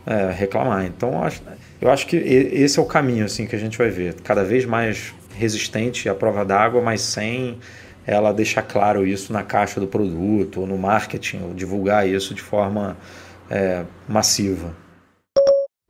é, 0.06 0.30
reclamar. 0.32 0.84
Então 0.84 1.12
eu 1.12 1.22
acho, 1.24 1.42
eu 1.80 1.90
acho 1.90 2.06
que 2.06 2.16
esse 2.16 2.78
é 2.78 2.82
o 2.82 2.84
caminho 2.86 3.24
assim 3.24 3.46
que 3.46 3.56
a 3.56 3.58
gente 3.58 3.78
vai 3.78 3.88
ver. 3.88 4.14
Cada 4.22 4.44
vez 4.44 4.64
mais 4.66 5.14
resistente 5.34 6.08
à 6.08 6.14
prova 6.14 6.44
d'água, 6.44 6.80
mas 6.80 7.00
sem 7.00 7.58
ela 8.06 8.32
deixar 8.32 8.62
claro 8.62 9.06
isso 9.06 9.32
na 9.32 9.42
caixa 9.42 9.78
do 9.80 9.86
produto, 9.86 10.60
ou 10.60 10.66
no 10.66 10.76
marketing, 10.76 11.42
ou 11.42 11.54
divulgar 11.54 12.08
isso 12.08 12.34
de 12.34 12.42
forma 12.42 12.96
é, 13.50 13.84
massiva. 14.08 14.74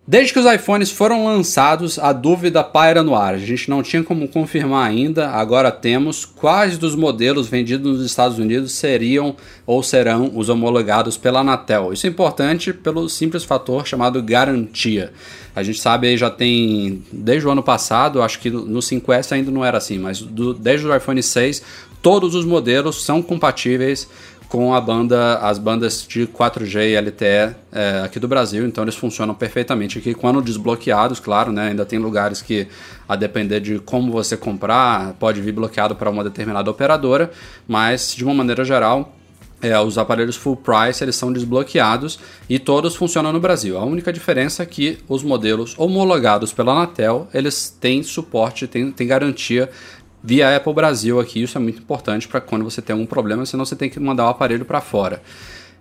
Desde 0.04 0.32
que 0.32 0.38
os 0.40 0.52
iPhones 0.52 0.90
foram 0.90 1.24
lançados, 1.26 1.96
a 1.96 2.12
dúvida 2.12 2.64
paira 2.64 3.04
no 3.04 3.14
ar. 3.14 3.34
A 3.34 3.38
gente 3.38 3.70
não 3.70 3.84
tinha 3.84 4.02
como 4.02 4.26
confirmar 4.26 4.84
ainda, 4.90 5.30
agora 5.30 5.70
temos 5.70 6.24
quais 6.24 6.76
dos 6.76 6.96
modelos 6.96 7.46
vendidos 7.46 7.98
nos 7.98 8.04
Estados 8.04 8.36
Unidos 8.36 8.72
seriam 8.72 9.36
ou 9.64 9.80
serão 9.80 10.32
os 10.34 10.48
homologados 10.48 11.16
pela 11.16 11.38
Anatel. 11.40 11.92
Isso 11.92 12.04
é 12.04 12.10
importante 12.10 12.72
pelo 12.72 13.08
simples 13.08 13.44
fator 13.44 13.86
chamado 13.86 14.20
garantia. 14.20 15.12
A 15.54 15.62
gente 15.62 15.78
sabe 15.80 16.08
aí 16.08 16.16
já 16.16 16.30
tem, 16.30 17.04
desde 17.12 17.46
o 17.46 17.50
ano 17.52 17.62
passado, 17.62 18.22
acho 18.22 18.40
que 18.40 18.50
no 18.50 18.80
5S 18.80 19.30
ainda 19.30 19.52
não 19.52 19.64
era 19.64 19.78
assim, 19.78 20.00
mas 20.00 20.20
do- 20.20 20.52
desde 20.52 20.84
o 20.84 20.96
iPhone 20.96 21.22
6, 21.22 21.62
todos 22.02 22.34
os 22.34 22.44
modelos 22.44 23.04
são 23.04 23.22
compatíveis 23.22 24.08
com 24.52 24.74
a 24.74 24.80
banda, 24.82 25.38
as 25.38 25.56
bandas 25.56 26.06
de 26.06 26.26
4G 26.26 26.90
e 26.90 27.00
LTE 27.00 27.56
é, 27.72 28.02
aqui 28.04 28.20
do 28.20 28.28
Brasil, 28.28 28.66
então 28.66 28.84
eles 28.84 28.94
funcionam 28.94 29.34
perfeitamente 29.34 29.96
aqui 29.96 30.12
quando 30.12 30.42
desbloqueados, 30.42 31.18
claro, 31.18 31.50
né? 31.50 31.68
Ainda 31.68 31.86
tem 31.86 31.98
lugares 31.98 32.42
que, 32.42 32.68
a 33.08 33.16
depender 33.16 33.60
de 33.60 33.78
como 33.78 34.12
você 34.12 34.36
comprar, 34.36 35.14
pode 35.14 35.40
vir 35.40 35.52
bloqueado 35.52 35.96
para 35.96 36.10
uma 36.10 36.22
determinada 36.22 36.70
operadora, 36.70 37.30
mas 37.66 38.14
de 38.14 38.26
uma 38.26 38.34
maneira 38.34 38.62
geral, 38.62 39.16
é, 39.62 39.80
os 39.80 39.96
aparelhos 39.96 40.36
full 40.36 40.56
price 40.56 41.02
eles 41.02 41.16
são 41.16 41.32
desbloqueados 41.32 42.18
e 42.46 42.58
todos 42.58 42.94
funcionam 42.94 43.32
no 43.32 43.40
Brasil. 43.40 43.78
A 43.78 43.84
única 43.86 44.12
diferença 44.12 44.64
é 44.64 44.66
que 44.66 44.98
os 45.08 45.22
modelos 45.22 45.74
homologados 45.78 46.52
pela 46.52 46.72
Anatel 46.72 47.26
eles 47.32 47.74
têm 47.80 48.02
suporte, 48.02 48.66
têm, 48.66 48.92
têm 48.92 49.06
garantia 49.06 49.70
via 50.22 50.56
Apple 50.56 50.72
Brasil 50.72 51.18
aqui. 51.18 51.42
Isso 51.42 51.58
é 51.58 51.60
muito 51.60 51.80
importante 51.80 52.28
para 52.28 52.40
quando 52.40 52.64
você 52.64 52.80
tem 52.80 52.94
algum 52.94 53.06
problema, 53.06 53.44
senão 53.44 53.64
você 53.64 53.76
tem 53.76 53.90
que 53.90 53.98
mandar 53.98 54.26
o 54.26 54.28
aparelho 54.28 54.64
para 54.64 54.80
fora. 54.80 55.22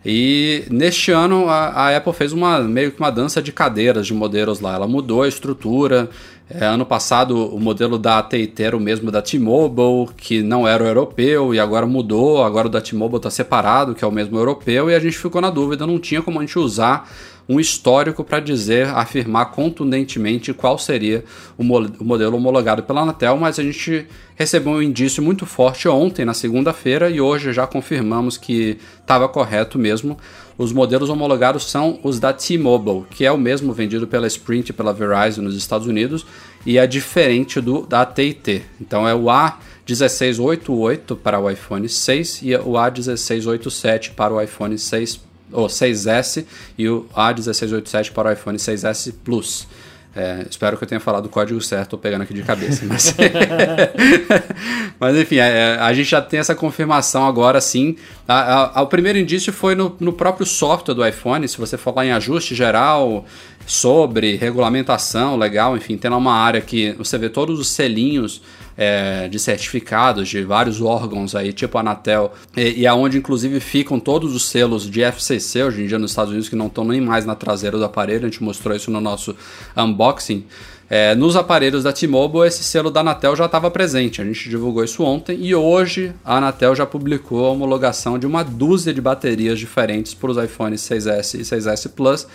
E 0.03 0.63
neste 0.69 1.11
ano 1.11 1.47
a, 1.47 1.67
a 1.67 1.97
Apple 1.97 2.13
fez 2.13 2.33
uma 2.33 2.59
meio 2.59 2.91
que 2.91 2.99
uma 2.99 3.11
dança 3.11 3.39
de 3.41 3.51
cadeiras 3.51 4.07
de 4.07 4.13
modelos 4.13 4.59
lá. 4.59 4.73
Ela 4.73 4.87
mudou 4.87 5.21
a 5.21 5.27
estrutura. 5.27 6.09
É, 6.49 6.65
ano 6.65 6.85
passado 6.85 7.37
o 7.55 7.59
modelo 7.59 7.97
da 7.97 8.17
AT&T 8.17 8.61
era 8.61 8.75
o 8.75 8.79
mesmo 8.79 9.11
da 9.11 9.21
T-Mobile, 9.21 10.09
que 10.17 10.41
não 10.41 10.67
era 10.67 10.83
o 10.83 10.87
europeu, 10.87 11.53
e 11.53 11.59
agora 11.59 11.85
mudou. 11.85 12.43
Agora 12.43 12.67
o 12.67 12.69
da 12.69 12.81
T-Mobile 12.81 13.17
está 13.17 13.29
separado, 13.29 13.93
que 13.93 14.03
é 14.03 14.07
o 14.07 14.11
mesmo 14.11 14.37
europeu, 14.37 14.89
e 14.89 14.95
a 14.95 14.99
gente 14.99 15.17
ficou 15.17 15.39
na 15.39 15.49
dúvida, 15.49 15.87
não 15.87 15.99
tinha 15.99 16.21
como 16.21 16.39
a 16.39 16.41
gente 16.41 16.57
usar 16.57 17.09
um 17.51 17.59
histórico 17.59 18.23
para 18.23 18.39
dizer, 18.39 18.87
afirmar 18.87 19.51
contundentemente 19.51 20.53
qual 20.53 20.77
seria 20.77 21.23
o, 21.57 21.63
mo 21.63 21.79
o 21.99 22.05
modelo 22.05 22.37
homologado 22.37 22.83
pela 22.83 23.01
Anatel, 23.01 23.35
mas 23.35 23.59
a 23.59 23.63
gente 23.63 24.07
recebeu 24.35 24.73
um 24.73 24.81
indício 24.81 25.21
muito 25.21 25.45
forte 25.45 25.87
ontem, 25.89 26.23
na 26.23 26.33
segunda-feira, 26.33 27.09
e 27.09 27.19
hoje 27.19 27.51
já 27.51 27.67
confirmamos 27.67 28.37
que 28.37 28.77
estava 29.01 29.27
correto 29.27 29.77
mesmo. 29.77 30.17
Os 30.57 30.71
modelos 30.71 31.09
homologados 31.09 31.69
são 31.69 31.99
os 32.03 32.19
da 32.19 32.31
T-Mobile, 32.31 33.05
que 33.09 33.25
é 33.25 33.31
o 33.31 33.37
mesmo 33.37 33.73
vendido 33.73 34.07
pela 34.07 34.27
Sprint 34.27 34.69
e 34.69 34.73
pela 34.73 34.93
Verizon 34.93 35.41
nos 35.41 35.55
Estados 35.55 35.87
Unidos, 35.87 36.25
e 36.65 36.77
é 36.77 36.87
diferente 36.87 37.59
do 37.59 37.85
da 37.85 38.01
AT&T. 38.01 38.61
Então 38.79 39.05
é 39.07 39.13
o 39.13 39.25
A1688 39.25 41.17
para 41.17 41.39
o 41.39 41.49
iPhone 41.49 41.89
6 41.89 42.41
e 42.43 42.55
o 42.55 42.73
A1687 42.73 44.11
para 44.11 44.33
o 44.33 44.41
iPhone 44.41 44.77
6 44.77 45.30
ou 45.51 45.67
6S 45.67 46.45
e 46.77 46.87
o 46.87 47.05
A1687 47.15 48.11
para 48.11 48.29
o 48.29 48.33
iPhone 48.33 48.57
6S 48.57 49.13
Plus. 49.23 49.67
É, 50.13 50.45
espero 50.49 50.77
que 50.77 50.83
eu 50.83 50.87
tenha 50.87 50.99
falado 50.99 51.27
o 51.27 51.29
código 51.29 51.61
certo, 51.61 51.83
estou 51.83 51.99
pegando 51.99 52.23
aqui 52.23 52.33
de 52.33 52.43
cabeça. 52.43 52.85
Mas, 52.85 53.15
mas 54.99 55.15
enfim, 55.15 55.37
é, 55.37 55.77
a 55.79 55.93
gente 55.93 56.09
já 56.09 56.21
tem 56.21 56.39
essa 56.41 56.53
confirmação 56.53 57.25
agora 57.25 57.61
sim. 57.61 57.95
A, 58.27 58.79
a, 58.79 58.81
o 58.81 58.87
primeiro 58.87 59.17
indício 59.17 59.53
foi 59.53 59.73
no, 59.73 59.95
no, 60.01 60.11
próprio 60.11 60.45
software 60.45 60.93
do 60.93 61.07
iPhone. 61.07 61.47
Se 61.47 61.57
você 61.57 61.77
for 61.77 61.95
lá 61.95 62.05
em 62.05 62.11
ajuste 62.11 62.53
geral, 62.53 63.25
sobre 63.65 64.35
regulamentação 64.35 65.37
legal, 65.37 65.77
enfim, 65.77 65.95
tem 65.95 66.11
lá 66.11 66.17
uma 66.17 66.33
área 66.33 66.59
que 66.59 66.91
você 66.97 67.17
vê 67.17 67.29
todos 67.29 67.57
os 67.57 67.69
selinhos 67.69 68.41
é, 68.83 69.27
de 69.27 69.37
certificados 69.37 70.27
de 70.27 70.43
vários 70.43 70.81
órgãos 70.81 71.35
aí, 71.35 71.53
tipo 71.53 71.77
a 71.77 71.81
Anatel, 71.81 72.33
e, 72.57 72.81
e 72.81 72.87
aonde 72.87 73.15
inclusive 73.15 73.59
ficam 73.59 73.99
todos 73.99 74.33
os 74.33 74.45
selos 74.45 74.89
de 74.89 75.03
FCC 75.03 75.61
hoje 75.61 75.83
em 75.83 75.85
dia 75.85 75.99
nos 75.99 76.09
Estados 76.09 76.31
Unidos 76.31 76.49
que 76.49 76.55
não 76.55 76.65
estão 76.65 76.83
nem 76.83 76.99
mais 76.99 77.23
na 77.23 77.35
traseira 77.35 77.77
do 77.77 77.85
aparelho, 77.85 78.25
a 78.25 78.29
gente 78.29 78.41
mostrou 78.41 78.75
isso 78.75 78.89
no 78.89 78.99
nosso 78.99 79.35
unboxing. 79.77 80.47
É, 80.89 81.13
nos 81.13 81.35
aparelhos 81.35 81.83
da 81.83 81.93
T-Mobile, 81.93 82.47
esse 82.47 82.63
selo 82.63 82.89
da 82.89 83.01
Anatel 83.01 83.35
já 83.35 83.45
estava 83.45 83.69
presente. 83.69 84.19
A 84.19 84.25
gente 84.25 84.49
divulgou 84.49 84.83
isso 84.83 85.03
ontem 85.03 85.37
e 85.39 85.53
hoje 85.53 86.11
a 86.25 86.37
Anatel 86.37 86.75
já 86.75 86.85
publicou 86.85 87.45
a 87.45 87.51
homologação 87.51 88.17
de 88.17 88.25
uma 88.25 88.43
dúzia 88.43 88.93
de 88.93 88.99
baterias 88.99 89.59
diferentes 89.59 90.15
para 90.15 90.31
os 90.31 90.37
iPhones 90.37 90.81
6S 90.81 91.39
e 91.39 91.43
6S 91.43 91.87
Plus 91.95 92.27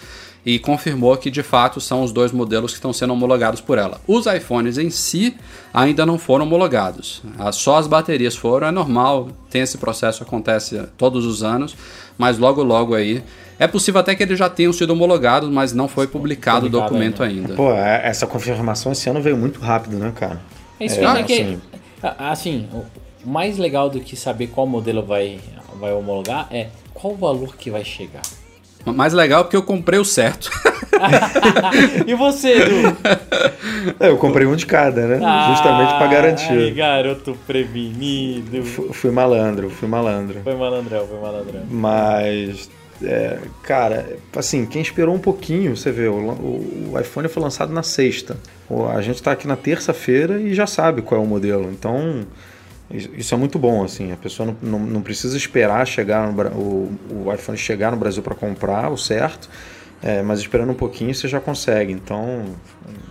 e 0.47 0.61
confirmou 0.61 1.16
que 1.16 1.28
de 1.28 1.42
fato 1.42 1.80
são 1.80 2.05
os 2.05 2.12
dois 2.12 2.30
modelos 2.30 2.70
que 2.70 2.76
estão 2.76 2.92
sendo 2.92 3.12
homologados 3.12 3.61
por 3.61 3.78
ela. 3.78 4.01
Os 4.07 4.26
iPhones 4.26 4.78
em 4.78 4.90
si 4.90 5.36
ainda 5.74 6.07
não 6.07 6.18
foram 6.18 6.44
homologados, 6.47 7.20
só 7.53 7.78
as 7.78 7.88
baterias 7.88 8.36
foram, 8.36 8.68
é 8.68 8.70
normal, 8.70 9.28
tem 9.51 9.62
esse 9.62 9.76
processo, 9.76 10.22
acontece 10.22 10.80
todos 10.97 11.26
os 11.26 11.42
anos, 11.42 11.76
mas 12.16 12.38
logo 12.38 12.62
logo 12.62 12.94
aí. 12.94 13.24
É 13.59 13.66
possível 13.66 14.01
até 14.01 14.14
que 14.14 14.22
eles 14.22 14.38
já 14.38 14.51
tenham 14.51 14.72
sido 14.72 14.90
homologados, 14.90 15.49
mas 15.49 15.72
não 15.72 15.88
foi 15.88 16.07
publicado 16.07 16.66
o 16.66 16.68
documento 16.68 17.22
ainda. 17.22 17.55
Pô, 17.55 17.72
é, 17.72 18.03
essa 18.07 18.26
confirmação 18.26 18.92
esse 18.92 19.09
ano 19.09 19.20
veio 19.20 19.36
muito 19.36 19.59
rápido, 19.59 19.97
né, 19.97 20.12
cara? 20.14 20.40
É 20.78 20.84
isso 20.84 21.01
é, 21.01 21.22
que, 21.22 21.32
assim, 21.32 21.61
assim, 22.18 22.68
o 23.24 23.28
mais 23.28 23.57
legal 23.57 23.88
do 23.88 23.99
que 23.99 24.14
saber 24.14 24.49
qual 24.49 24.66
modelo 24.66 25.03
vai, 25.03 25.40
vai 25.80 25.92
homologar 25.92 26.49
é 26.51 26.68
qual 26.92 27.14
o 27.14 27.16
valor 27.16 27.57
que 27.57 27.70
vai 27.70 27.82
chegar. 27.82 28.22
Mais 28.95 29.12
legal 29.12 29.45
porque 29.45 29.57
eu 29.57 29.62
comprei 29.62 29.99
o 29.99 30.05
certo. 30.05 30.51
e 32.07 32.14
você, 32.14 32.62
Edu? 32.62 32.97
É, 34.01 34.09
eu 34.09 34.16
comprei 34.16 34.47
um 34.47 34.57
de 34.57 34.66
cada, 34.66 35.07
né? 35.07 35.20
Ah, 35.22 35.53
Justamente 35.55 35.95
para 35.97 36.07
garantir. 36.07 36.53
Ai, 36.53 36.70
garoto 36.70 37.37
prevenido. 37.47 38.62
Fui, 38.64 38.93
fui 38.93 39.11
malandro, 39.11 39.68
fui 39.70 39.89
malandro. 39.89 40.41
Foi 40.43 40.55
malandrão, 40.55 41.07
foi 41.07 41.20
malandrão. 41.20 41.62
Mas 41.68 42.70
é, 43.03 43.39
cara, 43.62 44.16
assim, 44.34 44.64
quem 44.64 44.80
esperou 44.80 45.14
um 45.14 45.18
pouquinho, 45.18 45.76
você 45.76 45.91
vê, 45.91 46.09
o, 46.09 46.14
o, 46.14 46.93
o 46.93 47.01
iPhone 47.01 47.28
foi 47.28 47.43
lançado 47.43 47.72
na 47.72 47.82
sexta. 47.82 48.37
A 48.95 49.01
gente 49.03 49.16
está 49.16 49.32
aqui 49.32 49.47
na 49.47 49.57
terça-feira 49.57 50.41
e 50.41 50.55
já 50.55 50.66
sabe 50.66 51.03
qual 51.03 51.20
é 51.20 51.24
o 51.24 51.26
modelo. 51.26 51.70
Então, 51.70 52.26
isso 52.91 53.34
é 53.34 53.37
muito 53.37 53.59
bom, 53.59 53.84
assim. 53.84 54.12
A 54.12 54.16
pessoa 54.16 54.55
não, 54.62 54.78
não, 54.78 54.87
não 54.87 55.03
precisa 55.03 55.37
esperar 55.37 55.87
chegar 55.87 56.30
no, 56.30 56.43
o, 56.49 56.99
o 57.11 57.32
iPhone 57.32 57.59
chegar 57.59 57.91
no 57.91 57.97
Brasil 57.97 58.22
para 58.22 58.34
comprar 58.34 58.91
o 58.91 58.97
certo. 58.97 59.49
É, 60.03 60.22
mas 60.22 60.41
esperando 60.41 60.70
um 60.70 60.74
pouquinho 60.74 61.14
você 61.14 61.26
já 61.26 61.41
consegue, 61.41 61.93
então 61.93 62.45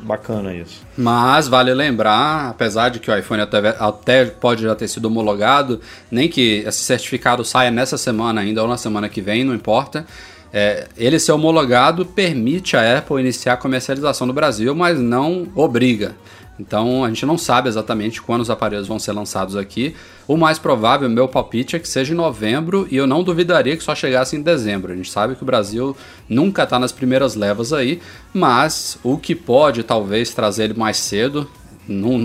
bacana 0.04 0.54
isso. 0.54 0.86
Mas 0.96 1.48
vale 1.48 1.74
lembrar, 1.74 2.50
apesar 2.50 2.90
de 2.90 3.00
que 3.00 3.10
o 3.10 3.18
iPhone 3.18 3.42
até, 3.42 3.76
até 3.80 4.26
pode 4.26 4.64
já 4.64 4.76
ter 4.76 4.88
sido 4.88 5.06
homologado, 5.06 5.82
nem 6.12 6.30
que 6.30 6.64
esse 6.66 6.84
certificado 6.84 7.44
saia 7.44 7.72
nessa 7.72 7.98
semana 7.98 8.42
ainda 8.42 8.62
ou 8.62 8.68
na 8.68 8.78
semana 8.78 9.10
que 9.10 9.20
vem, 9.20 9.44
não 9.44 9.56
importa. 9.56 10.06
É, 10.54 10.88
ele 10.96 11.20
ser 11.20 11.34
homologado 11.34 12.06
permite 12.06 12.78
a 12.78 13.00
Apple 13.00 13.20
iniciar 13.20 13.54
a 13.54 13.58
comercialização 13.58 14.26
no 14.26 14.32
Brasil, 14.32 14.74
mas 14.74 15.00
não 15.00 15.48
obriga. 15.56 16.16
Então 16.60 17.04
a 17.04 17.10
gente 17.10 17.26
não 17.26 17.38
sabe 17.38 17.68
exatamente 17.68 18.22
quando 18.22 18.42
os 18.42 18.50
aparelhos 18.50 18.88
vão 18.88 18.98
ser 18.98 19.12
lançados 19.12 19.56
aqui. 19.56 19.96
O 20.28 20.38
mais 20.38 20.58
provável, 20.58 21.10
meu 21.10 21.28
palpite, 21.28 21.76
é 21.76 21.80
que 21.80 21.88
seja 21.88 22.14
em 22.14 22.18
novembro 22.18 22.88
e 22.90 22.96
eu 22.96 23.06
não 23.06 23.24
duvidaria 23.24 23.76
que 23.76 23.84
só 23.84 23.94
chegasse 23.94 24.36
em 24.36 24.42
dezembro. 24.42 24.92
A 24.92 24.96
gente 24.96 25.12
sabe 25.12 25.36
que 25.36 25.44
o 25.44 25.46
Brasil 25.46 25.96
nunca 26.30 26.64
está 26.64 26.80
nas 26.80 26.92
primeiras 26.92 27.36
levas 27.36 27.74
aí, 27.74 28.02
mas 28.34 28.98
o 29.04 29.18
que 29.18 29.36
pode 29.36 29.84
talvez 29.84 30.34
trazer 30.34 30.66
ele 30.66 30.74
mais 30.74 30.98
cedo, 30.98 31.50
não, 31.88 32.18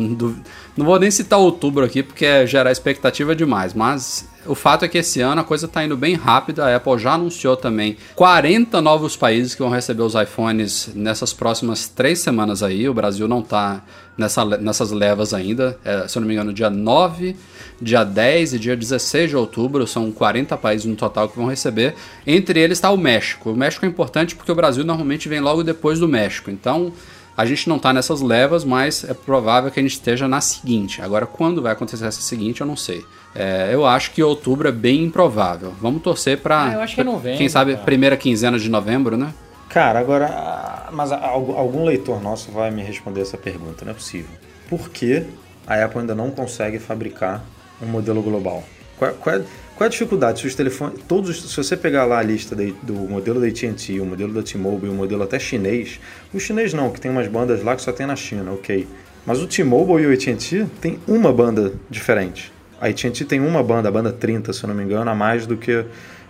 não 0.77 0.87
vou 0.87 0.99
nem 0.99 1.11
citar 1.11 1.39
outubro 1.39 1.85
aqui 1.85 2.03
porque 2.03 2.25
é 2.25 2.47
gerar 2.47 2.73
expectativa 2.73 3.35
demais, 3.35 3.75
mas 3.75 4.29
o 4.47 4.55
fato 4.55 4.85
é 4.85 4.89
que 4.89 4.99
esse 4.99 5.21
ano 5.21 5.43
a 5.43 5.45
coisa 5.45 5.67
está 5.67 5.85
indo 5.85 5.97
bem 5.97 6.15
rápida. 6.15 6.65
A 6.65 6.77
Apple 6.77 6.99
já 6.99 7.13
anunciou 7.15 7.57
também 7.57 7.97
40 8.15 8.81
novos 8.81 9.17
países 9.17 9.55
que 9.55 9.63
vão 9.63 9.71
receber 9.71 10.03
os 10.03 10.15
iPhones 10.15 10.91
nessas 10.95 11.33
próximas 11.33 11.89
três 11.89 12.21
semanas 12.21 12.63
aí. 12.63 12.89
O 12.89 12.95
Brasil 12.95 13.29
não 13.29 13.41
está 13.41 13.83
nessa, 14.17 14.45
nessas 14.45 14.91
levas 14.91 15.35
ainda. 15.35 15.79
É, 15.85 16.09
se 16.09 16.17
eu 16.17 16.21
não 16.21 16.27
me 16.27 16.35
engano, 16.35 16.53
dia 16.55 16.71
9, 16.71 17.37
dia 17.81 18.03
10 18.03 18.55
e 18.55 18.59
dia 18.59 18.77
16 18.77 19.31
de 19.31 19.37
outubro. 19.37 19.87
São 19.87 20.11
40 20.11 20.57
países 20.57 20.87
no 20.87 20.97
total 20.97 21.29
que 21.29 21.37
vão 21.37 21.47
receber. 21.47 21.95
Entre 22.27 22.59
eles 22.59 22.79
está 22.79 22.91
o 22.91 22.97
México. 22.97 23.51
O 23.51 23.57
México 23.57 23.85
é 23.85 23.89
importante 23.89 24.35
porque 24.35 24.51
o 24.51 24.55
Brasil 24.55 24.85
normalmente 24.85 25.29
vem 25.29 25.41
logo 25.41 25.63
depois 25.63 25.99
do 25.99 26.09
México. 26.09 26.51
Então 26.51 26.93
a 27.41 27.47
gente 27.47 27.71
não 27.71 27.77
está 27.77 27.91
nessas 27.91 28.21
levas, 28.21 28.65
mas 28.65 29.03
é 29.03 29.15
provável 29.15 29.71
que 29.71 29.81
a 29.81 29.83
gente 29.83 29.93
esteja 29.93 30.29
na 30.29 30.43
seguinte. 30.43 31.01
Agora, 31.01 31.25
quando 31.25 31.63
vai 31.63 31.73
acontecer 31.73 32.05
essa 32.05 32.21
seguinte, 32.21 32.61
eu 32.61 32.67
não 32.67 32.77
sei. 32.77 33.03
É, 33.35 33.71
eu 33.73 33.87
acho 33.87 34.11
que 34.11 34.23
outubro 34.23 34.69
é 34.69 34.73
bem 34.73 35.05
improvável. 35.05 35.73
Vamos 35.81 36.03
torcer 36.03 36.37
para. 36.37 36.65
Ah, 36.65 36.73
eu 36.75 36.81
acho 36.83 36.95
que 36.95 37.01
é 37.01 37.05
novembro. 37.05 37.39
Quem 37.39 37.49
sabe 37.49 37.73
cara. 37.73 37.85
primeira 37.85 38.15
quinzena 38.15 38.59
de 38.59 38.69
novembro, 38.69 39.17
né? 39.17 39.33
Cara, 39.71 39.99
agora. 40.01 40.89
Mas 40.93 41.13
algum 41.13 41.83
leitor 41.83 42.23
nosso 42.23 42.53
vai 42.53 42.71
me 42.71 42.83
responder 42.83 43.23
essa 43.23 43.39
pergunta, 43.39 43.87
não 43.87 43.93
é 43.93 43.95
possível. 43.95 44.31
Por 44.69 44.91
que 44.91 45.25
a 45.67 45.83
Apple 45.83 46.01
ainda 46.01 46.15
não 46.15 46.31
consegue 46.31 46.79
fabricar 46.79 47.43
um 47.81 47.87
modelo 47.87 48.21
global? 48.21 48.63
Qual, 48.99 49.15
qual, 49.15 49.37
é, 49.37 49.43
qual 49.81 49.87
é 49.87 49.89
a 49.89 49.91
dificuldade? 49.91 50.41
Se 50.41 50.47
os 50.47 50.55
telefones. 50.55 51.01
Todos, 51.09 51.41
se 51.41 51.57
você 51.57 51.75
pegar 51.75 52.05
lá 52.05 52.19
a 52.19 52.23
lista 52.23 52.55
de, 52.55 52.73
do 52.83 52.93
modelo 52.93 53.41
da 53.41 53.47
AT&T, 53.47 53.99
o 53.99 54.05
modelo 54.05 54.31
da 54.31 54.43
T-Mobile, 54.43 54.93
o 54.93 54.95
modelo 54.95 55.23
até 55.23 55.39
chinês, 55.39 55.99
o 56.35 56.39
chinês 56.39 56.75
não, 56.75 56.91
que 56.91 57.01
tem 57.01 57.11
umas 57.11 57.27
bandas 57.29 57.65
lá 57.65 57.75
que 57.75 57.81
só 57.81 57.91
tem 57.91 58.07
na 58.07 58.15
China, 58.15 58.53
ok. 58.53 58.87
Mas 59.25 59.41
o 59.41 59.47
T-Mobile 59.47 60.03
e 60.03 60.07
o 60.07 60.13
AT&T 60.13 60.67
tem 60.83 60.99
uma 61.09 61.33
banda 61.33 61.73
diferente. 61.89 62.53
A 62.79 62.89
AT&T 62.89 63.25
tem 63.25 63.41
uma 63.41 63.63
banda, 63.63 63.89
a 63.89 63.91
banda 63.91 64.13
30, 64.13 64.53
se 64.53 64.63
eu 64.63 64.69
não 64.69 64.75
me 64.75 64.83
engano, 64.83 65.11
a 65.11 65.15
mais 65.15 65.47
do 65.47 65.57
que 65.57 65.83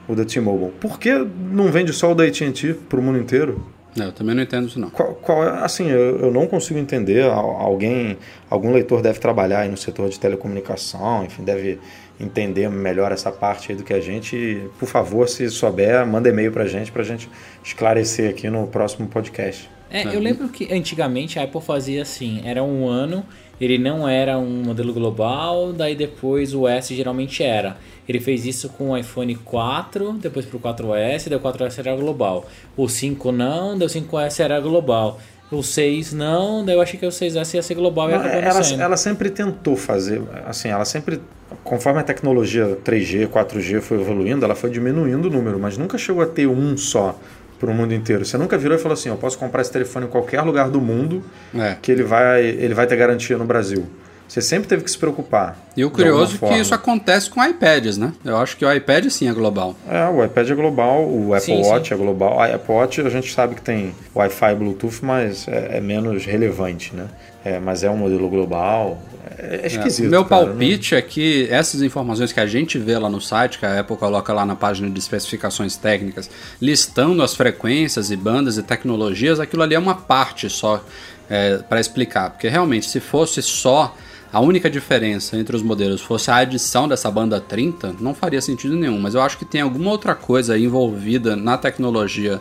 o 0.06 0.14
da 0.14 0.24
T-Mobile. 0.24 0.70
Por 0.78 1.00
que 1.00 1.12
não 1.50 1.72
vende 1.72 1.92
só 1.92 2.12
o 2.12 2.14
da 2.14 2.22
AT&T 2.22 2.74
para 2.88 3.00
o 3.00 3.02
mundo 3.02 3.18
inteiro? 3.18 3.66
Não, 3.96 4.06
eu 4.06 4.12
também 4.12 4.36
não 4.36 4.44
entendo 4.44 4.68
isso 4.68 4.78
não. 4.78 4.90
Qual, 4.90 5.14
qual 5.14 5.42
é, 5.42 5.64
assim, 5.64 5.88
eu, 5.88 6.20
eu, 6.20 6.30
não 6.30 6.46
consigo 6.46 6.78
entender. 6.78 7.24
Alguém, 7.24 8.16
algum 8.48 8.72
leitor 8.72 9.02
deve 9.02 9.18
trabalhar 9.18 9.62
aí 9.62 9.68
no 9.68 9.76
setor 9.76 10.08
de 10.08 10.20
telecomunicação, 10.20 11.24
enfim, 11.24 11.42
deve 11.42 11.80
entender 12.20 12.68
melhor 12.68 13.10
essa 13.10 13.32
parte 13.32 13.72
aí 13.72 13.78
do 13.78 13.82
que 13.82 13.92
a 13.92 14.00
gente. 14.00 14.68
Por 14.78 14.86
favor, 14.86 15.28
se 15.28 15.48
souber, 15.50 16.06
manda 16.06 16.28
e-mail 16.28 16.52
para 16.52 16.64
a 16.64 16.68
gente, 16.68 16.92
para 16.92 17.02
a 17.02 17.04
gente 17.04 17.28
esclarecer 17.64 18.30
aqui 18.30 18.48
no 18.50 18.66
próximo 18.66 19.08
podcast. 19.08 19.68
É, 19.90 20.06
eu 20.14 20.20
lembro 20.20 20.48
que 20.48 20.72
antigamente 20.72 21.38
a 21.38 21.42
Apple 21.42 21.60
fazia 21.60 22.02
assim, 22.02 22.42
era 22.44 22.62
um 22.62 22.86
ano, 22.86 23.24
ele 23.60 23.76
não 23.76 24.08
era 24.08 24.38
um 24.38 24.62
modelo 24.62 24.92
global, 24.92 25.72
daí 25.72 25.96
depois 25.96 26.54
o 26.54 26.68
S 26.68 26.94
geralmente 26.94 27.42
era. 27.42 27.76
Ele 28.08 28.20
fez 28.20 28.46
isso 28.46 28.68
com 28.70 28.90
o 28.90 28.96
iPhone 28.96 29.34
4, 29.34 30.12
depois 30.14 30.46
pro 30.46 30.60
4S, 30.60 31.28
daí 31.28 31.36
o 31.36 31.40
4S 31.40 31.78
era 31.80 31.96
global. 31.96 32.46
O 32.76 32.88
5 32.88 33.32
não, 33.32 33.76
daí 33.76 33.86
o 33.86 33.90
5S 33.90 34.40
era 34.40 34.60
global. 34.60 35.20
O 35.50 35.62
6 35.62 36.12
não, 36.12 36.64
daí 36.64 36.76
eu 36.76 36.80
achei 36.80 36.98
que 36.98 37.04
o 37.04 37.10
6S 37.10 37.54
ia 37.54 37.62
ser 37.62 37.74
global 37.74 38.08
e 38.08 38.14
acabou 38.14 38.38
ela, 38.38 38.82
ela 38.82 38.96
sempre 38.96 39.30
tentou 39.30 39.74
fazer, 39.74 40.22
assim, 40.46 40.68
ela 40.68 40.84
sempre, 40.84 41.20
conforme 41.64 42.00
a 42.00 42.02
tecnologia 42.02 42.78
3G, 42.84 43.28
4G 43.28 43.80
foi 43.80 44.00
evoluindo, 44.00 44.44
ela 44.44 44.54
foi 44.54 44.70
diminuindo 44.70 45.28
o 45.28 45.30
número, 45.30 45.58
mas 45.58 45.76
nunca 45.76 45.98
chegou 45.98 46.22
a 46.22 46.26
ter 46.26 46.46
um 46.46 46.76
só 46.76 47.18
para 47.58 47.70
o 47.70 47.74
mundo 47.74 47.92
inteiro. 47.92 48.24
Você 48.24 48.38
nunca 48.38 48.56
virou 48.56 48.76
e 48.76 48.80
falou 48.80 48.94
assim, 48.94 49.10
eu 49.10 49.16
posso 49.16 49.38
comprar 49.38 49.60
esse 49.60 49.70
telefone 49.70 50.06
em 50.06 50.08
qualquer 50.08 50.40
lugar 50.40 50.70
do 50.70 50.80
mundo 50.80 51.22
é. 51.54 51.76
que 51.80 51.92
ele 51.92 52.02
vai, 52.02 52.42
ele 52.42 52.74
vai 52.74 52.86
ter 52.86 52.96
garantia 52.96 53.36
no 53.36 53.44
Brasil. 53.44 53.86
Você 54.30 54.40
sempre 54.40 54.68
teve 54.68 54.84
que 54.84 54.90
se 54.90 54.96
preocupar. 54.96 55.58
E 55.76 55.84
o 55.84 55.90
curioso 55.90 56.38
é 56.40 56.48
que 56.48 56.54
isso 56.60 56.72
acontece 56.72 57.28
com 57.28 57.44
iPads, 57.44 57.98
né? 57.98 58.12
Eu 58.24 58.36
acho 58.36 58.56
que 58.56 58.64
o 58.64 58.72
iPad 58.72 59.08
sim 59.08 59.28
é 59.28 59.32
global. 59.32 59.74
É, 59.88 60.06
o 60.06 60.24
iPad 60.24 60.50
é 60.50 60.54
global, 60.54 61.04
o 61.04 61.34
Apple 61.34 61.56
sim, 61.56 61.62
Watch 61.64 61.88
sim. 61.88 61.94
é 61.94 61.96
global. 61.96 62.36
O 62.36 62.40
Apple 62.40 62.72
Watch 62.72 63.00
a 63.00 63.10
gente 63.10 63.34
sabe 63.34 63.56
que 63.56 63.60
tem 63.60 63.92
Wi-Fi 64.14 64.52
e 64.52 64.54
Bluetooth, 64.54 65.04
mas 65.04 65.48
é, 65.48 65.78
é 65.78 65.80
menos 65.80 66.24
relevante, 66.24 66.94
né? 66.94 67.08
É, 67.44 67.58
mas 67.58 67.82
é 67.82 67.90
um 67.90 67.96
modelo 67.96 68.28
global. 68.28 69.02
É, 69.38 69.60
é 69.62 69.66
esquisito. 69.66 70.06
É, 70.06 70.10
meu 70.10 70.24
cara, 70.24 70.46
palpite 70.46 70.94
é 70.94 71.02
que 71.02 71.46
essas 71.50 71.82
informações 71.82 72.32
que 72.32 72.40
a 72.40 72.46
gente 72.46 72.78
vê 72.78 72.98
lá 72.98 73.08
no 73.08 73.20
site, 73.20 73.58
que 73.58 73.66
a 73.66 73.80
Apple 73.80 73.96
coloca 73.96 74.32
lá 74.32 74.44
na 74.44 74.56
página 74.56 74.88
de 74.90 74.98
especificações 74.98 75.76
técnicas, 75.76 76.30
listando 76.60 77.22
as 77.22 77.34
frequências 77.34 78.10
e 78.10 78.16
bandas 78.16 78.56
e 78.58 78.62
tecnologias, 78.62 79.40
aquilo 79.40 79.62
ali 79.62 79.74
é 79.74 79.78
uma 79.78 79.94
parte 79.94 80.48
só 80.50 80.84
é, 81.28 81.58
para 81.58 81.80
explicar. 81.80 82.30
Porque 82.30 82.48
realmente, 82.48 82.88
se 82.88 83.00
fosse 83.00 83.42
só 83.42 83.94
a 84.32 84.40
única 84.40 84.70
diferença 84.70 85.36
entre 85.36 85.56
os 85.56 85.62
modelos 85.62 86.00
fosse 86.00 86.30
a 86.30 86.36
adição 86.36 86.86
dessa 86.86 87.10
banda 87.10 87.40
30, 87.40 87.96
não 88.00 88.14
faria 88.14 88.40
sentido 88.40 88.76
nenhum. 88.76 88.98
Mas 88.98 89.14
eu 89.14 89.22
acho 89.22 89.36
que 89.36 89.44
tem 89.44 89.60
alguma 89.60 89.90
outra 89.90 90.14
coisa 90.14 90.56
envolvida 90.56 91.34
na 91.34 91.58
tecnologia 91.58 92.40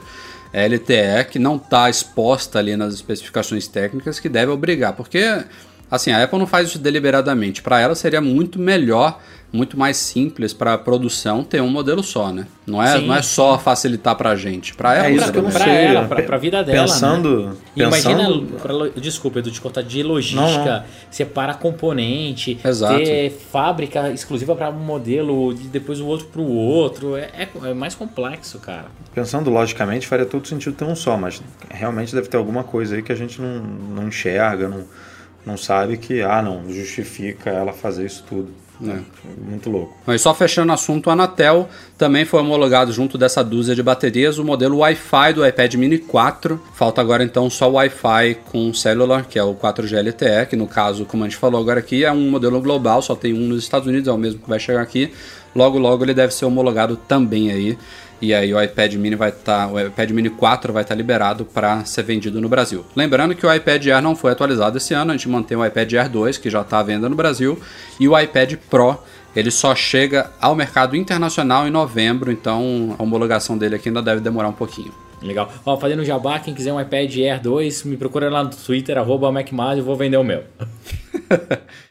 LTE 0.53 1.25
que 1.29 1.39
não 1.39 1.55
está 1.55 1.89
exposta 1.89 2.59
ali 2.59 2.75
nas 2.75 2.93
especificações 2.93 3.67
técnicas 3.67 4.19
que 4.19 4.29
deve 4.29 4.51
obrigar. 4.51 4.93
Porque, 4.93 5.43
assim, 5.89 6.11
a 6.11 6.23
Apple 6.23 6.39
não 6.39 6.47
faz 6.47 6.69
isso 6.69 6.79
deliberadamente. 6.79 7.61
Para 7.61 7.79
ela 7.79 7.95
seria 7.95 8.21
muito 8.21 8.59
melhor 8.59 9.19
muito 9.51 9.77
mais 9.77 9.97
simples 9.97 10.53
para 10.53 10.73
a 10.73 10.77
produção 10.77 11.43
ter 11.43 11.61
um 11.61 11.69
modelo 11.69 12.03
só, 12.03 12.31
né? 12.31 12.45
Não 12.67 12.81
é, 12.81 13.01
não 13.01 13.15
é 13.15 13.21
só 13.21 13.57
facilitar 13.57 14.15
para 14.15 14.29
a 14.29 14.35
gente, 14.35 14.75
para 14.75 14.95
ela. 14.95 15.07
É 15.07 15.11
isso 15.11 15.31
que 15.31 15.37
eu 15.39 15.43
não 15.43 15.49
pra 15.49 15.63
sei. 15.63 15.73
ela, 15.73 16.07
para 16.07 16.35
a 16.35 16.39
vida 16.39 16.63
dela. 16.63 16.87
Pensando, 16.87 17.47
né? 17.47 17.55
pensando... 17.75 18.15
Imagina, 18.15 18.59
pra, 18.61 19.01
desculpa, 19.01 19.39
Edu, 19.39 19.49
te 19.49 19.59
contar 19.59 19.81
de 19.81 20.03
logística, 20.03 20.39
não, 20.39 20.65
não. 20.65 20.83
separa 21.09 21.55
componente, 21.55 22.59
Exato. 22.63 22.95
ter 22.97 23.31
fábrica 23.51 24.11
exclusiva 24.11 24.55
para 24.55 24.69
um 24.69 24.79
modelo 24.79 25.51
e 25.53 25.67
depois 25.67 25.99
o 25.99 26.05
outro 26.05 26.27
para 26.27 26.41
o 26.41 26.55
outro, 26.55 27.15
é, 27.15 27.29
é, 27.35 27.49
é, 27.63 27.73
mais 27.73 27.95
complexo, 27.95 28.59
cara. 28.59 28.85
Pensando 29.15 29.49
logicamente, 29.49 30.05
faria 30.05 30.25
todo 30.25 30.47
sentido 30.47 30.75
ter 30.75 30.85
um 30.85 30.95
só, 30.95 31.17
mas 31.17 31.41
realmente 31.71 32.13
deve 32.13 32.27
ter 32.27 32.37
alguma 32.37 32.63
coisa 32.63 32.95
aí 32.95 33.01
que 33.01 33.11
a 33.11 33.15
gente 33.15 33.41
não, 33.41 33.59
não 33.59 34.07
enxerga, 34.07 34.69
não, 34.69 34.85
não 35.45 35.57
sabe 35.57 35.97
que, 35.97 36.21
ah, 36.21 36.41
não, 36.41 36.71
justifica 36.71 37.49
ela 37.49 37.73
fazer 37.73 38.05
isso 38.05 38.23
tudo. 38.27 38.53
É. 38.81 38.97
Muito 39.37 39.69
louco. 39.69 39.93
Mas 40.05 40.21
só 40.21 40.33
fechando 40.33 40.71
o 40.71 40.73
assunto, 40.73 41.07
o 41.07 41.09
Anatel 41.09 41.67
também 41.97 42.23
foi 42.23 42.39
homologado 42.39 42.93
junto 42.93 43.17
dessa 43.17 43.43
dúzia 43.43 43.75
de 43.75 43.83
baterias 43.83 44.37
o 44.37 44.45
modelo 44.45 44.77
Wi-Fi 44.77 45.33
do 45.33 45.45
iPad 45.45 45.75
Mini 45.75 45.97
4. 45.97 46.61
Falta 46.75 47.01
agora 47.01 47.21
então 47.21 47.49
só 47.49 47.69
o 47.69 47.73
Wi-Fi 47.73 48.37
com 48.45 48.73
celular, 48.73 49.25
que 49.25 49.37
é 49.37 49.43
o 49.43 49.53
4G 49.53 49.99
LTE, 50.01 50.49
que 50.49 50.55
no 50.55 50.65
caso, 50.65 51.03
como 51.05 51.23
a 51.25 51.27
gente 51.27 51.37
falou 51.37 51.59
agora 51.59 51.79
aqui, 51.79 52.05
é 52.05 52.11
um 52.11 52.29
modelo 52.29 52.61
global, 52.61 53.01
só 53.01 53.15
tem 53.15 53.33
um 53.33 53.47
nos 53.47 53.63
Estados 53.63 53.87
Unidos, 53.87 54.07
é 54.07 54.11
o 54.11 54.17
mesmo 54.17 54.39
que 54.39 54.49
vai 54.49 54.59
chegar 54.59 54.81
aqui. 54.81 55.11
Logo, 55.53 55.77
logo 55.77 56.05
ele 56.05 56.13
deve 56.13 56.33
ser 56.33 56.45
homologado 56.45 56.95
também 56.95 57.51
aí 57.51 57.77
e 58.21 58.33
aí 58.33 58.53
o 58.53 58.61
iPad 58.61 58.93
Mini 58.95 59.15
vai 59.15 59.29
estar, 59.29 59.67
tá, 59.67 59.73
o 59.73 59.79
iPad 59.79 60.11
Mini 60.11 60.29
4 60.29 60.73
vai 60.73 60.83
estar 60.83 60.93
tá 60.93 60.97
liberado 60.97 61.45
para 61.45 61.85
ser 61.85 62.03
vendido 62.03 62.41
no 62.41 62.49
Brasil. 62.49 62.85
Lembrando 62.95 63.35
que 63.35 63.45
o 63.45 63.53
iPad 63.53 63.87
Air 63.87 64.01
não 64.01 64.15
foi 64.15 64.31
atualizado 64.31 64.77
esse 64.77 64.93
ano, 64.93 65.11
a 65.11 65.15
gente 65.15 65.29
mantém 65.29 65.57
o 65.57 65.65
iPad 65.65 65.93
Air 65.93 66.09
2 66.09 66.37
que 66.37 66.49
já 66.49 66.61
está 66.61 66.79
à 66.79 66.83
venda 66.83 67.07
no 67.07 67.15
Brasil 67.15 67.59
e 67.99 68.07
o 68.07 68.19
iPad 68.19 68.55
Pro 68.69 68.97
ele 69.35 69.51
só 69.51 69.75
chega 69.75 70.31
ao 70.41 70.55
mercado 70.55 70.95
internacional 70.95 71.67
em 71.67 71.71
novembro, 71.71 72.31
então 72.31 72.95
a 72.97 73.03
homologação 73.03 73.57
dele 73.57 73.75
aqui 73.75 73.89
ainda 73.89 74.01
deve 74.01 74.21
demorar 74.21 74.49
um 74.49 74.53
pouquinho. 74.53 74.91
Legal. 75.21 75.51
Ó, 75.65 75.77
fazendo 75.77 76.03
jabá, 76.03 76.39
quem 76.39 76.53
quiser 76.53 76.73
um 76.73 76.79
iPad 76.79 77.15
Air 77.17 77.41
2, 77.41 77.83
me 77.83 77.97
procura 77.97 78.29
lá 78.29 78.43
no 78.43 78.49
Twitter, 78.49 78.97
arroba 78.97 79.31
eu 79.77 79.83
vou 79.83 79.95
vender 79.95 80.17
o 80.17 80.23
meu. 80.23 80.43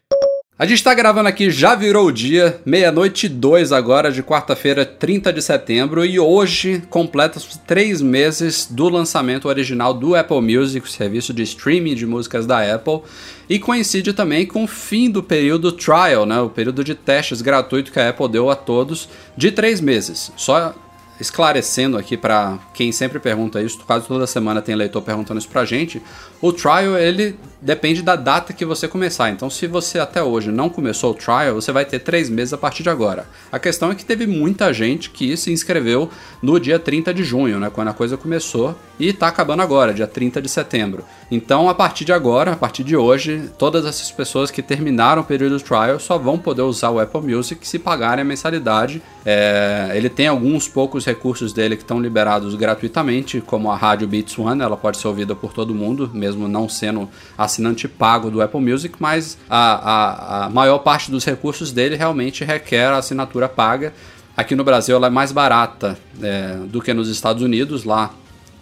A 0.58 0.66
gente 0.66 0.78
está 0.78 0.92
gravando 0.92 1.28
aqui, 1.28 1.52
já 1.52 1.76
virou 1.76 2.08
o 2.08 2.12
dia, 2.12 2.60
meia-noite 2.66 3.26
e 3.26 3.28
dois 3.28 3.70
agora, 3.70 4.10
de 4.10 4.24
quarta-feira, 4.24 4.84
30 4.84 5.32
de 5.32 5.40
setembro, 5.40 6.04
e 6.04 6.18
hoje 6.18 6.82
completa 6.90 7.38
os 7.38 7.56
três 7.64 8.02
meses 8.02 8.66
do 8.68 8.88
lançamento 8.88 9.46
original 9.46 9.94
do 9.94 10.16
Apple 10.16 10.40
Music, 10.40 10.84
o 10.84 10.90
serviço 10.90 11.32
de 11.32 11.44
streaming 11.44 11.94
de 11.94 12.04
músicas 12.04 12.44
da 12.44 12.74
Apple, 12.74 13.02
e 13.48 13.60
coincide 13.60 14.12
também 14.12 14.44
com 14.44 14.64
o 14.64 14.66
fim 14.66 15.08
do 15.08 15.22
período 15.22 15.70
trial, 15.70 16.26
né, 16.26 16.40
o 16.40 16.50
período 16.50 16.82
de 16.82 16.96
testes 16.96 17.40
gratuito 17.40 17.92
que 17.92 18.00
a 18.00 18.08
Apple 18.08 18.28
deu 18.28 18.50
a 18.50 18.56
todos 18.56 19.08
de 19.36 19.52
três 19.52 19.80
meses. 19.80 20.32
Só 20.36 20.74
esclarecendo 21.20 21.96
aqui 21.96 22.16
para 22.16 22.58
quem 22.72 22.92
sempre 22.92 23.18
pergunta 23.18 23.60
isso, 23.60 23.78
quase 23.86 24.06
toda 24.06 24.26
semana 24.26 24.62
tem 24.62 24.74
leitor 24.74 25.02
perguntando 25.02 25.38
isso 25.38 25.48
pra 25.48 25.64
gente, 25.64 26.02
o 26.40 26.52
trial 26.52 26.96
ele 26.96 27.36
depende 27.60 28.02
da 28.02 28.14
data 28.14 28.52
que 28.52 28.64
você 28.64 28.86
começar. 28.86 29.30
Então, 29.30 29.50
se 29.50 29.66
você 29.66 29.98
até 29.98 30.22
hoje 30.22 30.52
não 30.52 30.68
começou 30.68 31.10
o 31.10 31.14
trial, 31.14 31.54
você 31.54 31.72
vai 31.72 31.84
ter 31.84 31.98
três 31.98 32.30
meses 32.30 32.52
a 32.52 32.58
partir 32.58 32.82
de 32.82 32.90
agora. 32.90 33.26
A 33.50 33.58
questão 33.58 33.90
é 33.90 33.94
que 33.94 34.04
teve 34.04 34.26
muita 34.26 34.72
gente 34.72 35.10
que 35.10 35.36
se 35.36 35.52
inscreveu 35.52 36.08
no 36.40 36.60
dia 36.60 36.78
30 36.78 37.12
de 37.12 37.24
junho, 37.24 37.58
né, 37.58 37.70
quando 37.70 37.88
a 37.88 37.94
coisa 37.94 38.16
começou, 38.16 38.76
e 38.98 39.08
está 39.08 39.28
acabando 39.28 39.62
agora, 39.62 39.92
dia 39.92 40.06
30 40.06 40.40
de 40.40 40.48
setembro. 40.48 41.04
Então, 41.30 41.68
a 41.68 41.74
partir 41.74 42.04
de 42.04 42.12
agora, 42.12 42.52
a 42.52 42.56
partir 42.56 42.84
de 42.84 42.96
hoje, 42.96 43.50
todas 43.58 43.84
essas 43.84 44.10
pessoas 44.10 44.50
que 44.50 44.62
terminaram 44.62 45.22
o 45.22 45.24
período 45.24 45.60
trial 45.60 45.98
só 45.98 46.16
vão 46.16 46.38
poder 46.38 46.62
usar 46.62 46.90
o 46.90 47.00
Apple 47.00 47.20
Music 47.20 47.66
se 47.66 47.78
pagarem 47.78 48.22
a 48.22 48.24
mensalidade. 48.24 49.02
É, 49.30 49.90
ele 49.92 50.08
tem 50.08 50.26
alguns 50.26 50.66
poucos 50.66 51.04
recursos 51.04 51.52
dele 51.52 51.76
que 51.76 51.82
estão 51.82 52.00
liberados 52.00 52.54
gratuitamente, 52.54 53.42
como 53.42 53.70
a 53.70 53.76
rádio 53.76 54.08
Beats 54.08 54.38
One, 54.38 54.62
ela 54.62 54.74
pode 54.74 54.96
ser 54.96 55.06
ouvida 55.06 55.36
por 55.36 55.52
todo 55.52 55.74
mundo, 55.74 56.10
mesmo 56.14 56.48
não 56.48 56.66
sendo 56.66 57.06
assinante 57.36 57.86
pago 57.86 58.30
do 58.30 58.40
Apple 58.40 58.58
Music, 58.58 58.94
mas 58.98 59.36
a, 59.50 59.58
a, 59.58 60.46
a 60.46 60.48
maior 60.48 60.78
parte 60.78 61.10
dos 61.10 61.26
recursos 61.26 61.70
dele 61.70 61.94
realmente 61.94 62.42
requer 62.42 62.86
a 62.86 62.96
assinatura 62.96 63.50
paga. 63.50 63.92
Aqui 64.34 64.54
no 64.54 64.64
Brasil 64.64 64.96
ela 64.96 65.08
é 65.08 65.10
mais 65.10 65.30
barata 65.30 65.98
é, 66.22 66.54
do 66.64 66.80
que 66.80 66.94
nos 66.94 67.10
Estados 67.10 67.42
Unidos, 67.42 67.84
lá 67.84 68.14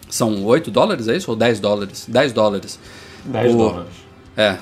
são 0.08 0.44
8 0.44 0.68
dólares, 0.72 1.06
é 1.06 1.16
isso? 1.16 1.30
Ou 1.30 1.36
10 1.36 1.60
dólares? 1.60 2.06
10 2.08 2.32
dólares. 2.32 2.76
10 3.24 3.54
o, 3.54 3.56
dólares. 3.56 3.92
É, 4.36 4.56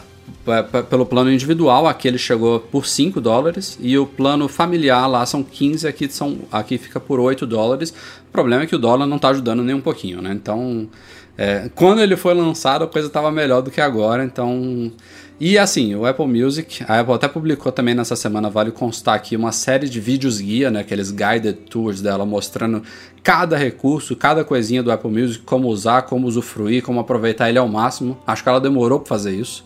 pelo 0.91 1.07
plano 1.07 1.33
individual, 1.33 1.87
aqui 1.87 2.07
ele 2.07 2.18
chegou 2.18 2.61
por 2.61 2.87
5 2.87 3.20
dólares 3.20 3.79
e 3.81 3.97
o 3.99 4.07
plano 4.07 4.49
familiar 4.49 5.07
lá 5.07 5.25
são 5.25 5.43
15, 5.43 5.87
aqui, 5.89 6.09
são, 6.09 6.41
aqui 6.53 6.77
fica 6.77 7.01
por 7.01 7.18
8 7.18 7.47
dólares. 7.47 7.91
O 8.29 8.33
problema 8.33 8.64
é 8.64 8.66
que 8.66 8.77
o 8.77 8.79
dólar 8.79 9.07
não 9.07 9.16
está 9.16 9.29
ajudando 9.31 9.62
nem 9.62 9.75
um 9.75 9.81
pouquinho, 9.81 10.20
né? 10.20 10.33
Então, 10.33 10.89
é, 11.37 11.68
quando 11.75 12.01
ele 12.01 12.16
foi 12.16 12.35
lançado, 12.35 12.85
a 12.85 12.87
coisa 12.87 13.09
estava 13.09 13.31
melhor 13.31 13.62
do 13.62 13.70
que 13.70 13.81
agora, 13.81 14.25
então. 14.25 14.93
E 15.41 15.59
assim, 15.59 15.97
o 15.97 16.07
Apple 16.07 16.29
Music, 16.29 16.85
a 16.87 17.01
Apple 17.01 17.14
até 17.14 17.27
publicou 17.27 17.72
também 17.72 17.93
nessa 17.93 18.14
semana, 18.14 18.49
vale 18.49 18.70
constar 18.70 19.16
aqui, 19.16 19.35
uma 19.35 19.51
série 19.51 19.89
de 19.89 19.99
vídeos 19.99 20.41
guia, 20.41 20.70
né, 20.70 20.81
aqueles 20.81 21.11
guided 21.11 21.55
tours 21.68 22.01
dela, 22.01 22.25
mostrando 22.25 22.85
cada 23.20 23.57
recurso, 23.57 24.14
cada 24.14 24.45
coisinha 24.45 24.81
do 24.81 24.93
Apple 24.93 25.11
Music, 25.11 25.43
como 25.45 25.66
usar, 25.68 26.03
como 26.03 26.29
usufruir, 26.29 26.85
como 26.85 27.01
aproveitar 27.01 27.49
ele 27.49 27.59
ao 27.59 27.68
máximo. 27.68 28.16
Acho 28.25 28.45
que 28.45 28.49
ela 28.49 28.61
demorou 28.61 29.01
para 29.01 29.09
fazer 29.09 29.35
isso. 29.35 29.64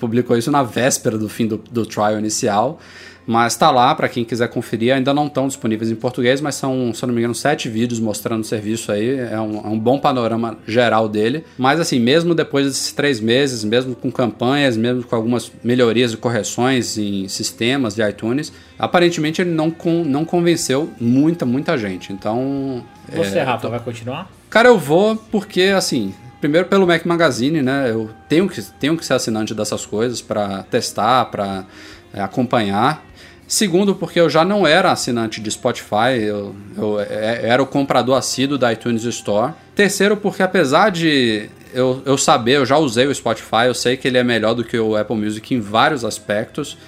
Publicou 0.00 0.36
isso 0.36 0.50
na 0.50 0.62
véspera 0.62 1.16
do 1.16 1.28
fim 1.28 1.46
do, 1.46 1.58
do 1.70 1.84
trial 1.84 2.18
inicial. 2.18 2.80
Mas 3.26 3.52
está 3.52 3.70
lá 3.70 3.94
para 3.94 4.08
quem 4.08 4.24
quiser 4.24 4.48
conferir. 4.48 4.92
Ainda 4.92 5.14
não 5.14 5.26
estão 5.26 5.46
disponíveis 5.46 5.90
em 5.90 5.94
português, 5.94 6.40
mas 6.40 6.56
são, 6.56 6.92
se 6.92 7.04
eu 7.04 7.06
não 7.06 7.14
me 7.14 7.20
engano, 7.20 7.34
sete 7.34 7.68
vídeos 7.68 8.00
mostrando 8.00 8.42
o 8.42 8.44
serviço 8.44 8.90
aí. 8.90 9.18
É 9.18 9.40
um, 9.40 9.58
é 9.58 9.68
um 9.68 9.78
bom 9.78 9.98
panorama 10.00 10.58
geral 10.66 11.08
dele. 11.08 11.44
Mas 11.56 11.78
assim, 11.78 12.00
mesmo 12.00 12.34
depois 12.34 12.66
desses 12.66 12.92
três 12.92 13.20
meses, 13.20 13.62
mesmo 13.62 13.94
com 13.94 14.10
campanhas, 14.10 14.76
mesmo 14.76 15.04
com 15.04 15.14
algumas 15.14 15.52
melhorias 15.62 16.12
e 16.12 16.16
correções 16.16 16.98
em 16.98 17.28
sistemas 17.28 17.94
de 17.94 18.02
iTunes, 18.02 18.52
aparentemente 18.78 19.42
ele 19.42 19.50
não, 19.50 19.72
não 20.04 20.24
convenceu 20.24 20.90
muita, 20.98 21.46
muita 21.46 21.76
gente. 21.78 22.12
Então. 22.12 22.82
Você, 23.12 23.38
é, 23.38 23.42
Rafa, 23.42 23.62
tô... 23.62 23.70
vai 23.70 23.80
continuar? 23.80 24.28
Cara, 24.48 24.68
eu 24.68 24.78
vou 24.78 25.14
porque, 25.14 25.72
assim, 25.76 26.12
primeiro 26.40 26.66
pelo 26.66 26.86
Mac 26.86 27.04
Magazine, 27.04 27.62
né? 27.62 27.90
Eu 27.90 28.10
tenho 28.28 28.48
que, 28.48 28.62
tenho 28.80 28.96
que 28.96 29.04
ser 29.04 29.14
assinante 29.14 29.54
dessas 29.54 29.84
coisas 29.84 30.22
para 30.22 30.62
testar, 30.64 31.26
para 31.26 31.66
é, 32.12 32.20
acompanhar. 32.20 33.04
Segundo, 33.46 33.96
porque 33.96 34.20
eu 34.20 34.30
já 34.30 34.44
não 34.44 34.66
era 34.66 34.92
assinante 34.92 35.40
de 35.40 35.50
Spotify, 35.50 36.22
eu, 36.22 36.54
eu 36.76 37.00
é, 37.00 37.48
era 37.48 37.62
o 37.62 37.66
comprador 37.66 38.16
assíduo 38.16 38.56
da 38.56 38.72
iTunes 38.72 39.02
Store. 39.04 39.52
Terceiro, 39.74 40.16
porque 40.16 40.42
apesar 40.42 40.90
de 40.90 41.50
eu, 41.74 42.00
eu 42.06 42.16
saber, 42.16 42.58
eu 42.58 42.66
já 42.66 42.78
usei 42.78 43.06
o 43.06 43.14
Spotify, 43.14 43.66
eu 43.66 43.74
sei 43.74 43.96
que 43.96 44.06
ele 44.06 44.18
é 44.18 44.24
melhor 44.24 44.54
do 44.54 44.64
que 44.64 44.78
o 44.78 44.96
Apple 44.96 45.16
Music 45.16 45.54
em 45.54 45.60
vários 45.60 46.04
aspectos. 46.04 46.78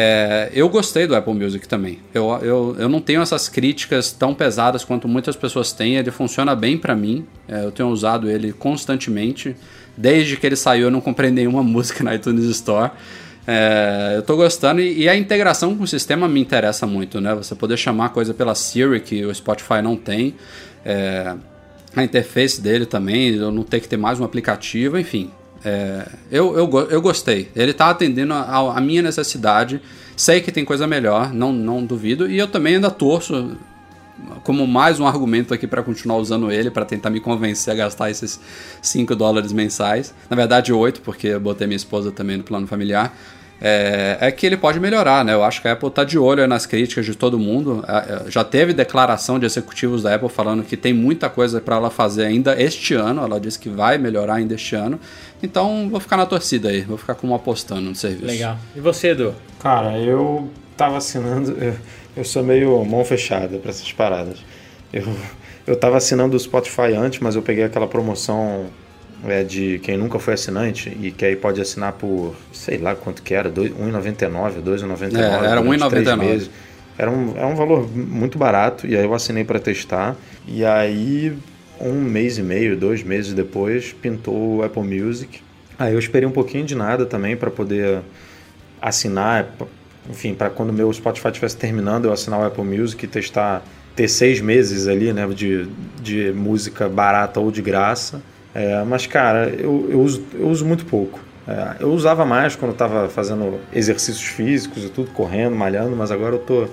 É, 0.00 0.48
eu 0.54 0.68
gostei 0.68 1.08
do 1.08 1.16
Apple 1.16 1.34
Music 1.34 1.66
também. 1.66 1.98
Eu, 2.14 2.30
eu, 2.40 2.76
eu 2.78 2.88
não 2.88 3.00
tenho 3.00 3.20
essas 3.20 3.48
críticas 3.48 4.12
tão 4.12 4.32
pesadas 4.32 4.84
quanto 4.84 5.08
muitas 5.08 5.34
pessoas 5.34 5.72
têm. 5.72 5.96
Ele 5.96 6.12
funciona 6.12 6.54
bem 6.54 6.78
para 6.78 6.94
mim. 6.94 7.26
É, 7.48 7.64
eu 7.64 7.72
tenho 7.72 7.88
usado 7.88 8.30
ele 8.30 8.52
constantemente. 8.52 9.56
Desde 9.96 10.36
que 10.36 10.46
ele 10.46 10.54
saiu, 10.54 10.84
eu 10.84 10.90
não 10.92 11.00
comprei 11.00 11.32
nenhuma 11.32 11.64
música 11.64 12.04
na 12.04 12.14
iTunes 12.14 12.44
Store. 12.44 12.92
É, 13.44 14.12
eu 14.14 14.22
tô 14.22 14.36
gostando 14.36 14.80
e, 14.80 15.00
e, 15.00 15.08
a 15.08 15.16
integração 15.16 15.74
com 15.74 15.82
o 15.82 15.88
sistema 15.88 16.28
me 16.28 16.38
interessa 16.38 16.86
muito, 16.86 17.20
né? 17.20 17.34
Você 17.34 17.56
poder 17.56 17.76
chamar 17.76 18.10
coisa 18.10 18.32
pela 18.32 18.54
Siri, 18.54 19.00
que 19.00 19.24
o 19.24 19.34
Spotify 19.34 19.82
não 19.82 19.96
tem. 19.96 20.36
É, 20.84 21.34
a 21.96 22.04
interface 22.04 22.60
dele 22.60 22.86
também, 22.86 23.34
eu 23.34 23.50
não 23.50 23.64
ter 23.64 23.80
que 23.80 23.88
ter 23.88 23.96
mais 23.96 24.20
um 24.20 24.24
aplicativo, 24.24 24.96
enfim. 24.96 25.32
É, 25.64 26.08
eu, 26.30 26.56
eu, 26.56 26.88
eu 26.90 27.00
gostei. 27.00 27.50
Ele 27.54 27.72
tá 27.72 27.90
atendendo 27.90 28.32
a, 28.34 28.76
a, 28.76 28.80
minha 28.80 29.02
necessidade. 29.02 29.80
Sei 30.16 30.40
que 30.40 30.50
tem 30.50 30.64
coisa 30.64 30.86
melhor, 30.86 31.32
não, 31.32 31.52
não 31.52 31.84
duvido. 31.84 32.30
E 32.30 32.38
eu 32.38 32.48
também 32.48 32.76
ainda 32.76 32.90
torço 32.90 33.56
como 34.42 34.66
mais 34.66 34.98
um 34.98 35.06
argumento 35.06 35.54
aqui 35.54 35.66
para 35.66 35.82
continuar 35.82 36.16
usando 36.16 36.50
ele, 36.50 36.70
para 36.70 36.84
tentar 36.84 37.10
me 37.10 37.20
convencer 37.20 37.72
a 37.72 37.76
gastar 37.76 38.10
esses 38.10 38.40
5 38.82 39.14
dólares 39.14 39.52
mensais. 39.52 40.14
Na 40.28 40.36
verdade, 40.36 40.72
8, 40.72 41.00
porque 41.02 41.28
eu 41.28 41.40
botei 41.40 41.66
minha 41.66 41.76
esposa 41.76 42.10
também 42.10 42.36
no 42.36 42.44
plano 42.44 42.66
familiar 42.66 43.14
é, 43.60 44.18
é, 44.20 44.30
que 44.30 44.46
ele 44.46 44.56
pode 44.56 44.78
melhorar, 44.78 45.24
né? 45.24 45.34
Eu 45.34 45.42
acho 45.42 45.60
que 45.60 45.66
a 45.66 45.72
Apple 45.72 45.88
está 45.88 46.04
de 46.04 46.16
olho 46.18 46.46
nas 46.46 46.64
críticas 46.64 47.04
de 47.04 47.14
todo 47.14 47.38
mundo. 47.38 47.84
É, 47.88 48.30
já 48.30 48.44
teve 48.44 48.72
declaração 48.72 49.38
de 49.38 49.46
executivos 49.46 50.02
da 50.02 50.14
Apple 50.14 50.28
falando 50.28 50.62
que 50.62 50.76
tem 50.76 50.92
muita 50.92 51.28
coisa 51.28 51.60
para 51.60 51.76
ela 51.76 51.90
fazer 51.90 52.26
ainda 52.26 52.60
este 52.60 52.94
ano. 52.94 53.22
Ela 53.22 53.40
disse 53.40 53.58
que 53.58 53.68
vai 53.68 53.98
melhorar 53.98 54.34
ainda 54.34 54.54
este 54.54 54.76
ano. 54.76 55.00
Então 55.42 55.88
vou 55.90 55.98
ficar 55.98 56.16
na 56.16 56.26
torcida 56.26 56.68
aí, 56.68 56.82
vou 56.82 56.96
ficar 56.96 57.14
como 57.14 57.34
apostando 57.34 57.82
no 57.82 57.94
serviço. 57.94 58.26
Legal. 58.26 58.56
E 58.76 58.80
você, 58.80 59.08
Edu? 59.08 59.34
Cara, 59.60 59.98
eu 59.98 60.48
tava 60.76 60.98
assinando. 60.98 61.50
Eu, 61.60 61.74
eu 62.16 62.24
sou 62.24 62.44
meio 62.44 62.84
mão 62.84 63.04
fechada 63.04 63.58
para 63.58 63.70
essas 63.70 63.92
paradas. 63.92 64.38
Eu, 64.92 65.04
eu 65.66 65.76
tava 65.76 65.96
assinando 65.96 66.36
o 66.36 66.40
Spotify 66.40 66.94
antes, 66.96 67.18
mas 67.18 67.34
eu 67.34 67.42
peguei 67.42 67.64
aquela 67.64 67.88
promoção 67.88 68.66
é 69.26 69.42
de 69.42 69.78
quem 69.80 69.96
nunca 69.96 70.18
foi 70.18 70.34
assinante 70.34 70.96
e 71.00 71.10
que 71.10 71.24
aí 71.24 71.34
pode 71.34 71.60
assinar 71.60 71.92
por, 71.94 72.34
sei 72.52 72.78
lá 72.78 72.94
quanto 72.94 73.22
que 73.22 73.34
era, 73.34 73.48
R$1,99, 73.48 74.54
R$2,99. 74.54 75.16
É, 75.16 75.50
era 75.50 75.60
R$1,99. 75.60 76.48
Era 76.96 77.10
um, 77.10 77.36
é 77.36 77.46
um 77.46 77.54
valor 77.54 77.88
muito 77.88 78.38
barato 78.38 78.86
e 78.86 78.96
aí 78.96 79.04
eu 79.04 79.14
assinei 79.14 79.44
para 79.44 79.58
testar. 79.58 80.16
E 80.46 80.64
aí, 80.64 81.32
um 81.80 81.94
mês 81.94 82.38
e 82.38 82.42
meio, 82.42 82.76
dois 82.76 83.02
meses 83.02 83.32
depois, 83.32 83.92
pintou 83.92 84.56
o 84.56 84.62
Apple 84.62 84.82
Music. 84.82 85.40
Aí 85.78 85.92
eu 85.92 85.98
esperei 85.98 86.28
um 86.28 86.32
pouquinho 86.32 86.64
de 86.64 86.74
nada 86.74 87.06
também 87.06 87.36
para 87.36 87.50
poder 87.50 88.00
assinar, 88.82 89.46
enfim, 90.10 90.34
para 90.34 90.50
quando 90.50 90.72
meu 90.72 90.92
Spotify 90.92 91.28
estivesse 91.28 91.56
terminando, 91.56 92.06
eu 92.06 92.12
assinar 92.12 92.40
o 92.40 92.44
Apple 92.44 92.64
Music 92.64 93.04
e 93.04 93.08
testar, 93.08 93.62
ter 93.94 94.08
seis 94.08 94.40
meses 94.40 94.88
ali, 94.88 95.12
né, 95.12 95.26
de, 95.28 95.68
de 96.00 96.32
música 96.32 96.88
barata 96.88 97.38
ou 97.38 97.50
de 97.50 97.62
graça. 97.62 98.20
É, 98.58 98.82
mas, 98.82 99.06
cara, 99.06 99.48
eu, 99.50 99.86
eu, 99.88 100.00
uso, 100.00 100.24
eu 100.34 100.48
uso 100.48 100.66
muito 100.66 100.84
pouco. 100.84 101.20
É, 101.46 101.76
eu 101.78 101.92
usava 101.92 102.26
mais 102.26 102.56
quando 102.56 102.72
estava 102.72 103.08
fazendo 103.08 103.60
exercícios 103.72 104.24
físicos 104.24 104.84
e 104.84 104.88
tudo, 104.88 105.12
correndo, 105.12 105.54
malhando, 105.54 105.94
mas 105.94 106.10
agora 106.10 106.34
eu 106.34 106.40
tô 106.40 106.66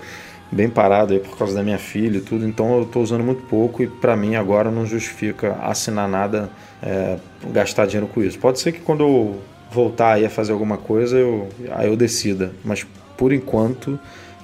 bem 0.52 0.68
parado 0.68 1.14
aí 1.14 1.20
por 1.20 1.38
causa 1.38 1.54
da 1.54 1.62
minha 1.62 1.78
filha 1.78 2.18
e 2.18 2.22
tudo, 2.22 2.46
então 2.46 2.80
eu 2.80 2.86
tô 2.86 3.02
usando 3.02 3.24
muito 3.24 3.44
pouco 3.44 3.84
e 3.84 3.88
para 3.88 4.16
mim 4.18 4.36
agora 4.36 4.72
não 4.72 4.84
justifica 4.86 5.58
assinar 5.62 6.10
nada, 6.10 6.50
é, 6.82 7.18
gastar 7.52 7.86
dinheiro 7.86 8.08
com 8.12 8.24
isso. 8.24 8.40
Pode 8.40 8.60
ser 8.60 8.72
que 8.72 8.80
quando 8.80 9.04
eu 9.04 9.40
voltar 9.72 10.14
aí 10.14 10.26
a 10.26 10.30
fazer 10.30 10.54
alguma 10.54 10.78
coisa, 10.78 11.16
eu, 11.18 11.50
aí 11.72 11.88
eu 11.88 11.96
decida, 11.96 12.52
mas 12.64 12.84
por 13.16 13.32
enquanto 13.32 14.00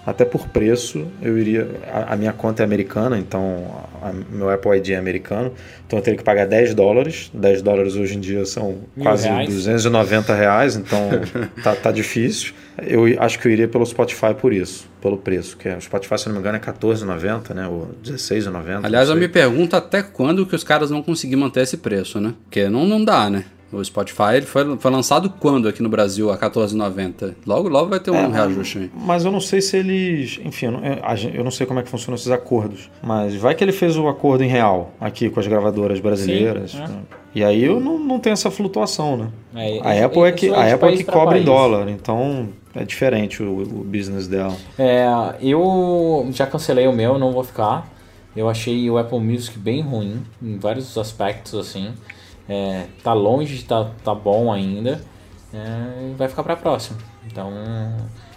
até 0.05 0.25
por 0.25 0.47
preço, 0.47 1.07
eu 1.21 1.37
iria. 1.37 1.69
A, 1.91 2.13
a 2.13 2.17
minha 2.17 2.33
conta 2.33 2.63
é 2.63 2.65
americana, 2.65 3.17
então 3.17 3.85
a, 4.01 4.11
meu 4.11 4.49
Apple 4.49 4.77
ID 4.77 4.89
é 4.89 4.95
americano, 4.95 5.53
então 5.85 5.99
eu 5.99 6.03
teria 6.03 6.17
que 6.17 6.23
pagar 6.23 6.47
10 6.47 6.73
dólares. 6.73 7.29
10 7.33 7.61
dólares 7.61 7.95
hoje 7.95 8.17
em 8.17 8.19
dia 8.19 8.45
são 8.45 8.79
Mil 8.95 9.03
quase 9.03 9.27
reais. 9.27 9.47
290 9.47 10.33
reais, 10.33 10.75
então 10.75 11.09
tá, 11.63 11.75
tá 11.75 11.91
difícil. 11.91 12.53
Eu 12.81 13.03
acho 13.19 13.37
que 13.37 13.47
eu 13.47 13.51
iria 13.51 13.67
pelo 13.67 13.85
Spotify 13.85 14.33
por 14.33 14.51
isso, 14.51 14.89
pelo 15.01 15.17
preço, 15.17 15.55
que 15.55 15.69
é, 15.69 15.77
o 15.77 15.81
Spotify, 15.81 16.17
se 16.17 16.27
não 16.27 16.33
me 16.33 16.39
engano, 16.39 16.57
é 16.57 16.59
14,90, 16.59 17.53
né? 17.53 17.67
Ou 17.67 17.89
16,90. 18.03 18.85
Aliás, 18.85 19.09
eu 19.09 19.15
me 19.15 19.27
pergunto 19.27 19.75
até 19.75 20.01
quando 20.01 20.45
que 20.45 20.55
os 20.55 20.63
caras 20.63 20.89
vão 20.89 21.03
conseguir 21.03 21.35
manter 21.35 21.61
esse 21.61 21.77
preço, 21.77 22.19
né? 22.19 22.33
Porque 22.43 22.67
não, 22.69 22.85
não 22.85 23.03
dá, 23.03 23.29
né? 23.29 23.45
O 23.71 23.83
Spotify 23.83 24.35
ele 24.35 24.45
foi, 24.45 24.77
foi 24.77 24.91
lançado 24.91 25.29
quando 25.39 25.67
aqui 25.67 25.81
no 25.81 25.89
Brasil, 25.89 26.29
a 26.29 26.37
14,90? 26.37 27.35
Logo, 27.45 27.69
logo 27.69 27.89
vai 27.89 27.99
ter 27.99 28.11
um 28.11 28.15
é, 28.15 28.27
reajuste 28.27 28.79
aí. 28.79 28.91
Mas 28.93 29.23
eu 29.23 29.31
não 29.31 29.39
sei 29.39 29.61
se 29.61 29.77
eles. 29.77 30.39
Enfim, 30.43 30.67
eu 30.67 30.71
não, 30.73 30.81
eu 31.33 31.43
não 31.43 31.51
sei 31.51 31.65
como 31.65 31.79
é 31.79 31.83
que 31.83 31.89
funcionam 31.89 32.15
esses 32.15 32.31
acordos. 32.31 32.89
Mas 33.01 33.35
vai 33.35 33.55
que 33.55 33.63
ele 33.63 33.71
fez 33.71 33.97
o 33.97 34.07
acordo 34.07 34.43
em 34.43 34.47
real 34.47 34.91
aqui 34.99 35.29
com 35.29 35.39
as 35.39 35.47
gravadoras 35.47 35.99
brasileiras. 35.99 36.71
Sim, 36.71 36.83
é. 36.83 37.21
E 37.33 37.43
aí 37.43 37.63
eu 37.63 37.79
não, 37.79 37.97
não 37.97 38.19
tenho 38.19 38.33
essa 38.33 38.51
flutuação, 38.51 39.15
né? 39.15 39.29
É, 39.55 40.01
a 40.01 40.05
Apple 40.05 40.23
é 40.23 40.31
que, 40.33 40.49
a 40.49 40.73
Apple 40.73 40.89
é 40.89 40.97
que 40.97 41.03
cobra 41.05 41.37
em 41.37 41.43
dólar, 41.43 41.87
então 41.89 42.49
é 42.75 42.83
diferente 42.83 43.41
o, 43.41 43.61
o 43.61 43.83
business 43.85 44.27
dela. 44.27 44.55
É, 44.77 45.05
eu 45.41 46.27
já 46.31 46.45
cancelei 46.45 46.87
o 46.87 46.93
meu, 46.93 47.17
não 47.17 47.31
vou 47.31 47.43
ficar. 47.43 47.89
Eu 48.35 48.49
achei 48.49 48.89
o 48.89 48.97
Apple 48.97 49.19
Music 49.19 49.57
bem 49.57 49.81
ruim 49.81 50.21
em 50.41 50.57
vários 50.57 50.97
aspectos, 50.97 51.53
assim. 51.53 51.93
É, 52.51 52.87
tá 53.01 53.13
longe 53.13 53.55
de 53.55 53.63
tá, 53.63 53.89
tá 54.03 54.13
bom 54.13 54.51
ainda. 54.51 55.01
É, 55.53 56.13
vai 56.17 56.27
ficar 56.27 56.43
para 56.43 56.57
próxima. 56.57 56.97
Então, 57.25 57.49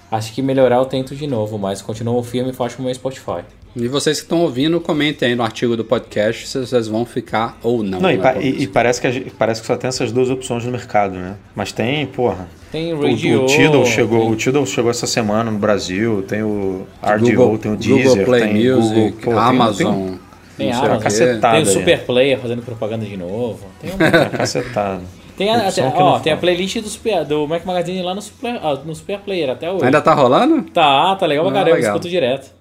acho 0.09 0.33
que 0.33 0.41
melhorar 0.41 0.77
eu 0.77 0.87
tento 0.87 1.17
de 1.17 1.27
novo, 1.27 1.59
mas 1.59 1.83
continuo 1.83 2.23
firme 2.23 2.51
e 2.51 2.53
forte 2.53 2.77
com 2.77 2.83
o 2.83 2.85
meu 2.85 2.95
Spotify. 2.95 3.43
E 3.75 3.89
vocês 3.89 4.19
que 4.19 4.27
estão 4.27 4.43
ouvindo, 4.43 4.81
comentem 4.81 5.31
aí 5.31 5.35
no 5.35 5.43
artigo 5.43 5.77
do 5.77 5.85
podcast 5.85 6.47
se 6.47 6.61
vocês 6.61 6.87
vão 6.87 7.05
ficar 7.05 7.59
ou 7.61 7.83
não. 7.83 8.01
Não, 8.01 8.11
e, 8.13 8.19
pa 8.19 8.37
e, 8.37 8.63
e, 8.63 8.67
parece, 8.69 9.01
que 9.01 9.31
parece 9.31 9.61
que 9.61 9.67
só 9.67 9.77
tem 9.77 9.89
essas 9.89 10.13
duas 10.13 10.31
opções 10.31 10.65
no 10.65 10.71
mercado, 10.71 11.17
né? 11.17 11.35
Mas 11.57 11.73
tem, 11.73 12.07
porra. 12.07 12.49
Tem 12.71 12.95
Radio, 12.95 13.41
o, 13.41 13.45
o 13.45 13.47
Tidal 13.47 13.85
chegou, 13.85 14.21
tem... 14.21 14.31
o 14.31 14.37
Tidal 14.37 14.65
chegou 14.65 14.93
essa 14.93 15.09
semana 15.09 15.51
no 15.51 15.59
Brasil, 15.59 16.23
tem 16.23 16.45
o 16.45 16.87
RDO, 17.03 17.27
Google, 17.27 17.59
tem 17.59 17.73
o 17.73 17.77
Deezer, 17.77 18.11
Google 18.11 18.25
Play 18.25 18.43
tem 18.43 18.71
Music, 18.71 18.95
Google, 18.95 19.13
pô, 19.25 19.39
Amazon. 19.39 19.93
Tem, 19.93 20.07
tem, 20.07 20.21
tem, 20.57 20.73
Amazon, 20.73 21.41
tem 21.41 21.63
o 21.63 21.67
Super 21.67 22.05
Player 22.05 22.39
fazendo 22.39 22.63
propaganda 22.63 23.05
de 23.05 23.17
novo. 23.17 23.67
Tem 23.81 23.91
uma 23.95 24.31
cacetada. 24.31 25.03
Tem 25.37 25.51
a, 25.51 25.69
até, 25.69 25.83
ó, 25.83 26.19
tem 26.21 26.33
a 26.33 26.37
playlist 26.37 26.81
do, 26.81 26.89
super, 26.89 27.25
do 27.25 27.47
Mac 27.49 27.65
Magazine 27.65 28.03
lá 28.03 28.15
no 28.15 28.23
Super, 28.23 28.61
no 28.85 28.95
super 28.95 29.19
Player 29.19 29.51
até 29.51 29.71
hoje. 29.71 29.85
Ainda 29.85 30.01
tá 30.01 30.15
rolando? 30.15 30.63
Tá, 30.71 31.17
tá 31.17 31.27
legal 31.27 31.45
pra 31.45 31.61
ah, 31.61 31.65
caramba, 31.65 31.81
escuto 31.81 32.09
direto. 32.09 32.53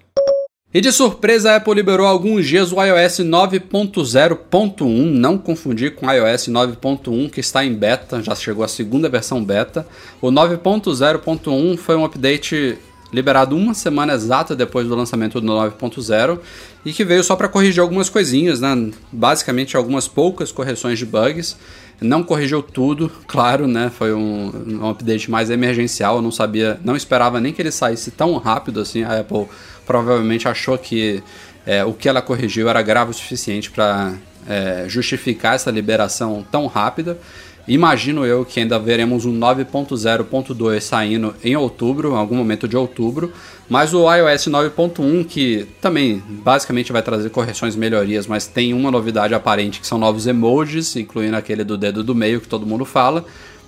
E 0.72 0.80
de 0.80 0.90
surpresa, 0.90 1.52
a 1.52 1.56
Apple 1.56 1.72
liberou 1.72 2.04
alguns 2.04 2.48
dias 2.48 2.72
o 2.72 2.82
iOS 2.82 3.20
9.0.1, 3.20 4.84
não 4.88 5.38
confundir 5.38 5.94
com 5.94 6.06
o 6.06 6.12
iOS 6.12 6.48
9.1 6.48 7.30
que 7.30 7.38
está 7.38 7.64
em 7.64 7.72
beta, 7.72 8.20
já 8.20 8.34
chegou 8.34 8.64
a 8.64 8.68
segunda 8.68 9.08
versão 9.08 9.44
beta. 9.44 9.86
O 10.20 10.32
9.0.1 10.32 11.76
foi 11.76 11.94
um 11.94 12.04
update 12.04 12.76
liberado 13.14 13.56
uma 13.56 13.72
semana 13.72 14.12
exata 14.12 14.56
depois 14.56 14.88
do 14.88 14.94
lançamento 14.94 15.40
do 15.40 15.46
9.0 15.46 16.40
e 16.84 16.92
que 16.92 17.04
veio 17.04 17.22
só 17.22 17.36
para 17.36 17.48
corrigir 17.48 17.80
algumas 17.80 18.08
coisinhas, 18.08 18.60
né? 18.60 18.90
basicamente 19.12 19.76
algumas 19.76 20.08
poucas 20.08 20.50
correções 20.50 20.98
de 20.98 21.06
bugs. 21.06 21.56
Não 22.00 22.24
corrigiu 22.24 22.60
tudo, 22.60 23.10
claro, 23.26 23.68
né? 23.68 23.90
Foi 23.96 24.12
um, 24.12 24.80
um 24.82 24.90
update 24.90 25.30
mais 25.30 25.48
emergencial. 25.48 26.16
Eu 26.16 26.22
não 26.22 26.32
sabia, 26.32 26.78
não 26.84 26.96
esperava 26.96 27.40
nem 27.40 27.52
que 27.52 27.62
ele 27.62 27.70
saísse 27.70 28.10
tão 28.10 28.36
rápido 28.36 28.80
assim. 28.80 29.04
A 29.04 29.20
Apple 29.20 29.46
provavelmente 29.86 30.48
achou 30.48 30.76
que 30.76 31.22
é, 31.64 31.84
o 31.84 31.94
que 31.94 32.08
ela 32.08 32.20
corrigiu 32.20 32.68
era 32.68 32.82
grave 32.82 33.12
o 33.12 33.14
suficiente 33.14 33.70
para 33.70 34.12
é, 34.46 34.86
justificar 34.88 35.54
essa 35.54 35.70
liberação 35.70 36.44
tão 36.50 36.66
rápida. 36.66 37.18
Imagino 37.66 38.26
eu 38.26 38.44
que 38.44 38.60
ainda 38.60 38.78
veremos 38.78 39.24
um 39.24 39.32
9.0.2 39.38 40.80
saindo 40.80 41.34
em 41.42 41.56
outubro, 41.56 42.12
em 42.12 42.16
algum 42.16 42.36
momento 42.36 42.68
de 42.68 42.76
outubro, 42.76 43.32
mas 43.68 43.94
o 43.94 44.12
iOS 44.12 44.48
9.1, 44.48 45.26
que 45.26 45.66
também 45.80 46.22
basicamente 46.28 46.92
vai 46.92 47.00
trazer 47.00 47.30
correções 47.30 47.74
e 47.74 47.78
melhorias, 47.78 48.26
mas 48.26 48.46
tem 48.46 48.74
uma 48.74 48.90
novidade 48.90 49.32
aparente 49.32 49.80
que 49.80 49.86
são 49.86 49.96
novos 49.98 50.26
emojis, 50.26 50.94
incluindo 50.96 51.36
aquele 51.36 51.64
do 51.64 51.78
dedo 51.78 52.04
do 52.04 52.14
meio 52.14 52.40
que 52.40 52.48
todo 52.48 52.66
mundo 52.66 52.84
fala. 52.84 53.24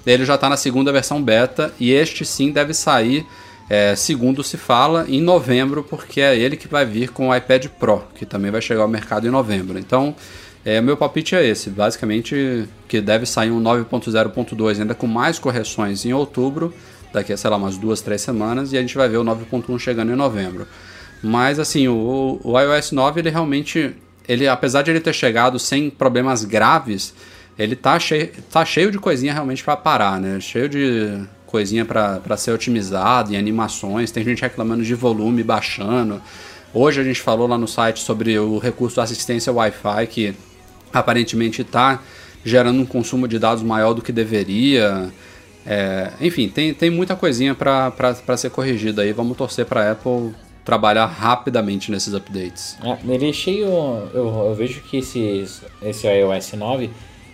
Ele 0.07 0.27
já 0.27 0.35
está 0.35 0.49
na 0.51 0.59
segunda 0.59 0.93
versão 0.93 1.23
beta 1.23 1.73
e 1.81 1.91
este 1.91 2.25
sim 2.25 2.53
deve 2.53 2.75
sair, 2.75 3.27
é, 3.69 3.97
segundo 3.97 4.45
se 4.45 4.59
fala, 4.59 5.07
em 5.09 5.23
novembro, 5.23 5.83
porque 5.83 6.21
é 6.21 6.39
ele 6.39 6.57
que 6.57 6.69
vai 6.69 6.85
vir 6.85 7.11
com 7.11 7.31
o 7.31 7.35
iPad 7.35 7.67
Pro, 7.67 8.05
que 8.15 8.27
também 8.27 8.51
vai 8.51 8.61
chegar 8.61 8.83
ao 8.83 8.89
mercado 8.89 9.27
em 9.27 9.31
novembro. 9.31 9.79
Então. 9.79 10.15
É, 10.67 10.81
meu 10.81 10.97
palpite 10.97 11.37
é 11.37 11.47
esse, 11.47 11.71
basicamente 11.71 12.69
que 12.89 13.01
deve 13.01 13.25
sair 13.25 13.53
um 13.53 13.63
9.0.2 13.63 14.81
ainda 14.81 14.97
com 14.97 15.07
mais 15.07 15.39
correções 15.39 16.05
em 16.05 16.13
outubro, 16.13 16.75
daqui 17.13 17.33
a, 17.33 17.37
sei 17.37 17.49
lá, 17.49 17.57
umas 17.57 17.79
duas, 17.79 18.01
três 18.01 18.21
semanas, 18.21 18.73
e 18.73 18.77
a 18.77 18.81
gente 18.81 18.97
vai 18.97 19.09
ver 19.09 19.19
o 19.19 19.23
9.1 19.25 19.79
chegando 19.79 20.11
em 20.11 20.17
novembro. 20.17 20.67
Mas 21.23 21.61
assim, 21.61 21.87
o, 21.87 22.41
o 22.43 22.59
iOS 22.59 22.91
9, 22.91 23.21
ele 23.21 23.31
realmente, 23.31 23.95
ele, 24.27 24.49
apesar 24.49 24.83
de 24.83 24.91
ele 24.91 24.99
ter 24.99 25.13
chegado 25.13 25.57
sem 25.57 25.89
problemas 25.89 26.45
graves, 26.45 27.15
ele 27.57 27.77
tá 27.77 27.97
cheio, 28.01 28.33
tá 28.51 28.65
cheio 28.65 28.91
de 28.91 28.99
coisinha 28.99 29.33
realmente 29.33 29.63
para 29.63 29.77
parar, 29.77 30.21
né? 30.21 30.41
Cheio 30.41 30.69
de 30.69 31.17
coisinha 31.47 31.85
para 31.85 32.37
ser 32.37 32.51
otimizado 32.51 33.33
e 33.33 33.37
animações, 33.37 34.11
tem 34.11 34.25
gente 34.25 34.43
reclamando 34.43 34.83
de 34.83 34.97
volume 34.97 35.45
baixando. 35.45 36.21
Hoje 36.75 37.01
a 37.01 37.05
gente 37.05 37.21
falou 37.21 37.47
lá 37.47 37.57
no 37.57 37.69
site 37.69 38.01
sobre 38.01 38.37
o 38.37 38.59
recurso 38.59 39.01
assistência 39.01 39.53
Wi-Fi 39.53 40.07
que 40.09 40.37
aparentemente 40.93 41.63
está 41.63 42.03
gerando 42.45 42.81
um 42.81 42.87
consumo 42.87 43.27
de 43.27 43.39
dados 43.39 43.63
maior 43.63 43.93
do 43.93 44.03
que 44.03 44.13
deveria. 44.13 45.11
É, 45.67 46.13
enfim, 46.21 46.49
tem, 46.49 46.73
tem 46.73 46.91
muita 46.91 47.17
coisinha 47.17 47.55
para 47.55 48.37
ser 48.37 48.51
corrigida 48.51 49.03
aí. 49.03 49.13
Vamos 49.13 49.37
torcer 49.37 49.67
para 49.67 49.83
a 49.83 49.93
Apple 49.93 50.33
trabalhar 50.65 51.07
rapidamente 51.07 51.91
nesses 51.91 52.15
updates. 52.15 52.77
É, 52.83 52.99
ele 53.09 53.31
é 53.31 53.33
cheio. 53.33 53.67
Eu, 54.15 54.47
eu, 54.49 54.55
vejo 54.55 54.81
que 54.83 54.99
esse, 54.99 55.45
esse 55.83 56.07
iOS 56.07 56.53
9 56.53 56.91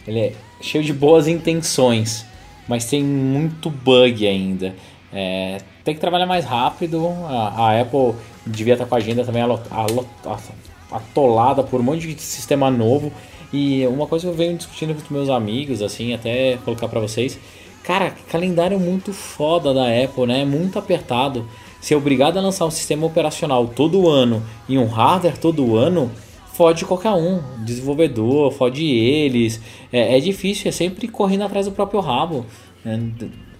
ele 0.06 0.18
é 0.18 0.32
cheio 0.60 0.82
de 0.82 0.92
boas 0.92 1.28
intenções. 1.28 2.24
mas 2.68 2.86
tem 2.86 3.02
muito 3.02 3.68
bug 3.70 4.26
ainda. 4.26 4.74
É, 5.12 5.58
tem 5.84 5.94
que 5.94 6.00
trabalhar 6.00 6.26
mais 6.26 6.44
rápido. 6.44 7.06
A, 7.28 7.68
a 7.68 7.80
Apple 7.80 8.14
devia 8.46 8.74
estar 8.74 8.86
com 8.86 8.94
a 8.94 8.98
agenda 8.98 9.24
também 9.24 9.42
atolada 10.90 11.62
por 11.62 11.80
um 11.80 11.84
monte 11.84 12.14
de 12.14 12.20
sistema 12.20 12.70
novo. 12.70 13.12
E 13.52 13.86
uma 13.86 14.06
coisa 14.06 14.26
que 14.26 14.32
eu 14.32 14.36
venho 14.36 14.56
discutindo 14.56 14.94
com 14.94 15.14
meus 15.14 15.28
amigos, 15.28 15.82
assim, 15.82 16.14
até 16.14 16.58
colocar 16.64 16.88
para 16.88 17.00
vocês. 17.00 17.38
Cara, 17.82 18.14
calendário 18.30 18.78
muito 18.78 19.12
foda 19.12 19.74
da 19.74 19.86
Apple, 19.86 20.26
né? 20.26 20.44
Muito 20.44 20.78
apertado. 20.78 21.46
Ser 21.80 21.96
obrigado 21.96 22.38
a 22.38 22.40
lançar 22.40 22.64
um 22.64 22.70
sistema 22.70 23.04
operacional 23.04 23.66
todo 23.66 24.08
ano 24.08 24.42
e 24.68 24.78
um 24.78 24.86
hardware 24.86 25.36
todo 25.36 25.76
ano, 25.76 26.10
fode 26.54 26.84
qualquer 26.84 27.10
um. 27.10 27.40
Desenvolvedor, 27.64 28.52
fode 28.52 28.84
eles. 28.84 29.60
É, 29.92 30.16
é 30.16 30.20
difícil, 30.20 30.68
é 30.68 30.72
sempre 30.72 31.08
correndo 31.08 31.42
atrás 31.42 31.66
do 31.66 31.72
próprio 31.72 32.00
rabo. 32.00 32.46
Né? 32.84 33.12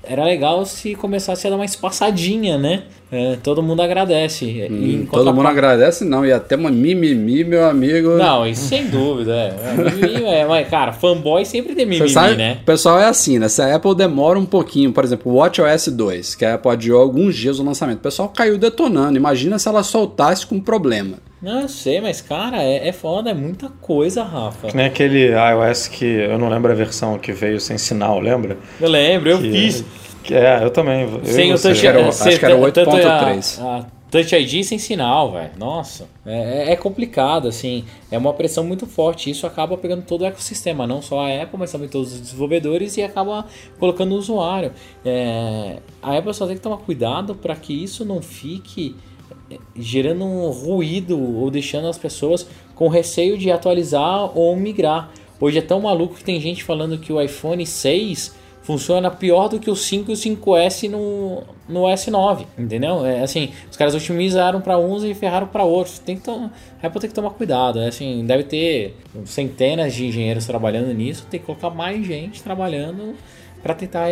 Era 0.02 0.24
legal 0.24 0.64
se 0.66 0.94
começasse 0.94 1.46
a 1.46 1.50
dar 1.50 1.56
uma 1.56 1.64
espaçadinha, 1.64 2.58
né? 2.58 2.84
É, 3.10 3.36
todo 3.42 3.62
mundo 3.62 3.82
agradece. 3.82 4.66
Hum, 4.70 5.06
todo 5.10 5.34
mundo 5.34 5.46
agradece, 5.46 6.04
não, 6.04 6.24
e 6.24 6.32
até 6.32 6.56
uma 6.56 6.70
mimimi, 6.70 7.44
meu 7.44 7.64
amigo. 7.66 8.16
Não, 8.16 8.46
isso 8.46 8.64
sem 8.68 8.88
dúvida, 8.88 9.32
é. 9.32 9.54
é 9.70 9.90
mimimi, 9.90 10.24
é, 10.24 10.46
mas, 10.46 10.68
cara, 10.68 10.92
fanboy 10.92 11.44
sempre 11.44 11.74
tem 11.74 11.84
mimimi, 11.84 12.08
sabe, 12.08 12.36
né? 12.36 12.58
O 12.62 12.64
pessoal 12.64 12.98
é 12.98 13.04
assim, 13.04 13.38
né? 13.38 13.48
Se 13.48 13.60
a 13.60 13.76
Apple 13.76 13.94
demora 13.94 14.38
um 14.38 14.46
pouquinho, 14.46 14.92
por 14.92 15.04
exemplo, 15.04 15.30
o 15.30 15.36
WatchOS 15.36 15.88
2, 15.88 16.34
que 16.34 16.44
a 16.44 16.54
Apple 16.54 16.72
adiou 16.72 17.00
alguns 17.00 17.36
dias 17.36 17.58
o 17.58 17.64
lançamento, 17.64 17.98
o 17.98 18.02
pessoal 18.02 18.28
caiu 18.30 18.56
detonando. 18.56 19.16
Imagina 19.16 19.58
se 19.58 19.68
ela 19.68 19.82
soltasse 19.82 20.46
com 20.46 20.58
problema. 20.58 21.18
Não, 21.42 21.62
eu 21.62 21.68
sei, 21.68 22.00
mas 22.00 22.20
cara, 22.20 22.62
é, 22.62 22.86
é 22.88 22.92
foda, 22.92 23.30
é 23.30 23.34
muita 23.34 23.68
coisa, 23.68 24.22
Rafa. 24.22 24.68
Que 24.68 24.76
nem 24.76 24.86
aquele 24.86 25.32
iOS 25.32 25.88
que 25.88 26.04
eu 26.04 26.38
não 26.38 26.48
lembro 26.48 26.70
a 26.70 26.74
versão 26.74 27.18
que 27.18 27.32
veio 27.32 27.60
sem 27.60 27.76
sinal, 27.76 28.20
lembra? 28.20 28.56
Eu 28.80 28.88
lembro, 28.88 29.28
eu 29.28 29.38
que, 29.38 29.50
fiz. 29.50 29.84
Que, 30.22 30.34
é, 30.34 30.62
eu 30.62 30.70
também. 30.70 31.02
Eu 31.02 31.24
sem 31.24 31.52
o 31.52 31.58
Touch 31.60 31.84
era, 31.84 32.08
Acho 32.08 32.38
que 32.38 32.44
era 32.44 32.56
8.3. 32.56 33.86
Touch 34.12 34.36
ID 34.36 34.62
sem 34.62 34.78
sinal, 34.78 35.32
velho. 35.32 35.50
Nossa, 35.58 36.06
é, 36.24 36.72
é, 36.72 36.76
complicado, 36.76 37.48
assim. 37.48 37.84
É 38.10 38.18
uma 38.18 38.34
pressão 38.34 38.62
muito 38.62 38.86
forte. 38.86 39.30
Isso 39.30 39.46
acaba 39.46 39.76
pegando 39.76 40.02
todo 40.02 40.20
o 40.20 40.26
ecossistema, 40.26 40.86
não 40.86 41.00
só 41.00 41.20
a 41.20 41.42
Apple, 41.42 41.58
mas 41.58 41.72
também 41.72 41.88
todos 41.88 42.12
os 42.12 42.20
desenvolvedores 42.20 42.96
e 42.98 43.02
acaba 43.02 43.46
colocando 43.80 44.12
o 44.12 44.18
usuário. 44.18 44.70
É, 45.04 45.78
a 46.02 46.16
Apple 46.16 46.34
só 46.34 46.46
tem 46.46 46.56
que 46.56 46.62
tomar 46.62 46.76
cuidado 46.76 47.34
para 47.34 47.56
que 47.56 47.72
isso 47.72 48.04
não 48.04 48.20
fique 48.20 48.94
gerando 49.76 50.24
um 50.24 50.50
ruído 50.50 51.18
ou 51.18 51.50
deixando 51.50 51.88
as 51.88 51.98
pessoas 51.98 52.46
com 52.74 52.88
receio 52.88 53.36
de 53.38 53.50
atualizar 53.50 54.36
ou 54.36 54.54
migrar. 54.56 55.10
Hoje 55.40 55.58
é 55.58 55.62
tão 55.62 55.80
maluco 55.80 56.14
que 56.14 56.24
tem 56.24 56.40
gente 56.40 56.62
falando 56.62 56.98
que 56.98 57.12
o 57.12 57.20
iPhone 57.20 57.64
6 57.64 58.42
funciona 58.62 59.10
pior 59.10 59.48
do 59.48 59.58
que 59.58 59.70
o 59.70 59.76
5 59.76 60.10
e 60.10 60.14
o 60.14 60.16
5S 60.16 60.88
no, 60.88 61.42
no 61.68 61.82
S9, 61.82 62.46
entendeu? 62.56 63.04
É 63.04 63.22
assim, 63.22 63.50
os 63.70 63.76
caras 63.76 63.94
otimizaram 63.94 64.60
para 64.60 64.78
uns 64.78 65.02
e 65.02 65.12
ferraram 65.14 65.48
para 65.48 65.64
outros. 65.64 65.98
Tem 65.98 66.16
que 66.16 66.30
a 66.30 66.50
Apple 66.82 67.00
tem 67.00 67.10
que 67.10 67.14
tomar 67.14 67.30
cuidado, 67.30 67.80
é 67.80 67.88
assim, 67.88 68.24
deve 68.24 68.44
ter 68.44 68.96
centenas 69.24 69.94
de 69.94 70.06
engenheiros 70.06 70.46
trabalhando 70.46 70.94
nisso, 70.94 71.26
tem 71.28 71.40
que 71.40 71.46
colocar 71.46 71.70
mais 71.70 72.06
gente 72.06 72.42
trabalhando 72.42 73.14
para 73.62 73.74
tentar 73.74 74.08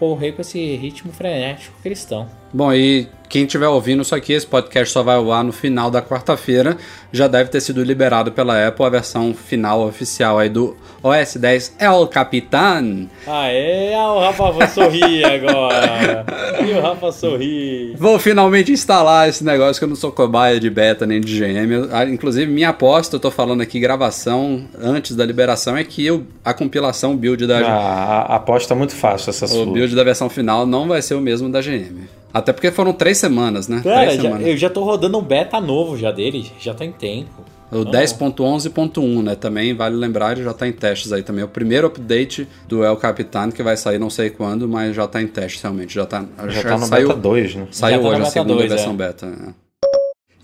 correr 0.00 0.32
com 0.32 0.40
esse 0.40 0.58
ritmo 0.76 1.12
frenético 1.12 1.76
que 1.82 1.86
eles 1.86 1.98
estão. 1.98 2.26
Bom, 2.52 2.72
e 2.72 3.06
quem 3.28 3.44
estiver 3.44 3.68
ouvindo 3.68 4.02
isso 4.02 4.12
aqui, 4.12 4.32
esse 4.32 4.44
podcast 4.46 4.92
só 4.92 5.04
vai 5.04 5.14
ao 5.14 5.30
ar 5.30 5.44
no 5.44 5.52
final 5.52 5.88
da 5.88 6.02
quarta-feira. 6.02 6.76
Já 7.12 7.28
deve 7.28 7.48
ter 7.48 7.60
sido 7.60 7.80
liberado 7.84 8.32
pela 8.32 8.66
Apple 8.66 8.84
a 8.84 8.88
versão 8.88 9.32
final 9.32 9.86
oficial 9.86 10.36
aí 10.36 10.48
do 10.48 10.76
OS 11.00 11.36
10 11.36 11.76
El 11.78 12.08
Capitan. 12.08 13.06
Aê, 13.28 13.94
o 13.94 14.18
Rafa 14.18 14.50
vai 14.50 14.66
sorrir 14.66 15.22
agora. 15.30 16.26
e 16.66 16.72
o 16.72 16.80
Rafa 16.80 17.12
sorri. 17.12 17.94
Vou 17.96 18.18
finalmente 18.18 18.72
instalar 18.72 19.28
esse 19.28 19.44
negócio 19.44 19.78
que 19.78 19.84
eu 19.84 19.88
não 19.88 19.96
sou 19.96 20.10
cobaia 20.10 20.58
de 20.58 20.68
beta 20.68 21.06
nem 21.06 21.20
de 21.20 21.38
GM. 21.38 21.88
Ah, 21.92 22.04
inclusive, 22.06 22.50
minha 22.50 22.70
aposta, 22.70 23.14
eu 23.14 23.20
tô 23.20 23.30
falando 23.30 23.60
aqui 23.60 23.78
gravação 23.78 24.64
antes 24.76 25.14
da 25.14 25.24
liberação, 25.24 25.76
é 25.76 25.84
que 25.84 26.04
eu, 26.04 26.26
a 26.44 26.52
compilação 26.52 27.16
build 27.16 27.46
da. 27.46 27.60
Ah, 27.60 28.32
a 28.32 28.36
aposta 28.36 28.74
é 28.74 28.76
muito 28.76 28.94
fácil 28.94 29.30
essa 29.30 29.46
sua. 29.46 29.66
Build 29.90 29.96
da 29.96 30.04
versão 30.04 30.30
final 30.30 30.66
não 30.66 30.86
vai 30.86 31.02
ser 31.02 31.14
o 31.14 31.20
mesmo 31.20 31.50
da 31.50 31.60
GM. 31.60 32.08
Até 32.32 32.52
porque 32.52 32.70
foram 32.70 32.92
três 32.92 33.18
semanas, 33.18 33.66
né? 33.66 33.80
Cara, 33.82 34.06
três 34.06 34.16
já, 34.16 34.22
semanas. 34.22 34.46
eu 34.46 34.56
já 34.56 34.70
tô 34.70 34.84
rodando 34.84 35.18
um 35.18 35.22
beta 35.22 35.60
novo 35.60 35.96
já 35.96 36.12
dele, 36.12 36.50
já 36.60 36.72
tá 36.72 36.84
em 36.84 36.92
tempo. 36.92 37.44
O 37.72 37.84
10.11.1, 37.84 39.22
né? 39.22 39.36
Também 39.36 39.74
vale 39.74 39.94
lembrar, 39.94 40.32
ele 40.32 40.42
já 40.42 40.52
tá 40.52 40.66
em 40.66 40.72
testes 40.72 41.12
aí 41.12 41.22
também. 41.22 41.42
É 41.42 41.44
o 41.44 41.48
primeiro 41.48 41.86
update 41.86 42.46
do 42.66 42.84
El 42.84 42.96
Capitan 42.96 43.50
que 43.50 43.62
vai 43.62 43.76
sair 43.76 43.98
não 43.98 44.10
sei 44.10 44.28
quando, 44.28 44.68
mas 44.68 44.94
já 44.94 45.06
tá 45.06 45.22
em 45.22 45.28
testes 45.28 45.62
realmente. 45.62 45.94
Já 45.94 46.04
tá, 46.04 46.24
já, 46.46 46.50
já 46.50 46.62
tá 46.62 46.78
no 46.78 46.86
saiu, 46.86 47.08
beta 47.08 47.20
2, 47.20 47.54
né? 47.54 47.68
Saiu 47.70 48.02
tá 48.02 48.08
hoje 48.08 48.22
a 48.22 48.24
segunda 48.26 48.54
2, 48.54 48.68
versão 48.70 48.92
é. 48.92 48.96
beta. 48.96 49.26
Né? 49.26 49.54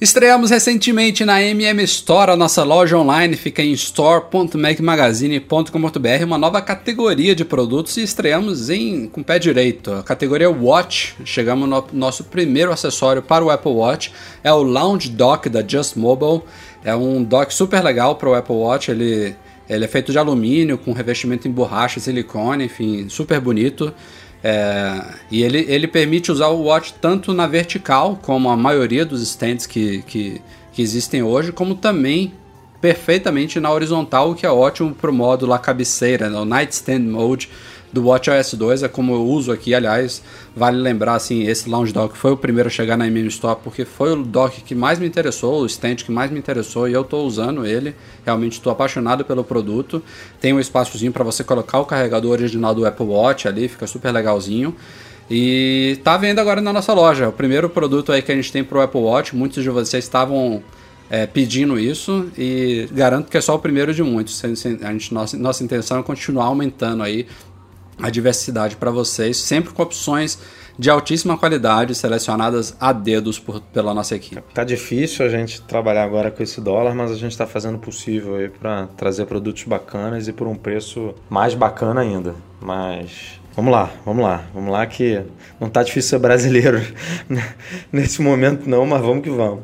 Estreamos 0.07 0.51
recentemente 0.51 1.25
na 1.25 1.43
MM 1.43 1.83
Store, 1.83 2.31
a 2.31 2.37
nossa 2.37 2.63
loja 2.63 2.97
online 2.97 3.37
fica 3.37 3.61
em 3.61 3.73
store.macmagazine.com.br, 3.73 6.25
uma 6.25 6.39
nova 6.39 6.63
categoria 6.63 7.35
de 7.35 7.45
produtos 7.45 7.97
e 7.97 8.05
estreamos 8.05 8.71
em, 8.71 9.09
com 9.09 9.21
o 9.21 9.25
pé 9.25 9.41
direito. 9.41 9.91
A 9.91 10.05
categoria 10.05 10.49
Watch, 10.49 11.17
chegamos 11.25 11.69
no 11.69 11.85
nosso 11.93 12.23
primeiro 12.23 12.71
acessório 12.71 13.21
para 13.21 13.45
o 13.45 13.51
Apple 13.51 13.73
Watch, 13.73 14.13
é 14.45 14.53
o 14.53 14.63
Lounge 14.63 15.11
Dock 15.11 15.49
da 15.49 15.67
Just 15.67 15.97
Mobile. 15.97 16.43
É 16.85 16.95
um 16.95 17.25
dock 17.25 17.53
super 17.53 17.83
legal 17.83 18.15
para 18.15 18.29
o 18.29 18.35
Apple 18.37 18.55
Watch, 18.55 18.93
ele, 18.93 19.35
ele 19.69 19.85
é 19.85 19.89
feito 19.89 20.13
de 20.13 20.19
alumínio, 20.19 20.79
com 20.79 20.93
revestimento 20.93 21.49
em 21.49 21.51
borracha, 21.51 21.99
silicone, 21.99 22.67
enfim, 22.67 23.09
super 23.09 23.41
bonito. 23.41 23.93
É, 24.49 25.03
e 25.29 25.43
ele, 25.43 25.67
ele 25.69 25.89
permite 25.89 26.31
usar 26.31 26.47
o 26.47 26.63
watch 26.63 26.95
tanto 27.01 27.33
na 27.33 27.49
vertical, 27.49 28.17
como 28.23 28.49
a 28.49 28.57
maioria 28.57 29.05
dos 29.05 29.21
stands 29.21 29.67
que, 29.67 30.03
que, 30.03 30.41
que 30.73 30.81
existem 30.81 31.21
hoje, 31.21 31.51
como 31.51 31.75
também 31.75 32.33
perfeitamente 32.81 33.59
na 33.59 33.73
horizontal, 33.73 34.31
o 34.31 34.35
que 34.37 34.47
é 34.47 34.49
ótimo 34.49 34.95
para 34.95 35.11
o 35.11 35.13
modo 35.13 35.47
lá 35.47 35.59
cabeceira, 35.59 36.31
né, 36.31 36.39
o 36.39 36.45
Nightstand 36.45 37.01
Mode, 37.01 37.51
do 37.93 38.07
WatchOS 38.07 38.55
2, 38.55 38.83
é 38.83 38.89
como 38.89 39.15
eu 39.15 39.25
uso 39.25 39.53
aqui, 39.53 39.75
aliás, 39.75 40.23
vale 40.55 40.77
lembrar 40.77 41.15
assim, 41.15 41.47
esse 41.47 41.69
Lounge 41.69 41.93
Dock 41.93 42.17
foi 42.17 42.33
o 42.33 42.37
primeiro 42.37 42.69
a 42.69 42.71
chegar 42.71 42.97
na 42.97 43.07
MM 43.07 43.29
Store 43.29 43.59
porque 43.63 43.85
foi 43.85 44.13
o 44.13 44.23
dock 44.23 44.61
que 44.63 44.75
mais 44.75 44.99
me 44.99 45.07
interessou, 45.07 45.63
o 45.63 45.67
stand 45.67 45.97
que 45.97 46.11
mais 46.11 46.31
me 46.31 46.39
interessou 46.39 46.89
e 46.89 46.93
eu 46.93 47.03
estou 47.03 47.27
usando 47.27 47.65
ele, 47.65 47.95
realmente 48.25 48.55
estou 48.55 48.73
apaixonado 48.73 49.25
pelo 49.25 49.45
produto. 49.45 50.03
Tem 50.41 50.53
um 50.53 50.61
espaçozinho 50.61 51.13
para 51.13 51.25
você 51.25 51.43
colocar 51.43 51.79
o 51.81 51.85
carregador 51.85 52.33
original 52.33 52.75
do 52.75 52.85
Apple 52.85 53.07
Watch 53.07 53.49
ali, 53.49 53.69
fica 53.69 53.87
super 53.87 54.13
legalzinho. 54.13 54.75
E 55.31 55.99
tá 56.05 56.17
vendo 56.17 56.39
agora 56.39 56.61
na 56.61 56.73
nossa 56.73 56.93
loja, 56.93 57.29
o 57.29 57.33
primeiro 57.33 57.69
produto 57.69 58.13
aí 58.13 58.23
que 58.23 58.31
a 58.31 58.35
gente 58.35 58.53
tem 58.53 58.63
para 58.63 58.79
o 58.79 58.81
Apple 58.81 59.01
Watch, 59.01 59.35
muitos 59.35 59.63
de 59.63 59.71
vocês 59.71 60.05
estavam 60.05 60.63
é, 61.11 61.27
pedindo 61.27 61.79
isso 61.79 62.31
e 62.37 62.89
garanto 62.93 63.31
que 63.31 63.37
é 63.37 63.41
só 63.41 63.55
o 63.55 63.59
primeiro 63.59 63.93
de 63.95 64.03
muitos. 64.03 64.43
A 64.45 64.93
gente, 64.93 65.13
nossa, 65.13 65.37
nossa 65.37 65.65
intenção 65.65 65.99
é 65.99 66.03
continuar 66.03 66.47
aumentando 66.47 67.03
aí 67.03 67.27
a 68.01 68.11
diversidade 68.11 68.77
para 68.77 68.91
vocês, 68.91 69.37
sempre 69.37 69.73
com 69.73 69.83
opções 69.83 70.39
de 70.79 70.91
altíssima 70.91 71.39
qualidade 71.39 71.95
selecionadas 71.95 72.77
a 72.79 72.93
dedos 72.93 73.39
por, 73.39 73.61
pela 73.61 73.95
nossa 73.95 74.15
equipe. 74.15 74.43
Tá 74.53 74.63
difícil 74.63 75.25
a 75.25 75.29
gente 75.29 75.63
trabalhar 75.63 76.05
agora 76.05 76.31
com 76.31 76.43
esse 76.43 76.61
dólar, 76.61 76.95
mas 76.95 77.11
a 77.11 77.15
gente 77.15 77.33
está 77.33 77.47
fazendo 77.47 77.77
o 77.77 77.79
possível 77.79 78.37
aí 78.37 78.49
para 78.49 78.87
trazer 78.89 79.25
produtos 79.27 79.65
bacanas 79.65 80.29
e 80.29 80.33
por 80.33 80.47
um 80.47 80.55
preço 80.55 81.15
mais 81.31 81.55
bacana 81.55 82.03
ainda. 82.03 82.35
Mas 82.61 83.41
Vamos 83.57 83.73
lá, 83.73 83.91
vamos 84.05 84.23
lá, 84.23 84.45
vamos 84.53 84.71
lá 84.71 84.85
que 84.87 85.23
não 85.59 85.71
tá 85.71 85.83
difícil 85.83 86.11
ser 86.11 86.19
brasileiro 86.19 86.79
nesse 87.91 88.21
momento 88.21 88.69
não, 88.69 88.85
mas 88.85 89.01
vamos 89.01 89.23
que 89.23 89.31
vamos. 89.31 89.63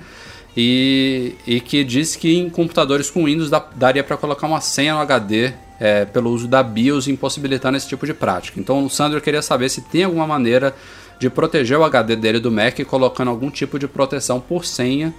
E, 0.57 1.35
e 1.47 1.61
que 1.61 1.85
disse 1.85 2.17
que 2.17 2.37
em 2.37 2.49
computadores 2.49 3.09
com 3.09 3.23
Windows 3.23 3.49
daria 3.73 4.03
para 4.03 4.17
colocar 4.17 4.47
uma 4.47 4.59
senha 4.59 4.93
no 4.95 4.99
HD 4.99 5.53
é, 5.79 6.03
pelo 6.03 6.31
uso 6.31 6.49
da 6.49 6.61
BIOS, 6.61 7.07
impossibilitando 7.07 7.77
esse 7.77 7.87
tipo 7.87 8.05
de 8.05 8.13
prática. 8.13 8.59
Então 8.59 8.83
o 8.83 8.89
Sandro 8.89 9.21
queria 9.21 9.41
saber 9.41 9.69
se 9.69 9.79
tem 9.79 10.03
alguma 10.03 10.27
maneira 10.27 10.75
de 11.17 11.29
proteger 11.29 11.77
o 11.77 11.85
HD 11.85 12.17
dele 12.17 12.41
do 12.41 12.51
Mac 12.51 12.77
colocando 12.85 13.29
algum 13.29 13.49
tipo 13.49 13.79
de 13.79 13.87
proteção 13.87 14.41
por 14.41 14.65
senha 14.65 15.13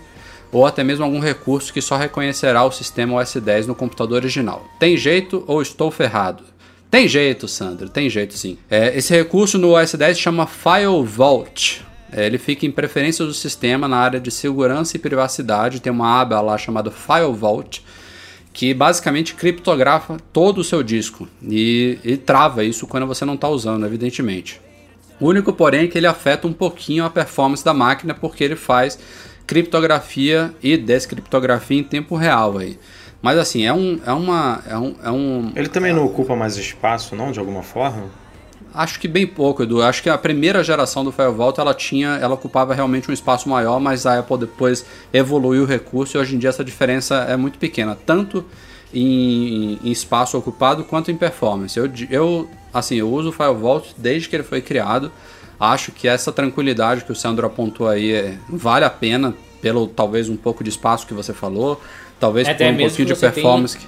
ou 0.52 0.66
até 0.66 0.84
mesmo 0.84 1.04
algum 1.04 1.18
recurso 1.18 1.72
que 1.72 1.80
só 1.80 1.96
reconhecerá 1.96 2.62
o 2.62 2.70
sistema 2.70 3.14
OS 3.14 3.34
10 3.34 3.66
no 3.66 3.74
computador 3.74 4.18
original. 4.18 4.64
Tem 4.78 4.96
jeito 4.96 5.42
ou 5.46 5.62
estou 5.62 5.90
ferrado? 5.90 6.44
Tem 6.90 7.08
jeito, 7.08 7.48
Sandro, 7.48 7.88
tem 7.88 8.10
jeito 8.10 8.34
sim. 8.34 8.58
É, 8.70 8.96
esse 8.96 9.14
recurso 9.14 9.56
no 9.56 9.74
OS 9.74 9.94
10 9.94 10.18
chama 10.18 10.46
File 10.46 11.02
Vault. 11.04 11.82
É, 12.12 12.26
ele 12.26 12.36
fica 12.36 12.66
em 12.66 12.70
preferências 12.70 13.26
do 13.26 13.32
sistema 13.32 13.88
na 13.88 13.96
área 13.96 14.20
de 14.20 14.30
segurança 14.30 14.94
e 14.96 15.00
privacidade. 15.00 15.80
Tem 15.80 15.90
uma 15.90 16.20
aba 16.20 16.38
lá 16.42 16.58
chamada 16.58 16.90
File 16.90 17.32
Vault 17.34 17.82
que 18.52 18.74
basicamente 18.74 19.34
criptografa 19.34 20.18
todo 20.32 20.58
o 20.58 20.64
seu 20.64 20.82
disco 20.82 21.26
e, 21.42 21.98
e 22.04 22.16
trava 22.16 22.62
isso 22.62 22.86
quando 22.86 23.06
você 23.06 23.24
não 23.24 23.34
está 23.34 23.48
usando, 23.48 23.86
evidentemente. 23.86 24.60
O 25.18 25.28
único, 25.28 25.52
porém, 25.52 25.84
é 25.84 25.88
que 25.88 25.96
ele 25.96 26.06
afeta 26.06 26.46
um 26.46 26.52
pouquinho 26.52 27.04
a 27.04 27.10
performance 27.10 27.64
da 27.64 27.72
máquina 27.72 28.12
porque 28.12 28.44
ele 28.44 28.56
faz 28.56 28.98
criptografia 29.52 30.54
e 30.62 30.78
descriptografia 30.78 31.78
em 31.78 31.82
tempo 31.82 32.16
real 32.16 32.56
aí. 32.56 32.78
Mas 33.20 33.36
assim, 33.36 33.66
é 33.66 33.72
um. 33.72 34.00
É 34.04 34.12
uma. 34.12 34.62
É 34.66 34.78
um, 34.78 34.94
é 35.04 35.10
um 35.10 35.52
Ele 35.54 35.68
também 35.68 35.92
não 35.92 36.06
ocupa 36.06 36.34
mais 36.34 36.56
espaço, 36.56 37.14
não, 37.14 37.30
de 37.30 37.38
alguma 37.38 37.62
forma? 37.62 38.04
Acho 38.74 38.98
que 38.98 39.06
bem 39.06 39.26
pouco, 39.26 39.62
Edu. 39.62 39.82
Acho 39.82 40.02
que 40.02 40.08
a 40.08 40.16
primeira 40.16 40.64
geração 40.64 41.04
do 41.04 41.12
Firewall 41.12 41.52
ela 41.58 41.74
tinha, 41.74 42.18
ela 42.22 42.32
ocupava 42.32 42.72
realmente 42.72 43.10
um 43.10 43.12
espaço 43.12 43.46
maior, 43.46 43.78
mas 43.78 44.06
a 44.06 44.18
Apple 44.18 44.38
depois 44.38 44.86
evoluiu 45.12 45.64
o 45.64 45.66
recurso 45.66 46.16
e 46.16 46.18
hoje 46.18 46.34
em 46.34 46.38
dia 46.38 46.48
essa 46.48 46.64
diferença 46.64 47.16
é 47.28 47.36
muito 47.36 47.58
pequena, 47.58 47.94
tanto 47.94 48.42
em, 48.92 49.78
em 49.84 49.90
espaço 49.90 50.38
ocupado 50.38 50.84
quanto 50.84 51.10
em 51.10 51.16
performance. 51.16 51.78
Eu, 51.78 51.90
eu 52.08 52.48
assim, 52.72 52.96
eu 52.96 53.12
uso 53.12 53.28
o 53.28 53.32
Firewall 53.32 53.82
desde 53.98 54.30
que 54.30 54.34
ele 54.34 54.42
foi 54.42 54.62
criado. 54.62 55.12
Acho 55.64 55.92
que 55.92 56.08
essa 56.08 56.32
tranquilidade 56.32 57.04
que 57.04 57.12
o 57.12 57.14
Sandro 57.14 57.46
apontou 57.46 57.86
aí 57.88 58.12
é, 58.12 58.36
vale 58.48 58.84
a 58.84 58.90
pena 58.90 59.32
pelo 59.60 59.86
talvez 59.86 60.28
um 60.28 60.36
pouco 60.36 60.64
de 60.64 60.70
espaço 60.70 61.06
que 61.06 61.14
você 61.14 61.32
falou, 61.32 61.80
talvez 62.18 62.48
É, 62.48 62.52
por 62.52 62.64
até 62.64 62.72
um 62.72 62.76
pouquinho 62.76 63.06
de 63.08 63.14
performance. 63.14 63.78
tem- 63.78 63.86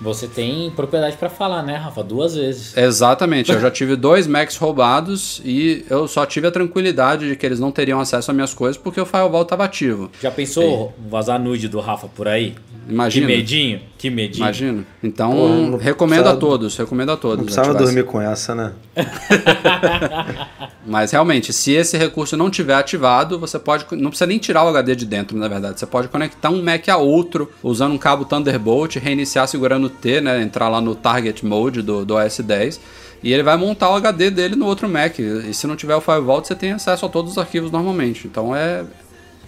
Você 0.00 0.28
tem 0.28 0.70
propriedade 0.70 1.16
pra 1.16 1.28
falar, 1.30 1.62
né, 1.62 1.74
Rafa? 1.76 2.04
Duas 2.04 2.34
vezes. 2.36 2.76
Exatamente, 2.76 3.50
eu 3.50 3.58
já 3.58 3.70
tive 3.72 3.96
dois 3.96 4.26
Macs 4.28 4.56
roubados 4.56 5.40
e 5.44 5.84
eu 5.90 6.06
só 6.06 6.24
tive 6.26 6.46
a 6.46 6.50
tranquilidade 6.52 7.26
de 7.28 7.34
que 7.34 7.44
eles 7.44 7.58
não 7.58 7.72
teriam 7.72 7.98
acesso 7.98 8.30
às 8.30 8.34
minhas 8.34 8.54
coisas 8.54 8.76
porque 8.76 9.00
o 9.00 9.06
firewall 9.06 9.42
estava 9.42 9.64
ativo. 9.64 10.10
Já 10.22 10.30
pensou 10.30 10.94
vazar 11.08 11.40
nude 11.40 11.66
do 11.66 11.80
Rafa 11.80 12.06
por 12.08 12.28
aí? 12.28 12.54
Imagina. 12.88 13.26
Que 13.26 13.36
medinho? 13.36 13.80
Que 14.10 14.42
medinho. 14.44 14.86
Então, 15.02 15.32
Pô, 15.72 15.76
recomendo 15.76 16.28
a 16.28 16.36
todos, 16.36 16.76
recomendo 16.76 17.12
a 17.12 17.16
todos. 17.16 17.38
Não 17.38 17.44
precisava 17.44 17.70
ativar 17.70 17.84
dormir 17.84 18.04
com 18.04 18.20
essa, 18.20 18.54
né? 18.54 18.72
Mas 20.86 21.10
realmente, 21.10 21.52
se 21.52 21.72
esse 21.72 21.96
recurso 21.96 22.36
não 22.36 22.48
tiver 22.48 22.74
ativado, 22.74 23.38
você 23.38 23.58
pode. 23.58 23.84
Não 23.92 24.10
precisa 24.10 24.26
nem 24.26 24.38
tirar 24.38 24.64
o 24.64 24.68
HD 24.68 24.94
de 24.94 25.06
dentro, 25.06 25.36
na 25.36 25.48
verdade. 25.48 25.80
Você 25.80 25.86
pode 25.86 26.08
conectar 26.08 26.50
um 26.50 26.62
Mac 26.62 26.88
a 26.88 26.96
outro 26.96 27.50
usando 27.62 27.92
um 27.92 27.98
cabo 27.98 28.24
Thunderbolt, 28.24 28.96
reiniciar 28.96 29.48
segurando 29.48 29.86
o 29.86 29.90
T, 29.90 30.20
né? 30.20 30.40
Entrar 30.40 30.68
lá 30.68 30.80
no 30.80 30.94
Target 30.94 31.44
Mode 31.44 31.82
do, 31.82 32.04
do 32.04 32.14
OS 32.14 32.38
10. 32.38 32.80
E 33.22 33.32
ele 33.32 33.42
vai 33.42 33.56
montar 33.56 33.90
o 33.90 33.94
HD 33.94 34.30
dele 34.30 34.54
no 34.54 34.66
outro 34.66 34.88
Mac. 34.88 35.18
E 35.18 35.52
se 35.52 35.66
não 35.66 35.74
tiver 35.74 35.96
o 35.96 36.00
Firewall, 36.00 36.44
você 36.44 36.54
tem 36.54 36.72
acesso 36.72 37.06
a 37.06 37.08
todos 37.08 37.32
os 37.32 37.38
arquivos 37.38 37.70
normalmente. 37.72 38.26
Então 38.26 38.54
é 38.54 38.84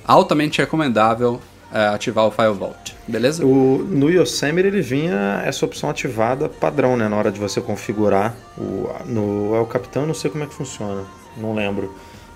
altamente 0.05 0.59
recomendável 0.59 1.41
ativar 1.71 2.27
o 2.27 2.31
Firewall. 2.31 2.75
Beleza? 3.07 3.45
O, 3.45 3.79
no 3.79 4.11
Yosemite 4.11 4.67
ele 4.69 4.81
vinha 4.81 5.43
essa 5.45 5.65
opção 5.65 5.91
ativada 5.91 6.49
padrão, 6.49 6.97
né? 6.97 7.09
Na 7.09 7.17
hora 7.17 7.31
de 7.31 7.39
você 7.39 7.61
configurar. 7.61 8.35
O, 8.57 8.89
no 9.07 9.55
El 9.55 9.67
Capitão 9.67 10.03
eu 10.03 10.09
não 10.09 10.15
sei 10.15 10.31
como 10.31 10.45
é 10.45 10.47
que 10.47 10.55
funciona. 10.55 11.05
Não 11.37 11.55
lembro. 11.55 11.95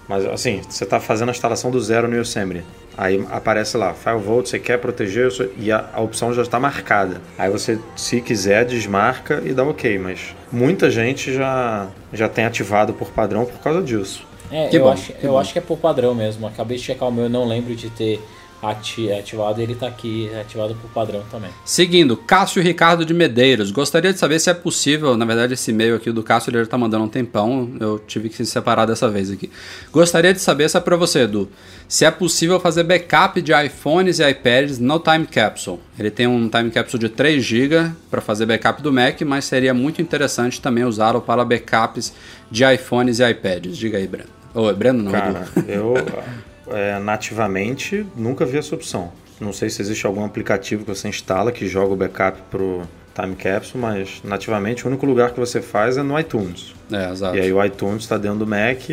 Mas 0.08 0.26
assim, 0.26 0.60
você 0.68 0.84
está 0.84 0.98
fazendo 0.98 1.28
a 1.28 1.32
instalação 1.32 1.70
do 1.70 1.80
zero 1.80 2.08
no 2.08 2.16
Yosemite. 2.16 2.64
Aí 2.98 3.24
aparece 3.30 3.76
lá, 3.76 3.94
Firewall, 3.94 4.44
você 4.44 4.58
quer 4.58 4.78
proteger 4.78 5.30
e 5.56 5.72
a, 5.72 5.88
a 5.94 6.00
opção 6.02 6.34
já 6.34 6.42
está 6.42 6.60
marcada. 6.60 7.20
Aí 7.38 7.48
você, 7.48 7.78
se 7.96 8.20
quiser, 8.20 8.64
desmarca 8.66 9.40
e 9.44 9.54
dá 9.54 9.64
ok. 9.64 9.98
Mas 9.98 10.34
muita 10.50 10.90
gente 10.90 11.32
já, 11.32 11.88
já 12.12 12.28
tem 12.28 12.44
ativado 12.44 12.92
por 12.92 13.08
padrão 13.10 13.46
por 13.46 13.58
causa 13.60 13.80
disso. 13.80 14.26
É, 14.50 14.68
Que 14.68 14.76
eu, 14.76 14.82
bom, 14.82 14.92
acho, 14.92 15.12
que 15.14 15.24
eu 15.24 15.32
bom. 15.32 15.38
acho 15.38 15.52
que 15.52 15.58
é 15.58 15.62
por 15.62 15.78
padrão 15.78 16.14
mesmo. 16.14 16.46
Acabei 16.46 16.76
de 16.76 16.82
checar 16.82 17.08
o 17.08 17.12
meu, 17.12 17.24
eu 17.24 17.30
não 17.30 17.46
lembro 17.46 17.74
de 17.74 17.88
ter 17.88 18.20
ati- 18.62 19.10
ativado. 19.12 19.60
Ele 19.60 19.74
tá 19.74 19.86
aqui 19.88 20.30
ativado 20.40 20.74
por 20.76 20.88
padrão 20.90 21.22
também. 21.30 21.50
Seguindo, 21.64 22.16
Cássio 22.16 22.62
Ricardo 22.62 23.04
de 23.04 23.12
Medeiros. 23.12 23.70
Gostaria 23.70 24.12
de 24.12 24.18
saber 24.18 24.38
se 24.38 24.48
é 24.50 24.54
possível, 24.54 25.16
na 25.16 25.24
verdade 25.24 25.54
esse 25.54 25.70
e-mail 25.70 25.96
aqui 25.96 26.10
do 26.12 26.22
Cássio 26.22 26.50
ele 26.50 26.58
já 26.60 26.66
tá 26.66 26.78
mandando 26.78 27.04
um 27.04 27.08
tempão, 27.08 27.70
eu 27.80 27.98
tive 27.98 28.28
que 28.28 28.36
se 28.36 28.46
separar 28.46 28.86
dessa 28.86 29.08
vez 29.08 29.30
aqui. 29.30 29.50
Gostaria 29.92 30.32
de 30.32 30.40
saber 30.40 30.68
se 30.70 30.76
é 30.76 30.80
para 30.80 30.96
você, 30.96 31.20
Edu, 31.22 31.48
se 31.88 32.04
é 32.04 32.10
possível 32.10 32.58
fazer 32.60 32.84
backup 32.84 33.40
de 33.42 33.52
iPhones 33.52 34.18
e 34.18 34.28
iPads 34.30 34.78
no 34.78 34.98
Time 34.98 35.26
Capsule. 35.26 35.80
Ele 35.98 36.10
tem 36.10 36.26
um 36.26 36.48
Time 36.48 36.70
Capsule 36.70 37.00
de 37.00 37.08
3 37.08 37.42
GB 37.44 37.90
para 38.10 38.20
fazer 38.20 38.46
backup 38.46 38.80
do 38.82 38.92
Mac, 38.92 39.20
mas 39.22 39.44
seria 39.44 39.74
muito 39.74 40.00
interessante 40.00 40.60
também 40.60 40.84
usá-lo 40.84 41.20
para 41.20 41.44
backups 41.44 42.12
de 42.50 42.64
iPhones 42.64 43.18
e 43.18 43.28
iPads. 43.30 43.76
Diga 43.76 43.98
aí, 43.98 44.06
Breno. 44.06 44.28
Ô, 44.54 44.72
Breno 44.72 45.02
não, 45.02 45.12
Cara, 45.12 45.46
Edu. 45.56 45.70
eu 45.70 45.94
é, 46.72 46.98
nativamente 46.98 48.06
nunca 48.16 48.44
vi 48.44 48.58
essa 48.58 48.74
opção. 48.74 49.12
Não 49.40 49.52
sei 49.52 49.68
se 49.70 49.82
existe 49.82 50.06
algum 50.06 50.24
aplicativo 50.24 50.84
que 50.84 50.90
você 50.90 51.08
instala 51.08 51.50
que 51.50 51.66
joga 51.66 51.92
o 51.92 51.96
backup 51.96 52.38
pro 52.50 52.82
Time 53.14 53.34
Capsule, 53.34 53.80
mas 53.80 54.20
nativamente 54.24 54.84
o 54.84 54.88
único 54.88 55.04
lugar 55.04 55.32
que 55.32 55.40
você 55.40 55.60
faz 55.60 55.96
é 55.96 56.02
no 56.02 56.18
iTunes. 56.18 56.74
É, 56.90 57.10
exato. 57.10 57.36
E 57.36 57.40
aí 57.40 57.52
o 57.52 57.62
iTunes 57.64 58.02
está 58.02 58.16
dentro 58.16 58.38
do 58.38 58.46
Mac, 58.46 58.90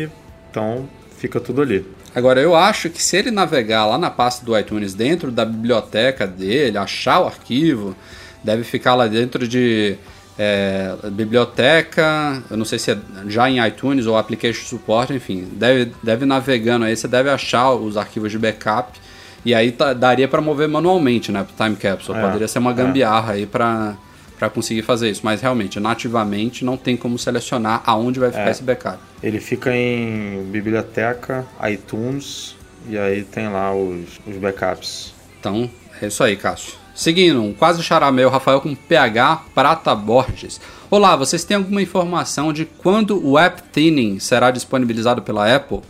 então 0.50 0.88
fica 1.16 1.40
tudo 1.40 1.62
ali. 1.62 1.86
Agora, 2.14 2.40
eu 2.40 2.56
acho 2.56 2.90
que 2.90 3.00
se 3.00 3.16
ele 3.16 3.30
navegar 3.30 3.86
lá 3.86 3.96
na 3.96 4.10
pasta 4.10 4.44
do 4.44 4.58
iTunes 4.58 4.94
dentro 4.94 5.30
da 5.30 5.44
biblioteca 5.44 6.26
dele, 6.26 6.76
achar 6.76 7.20
o 7.20 7.26
arquivo, 7.26 7.94
deve 8.42 8.64
ficar 8.64 8.94
lá 8.94 9.06
dentro 9.06 9.46
de 9.46 9.96
é, 10.42 10.94
biblioteca, 11.10 12.42
eu 12.50 12.56
não 12.56 12.64
sei 12.64 12.78
se 12.78 12.90
é 12.92 12.98
já 13.28 13.50
em 13.50 13.62
iTunes 13.66 14.06
ou 14.06 14.16
Application 14.16 14.64
Support, 14.64 15.10
enfim, 15.10 15.46
deve, 15.52 15.92
deve 16.02 16.24
navegando 16.24 16.86
aí, 16.86 16.96
você 16.96 17.06
deve 17.06 17.28
achar 17.28 17.72
os 17.72 17.98
arquivos 17.98 18.30
de 18.32 18.38
backup 18.38 18.98
e 19.44 19.54
aí 19.54 19.70
tá- 19.70 19.92
daria 19.92 20.26
para 20.26 20.40
mover 20.40 20.66
manualmente, 20.66 21.30
né, 21.30 21.44
pro 21.44 21.54
Time 21.62 21.76
Capsule. 21.76 22.18
É, 22.18 22.22
Poderia 22.22 22.48
ser 22.48 22.58
uma 22.58 22.70
é. 22.70 22.74
gambiarra 22.74 23.34
aí 23.34 23.44
para 23.46 23.96
para 24.38 24.48
conseguir 24.48 24.80
fazer 24.80 25.10
isso, 25.10 25.20
mas 25.22 25.42
realmente, 25.42 25.78
nativamente 25.78 26.64
não 26.64 26.74
tem 26.74 26.96
como 26.96 27.18
selecionar 27.18 27.82
aonde 27.84 28.18
vai 28.18 28.30
ficar 28.30 28.48
É. 28.48 28.50
esse 28.50 28.62
backup. 28.62 28.98
Ele 29.22 29.38
fica 29.38 29.70
em 29.76 30.42
biblioteca, 30.50 31.44
iTunes, 31.70 32.56
e 32.88 32.96
aí 32.96 33.22
tem 33.22 33.50
lá 33.50 33.74
os, 33.74 34.18
os 34.26 34.36
backups. 34.38 35.12
Então, 35.38 35.70
é 36.00 36.06
isso 36.06 36.24
aí, 36.24 36.36
Cássio. 36.36 36.72
Seguindo, 37.00 37.42
um 37.42 37.54
quase 37.54 37.82
charameu, 37.82 38.28
Rafael 38.28 38.60
com 38.60 38.74
PH 38.74 39.44
Prata 39.54 39.94
Borges. 39.94 40.60
Olá, 40.90 41.16
vocês 41.16 41.42
têm 41.44 41.56
alguma 41.56 41.80
informação 41.80 42.52
de 42.52 42.66
quando 42.66 43.26
o 43.26 43.38
App 43.38 43.62
Thinning 43.72 44.18
será 44.18 44.50
disponibilizado 44.50 45.22
pela 45.22 45.50
Apple? 45.50 45.80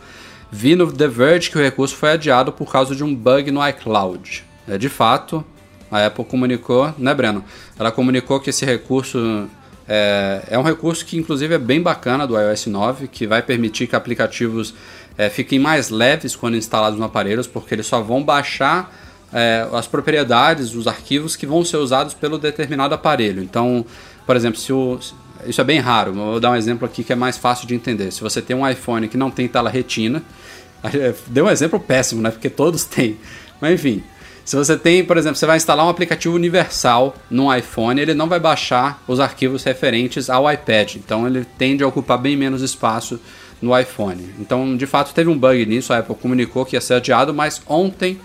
Vi 0.52 0.76
no 0.76 0.92
The 0.92 1.08
Verge 1.08 1.50
que 1.50 1.58
o 1.58 1.60
recurso 1.60 1.96
foi 1.96 2.12
adiado 2.12 2.52
por 2.52 2.70
causa 2.70 2.94
de 2.94 3.02
um 3.02 3.12
bug 3.12 3.50
no 3.50 3.68
iCloud. 3.70 4.44
É 4.68 4.78
de 4.78 4.88
fato, 4.88 5.44
a 5.90 6.06
Apple 6.06 6.24
comunicou, 6.24 6.94
né, 6.96 7.12
Breno? 7.12 7.44
Ela 7.76 7.90
comunicou 7.90 8.38
que 8.38 8.50
esse 8.50 8.64
recurso 8.64 9.48
é, 9.88 10.44
é 10.48 10.56
um 10.56 10.62
recurso 10.62 11.04
que, 11.04 11.18
inclusive, 11.18 11.52
é 11.52 11.58
bem 11.58 11.82
bacana 11.82 12.24
do 12.24 12.38
iOS 12.38 12.66
9, 12.66 13.08
que 13.08 13.26
vai 13.26 13.42
permitir 13.42 13.88
que 13.88 13.96
aplicativos 13.96 14.72
é, 15.18 15.28
fiquem 15.28 15.58
mais 15.58 15.90
leves 15.90 16.36
quando 16.36 16.56
instalados 16.56 16.96
no 16.96 17.04
aparelho, 17.04 17.44
porque 17.48 17.74
eles 17.74 17.86
só 17.86 18.00
vão 18.00 18.22
baixar 18.22 19.09
é, 19.32 19.66
as 19.72 19.86
propriedades, 19.86 20.74
os 20.74 20.86
arquivos 20.86 21.36
que 21.36 21.46
vão 21.46 21.64
ser 21.64 21.76
usados 21.76 22.14
pelo 22.14 22.38
determinado 22.38 22.94
aparelho. 22.94 23.42
Então, 23.42 23.84
por 24.26 24.36
exemplo, 24.36 24.58
se 24.58 24.72
o, 24.72 24.98
isso 25.46 25.60
é 25.60 25.64
bem 25.64 25.78
raro, 25.78 26.12
vou 26.12 26.40
dar 26.40 26.50
um 26.50 26.56
exemplo 26.56 26.86
aqui 26.86 27.02
que 27.02 27.12
é 27.12 27.16
mais 27.16 27.36
fácil 27.38 27.66
de 27.66 27.74
entender. 27.74 28.10
Se 28.10 28.20
você 28.20 28.42
tem 28.42 28.56
um 28.56 28.68
iPhone 28.68 29.08
que 29.08 29.16
não 29.16 29.30
tem 29.30 29.48
tela 29.48 29.70
retina, 29.70 30.22
deu 31.26 31.46
um 31.46 31.50
exemplo 31.50 31.78
péssimo, 31.78 32.22
né? 32.22 32.30
Porque 32.30 32.50
todos 32.50 32.84
têm. 32.84 33.18
Mas 33.60 33.74
enfim, 33.74 34.02
Se 34.44 34.56
você 34.56 34.76
tem, 34.76 35.04
por 35.04 35.16
exemplo, 35.16 35.36
você 35.36 35.46
vai 35.46 35.56
instalar 35.58 35.86
um 35.86 35.90
aplicativo 35.90 36.34
universal 36.34 37.14
no 37.30 37.54
iPhone, 37.54 38.00
ele 38.00 38.14
não 38.14 38.28
vai 38.28 38.40
baixar 38.40 39.00
os 39.06 39.20
arquivos 39.20 39.62
referentes 39.62 40.28
ao 40.28 40.50
iPad. 40.50 40.96
Então 40.96 41.26
ele 41.26 41.46
tende 41.56 41.84
a 41.84 41.86
ocupar 41.86 42.18
bem 42.18 42.36
menos 42.36 42.62
espaço 42.62 43.20
no 43.60 43.78
iPhone. 43.78 44.34
Então, 44.38 44.76
de 44.76 44.86
fato, 44.86 45.14
teve 45.14 45.28
um 45.30 45.38
bug 45.38 45.64
nisso. 45.66 45.92
A 45.92 45.98
Apple 45.98 46.16
comunicou 46.16 46.64
que 46.64 46.74
ia 46.74 46.80
ser 46.80 46.94
adiado, 46.94 47.32
mas 47.34 47.62
ontem, 47.66 48.18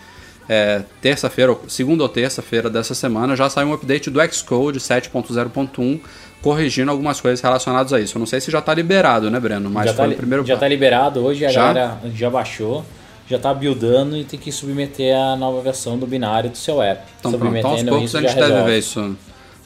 é, 0.48 0.84
terça-feira, 1.02 1.56
segunda 1.68 2.04
ou 2.04 2.10
terça-feira 2.10 2.70
dessa 2.70 2.94
semana, 2.94 3.36
já 3.36 3.50
saiu 3.50 3.70
um 3.70 3.74
update 3.74 4.10
do 4.10 4.20
Xcode 4.32 4.80
7.0.1 4.80 6.00
corrigindo 6.42 6.92
algumas 6.92 7.20
coisas 7.20 7.42
relacionadas 7.42 7.92
a 7.92 8.00
isso. 8.00 8.18
Eu 8.18 8.20
não 8.20 8.28
sei 8.28 8.40
se 8.40 8.52
já 8.52 8.60
está 8.60 8.74
liberado, 8.74 9.32
né, 9.32 9.40
Breno? 9.40 9.70
Mas 9.70 9.88
já 9.88 9.94
foi 9.96 10.08
tá, 10.10 10.14
o 10.14 10.16
primeiro 10.16 10.46
Já 10.46 10.54
está 10.54 10.68
liberado. 10.68 11.26
Hoje 11.26 11.44
a 11.46 11.50
Já? 11.50 11.74
galera 11.74 11.98
já 12.14 12.30
baixou, 12.30 12.86
já 13.28 13.38
está 13.38 13.52
buildando 13.52 14.16
e 14.16 14.24
tem 14.24 14.40
que 14.40 14.52
submeter 14.52 15.18
a 15.18 15.36
nova 15.36 15.60
versão 15.62 15.98
do 15.98 16.06
binário 16.06 16.52
do 16.52 16.58
seu 16.58 16.82
app. 16.82 17.02
Então, 17.20 17.34
pronto. 17.34 17.58
Então, 17.58 17.72
aos 17.72 17.84
poucos 17.84 18.16
a 18.16 18.22
gente 18.22 18.36
deve 18.36 18.48
resolve. 18.48 18.72
ver 18.72 18.78
isso. 18.78 19.18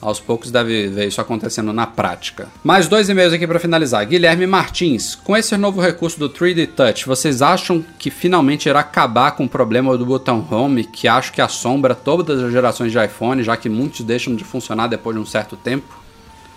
Aos 0.02 0.20
poucos 0.20 0.50
deve 0.50 0.88
ver 0.88 1.08
isso 1.10 1.20
acontecendo 1.20 1.74
na 1.74 1.86
prática. 1.86 2.48
Mais 2.64 2.88
dois 2.88 3.10
e-mails 3.10 3.34
aqui 3.34 3.46
para 3.46 3.60
finalizar. 3.60 4.06
Guilherme 4.06 4.48
Martins, 4.48 5.14
com 5.16 5.36
esse 5.36 5.58
novo 5.58 5.82
recurso 5.82 6.18
do 6.18 6.30
3D 6.30 6.68
Touch, 6.68 7.06
vocês 7.06 7.42
acham 7.42 7.84
que 7.98 8.10
finalmente 8.10 8.70
irá 8.70 8.80
acabar 8.80 9.32
com 9.32 9.44
o 9.44 9.50
problema 9.50 9.98
do 9.98 10.06
botão 10.06 10.46
Home, 10.50 10.86
que 10.86 11.06
acho 11.08 11.34
que 11.34 11.42
assombra 11.42 11.94
todas 11.94 12.42
as 12.42 12.50
gerações 12.52 12.94
de 12.94 13.04
iPhone, 13.04 13.44
já 13.44 13.58
que 13.58 13.68
muitos 13.68 14.02
deixam 14.06 14.36
de 14.36 14.44
funcionar 14.46 14.88
depois 14.88 15.16
de 15.18 15.22
um 15.22 15.26
certo 15.26 15.58
tempo? 15.58 16.00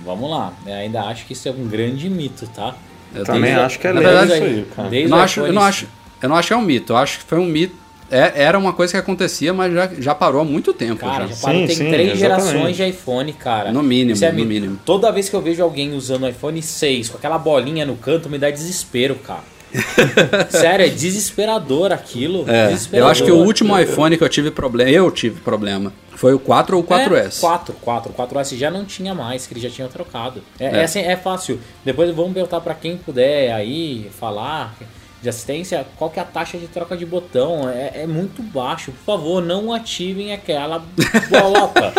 Vamos 0.01 0.31
lá. 0.31 0.53
Eu 0.65 0.75
ainda 0.75 1.03
acho 1.03 1.27
que 1.27 1.33
isso 1.33 1.49
é 1.49 1.51
um 1.51 1.67
grande 1.67 2.09
mito, 2.09 2.47
tá? 2.47 2.75
Eu 3.15 3.25
Também 3.25 3.53
tenho- 3.55 3.61
acho 3.67 3.79
que 3.79 3.87
é 3.89 3.93
Na 3.93 4.01
verdade, 4.01 4.33
isso 4.35 4.43
aí, 4.43 4.67
cara. 4.75 4.89
Desde 4.89 5.11
Eu 5.11 5.17
não, 5.17 5.25
acho, 5.25 5.41
eu, 5.41 5.53
não 5.53 5.63
acho, 5.63 5.87
eu 6.23 6.29
não 6.29 6.37
acho 6.37 6.49
que 6.49 6.55
é 6.55 6.57
um 6.57 6.63
mito. 6.63 6.93
Eu 6.93 6.97
acho 6.97 7.19
que 7.19 7.25
foi 7.25 7.39
um 7.39 7.47
mito. 7.47 7.75
É- 8.13 8.43
era 8.43 8.59
uma 8.59 8.73
coisa 8.73 8.93
que 8.93 8.99
acontecia, 8.99 9.53
mas 9.53 9.73
já, 9.73 9.91
já 9.99 10.15
parou 10.15 10.41
há 10.41 10.45
muito 10.45 10.73
tempo. 10.73 11.01
Cara, 11.01 11.27
já. 11.27 11.35
já 11.35 11.41
parou, 11.41 11.61
Sim, 11.63 11.67
tem 11.67 11.77
sim, 11.77 11.91
três 11.91 12.13
exatamente. 12.21 12.51
gerações 12.53 12.77
de 12.77 12.89
iPhone, 12.89 13.33
cara. 13.33 13.73
No 13.73 13.83
mínimo, 13.83 14.25
é 14.25 14.33
no 14.33 14.45
mínimo. 14.45 14.79
Toda 14.85 15.11
vez 15.11 15.29
que 15.29 15.35
eu 15.37 15.41
vejo 15.41 15.63
alguém 15.63 15.95
usando 15.95 16.25
o 16.25 16.29
iPhone 16.29 16.61
6 16.63 17.09
com 17.09 17.19
aquela 17.19 17.39
bolinha 17.39 17.85
no 17.87 17.97
canto, 17.97 18.29
me 18.29 18.39
dá 18.39 18.51
desespero, 18.51 19.15
cara. 19.17 19.43
Sério, 20.51 20.85
é 20.85 20.89
desesperador 20.89 21.93
aquilo. 21.93 22.45
É, 22.49 22.69
desesperador. 22.69 23.07
eu 23.09 23.11
acho 23.11 23.25
que 23.25 23.31
o 23.31 23.37
último 23.39 23.79
iPhone 23.79 24.17
que 24.19 24.23
eu 24.25 24.29
tive 24.29 24.51
problema, 24.51 24.91
eu 24.91 25.11
tive 25.11 25.41
problema, 25.41 25.93
foi 26.15 26.35
o 26.35 26.39
4 26.39 26.77
ou 26.77 26.83
o 26.83 26.87
4S. 26.87 27.39
É, 27.39 27.41
4, 27.41 27.75
4. 27.81 28.13
4S 28.13 28.57
já 28.59 28.71
não 28.71 28.85
tinha 28.85 29.15
mais, 29.15 29.47
que 29.47 29.55
eles 29.55 29.63
já 29.63 29.71
tinham 29.71 29.89
trocado. 29.89 30.43
É, 30.61 30.67
É. 30.67 30.77
é. 30.81 30.85
assim, 30.85 31.01
é 31.01 31.17
fácil. 31.17 31.59
Depois 31.85 32.15
vamos 32.15 32.35
perguntar 32.35 32.61
pra 32.61 32.75
quem 32.75 32.99
puder 32.99 33.53
aí 33.53 34.11
falar 34.21 34.75
de 35.23 35.29
assistência, 35.29 35.87
qual 35.97 36.11
que 36.11 36.19
é 36.19 36.23
a 36.23 36.25
taxa 36.25 36.59
de 36.59 36.67
troca 36.67 36.97
de 36.97 37.07
botão. 37.07 37.69
É, 37.71 38.03
é 38.03 38.07
muito 38.07 38.43
baixo. 38.43 38.91
Por 38.91 39.05
favor, 39.05 39.41
não 39.41 39.73
ativem 39.73 40.33
aquela 40.33 40.83
bolota. 41.31 41.93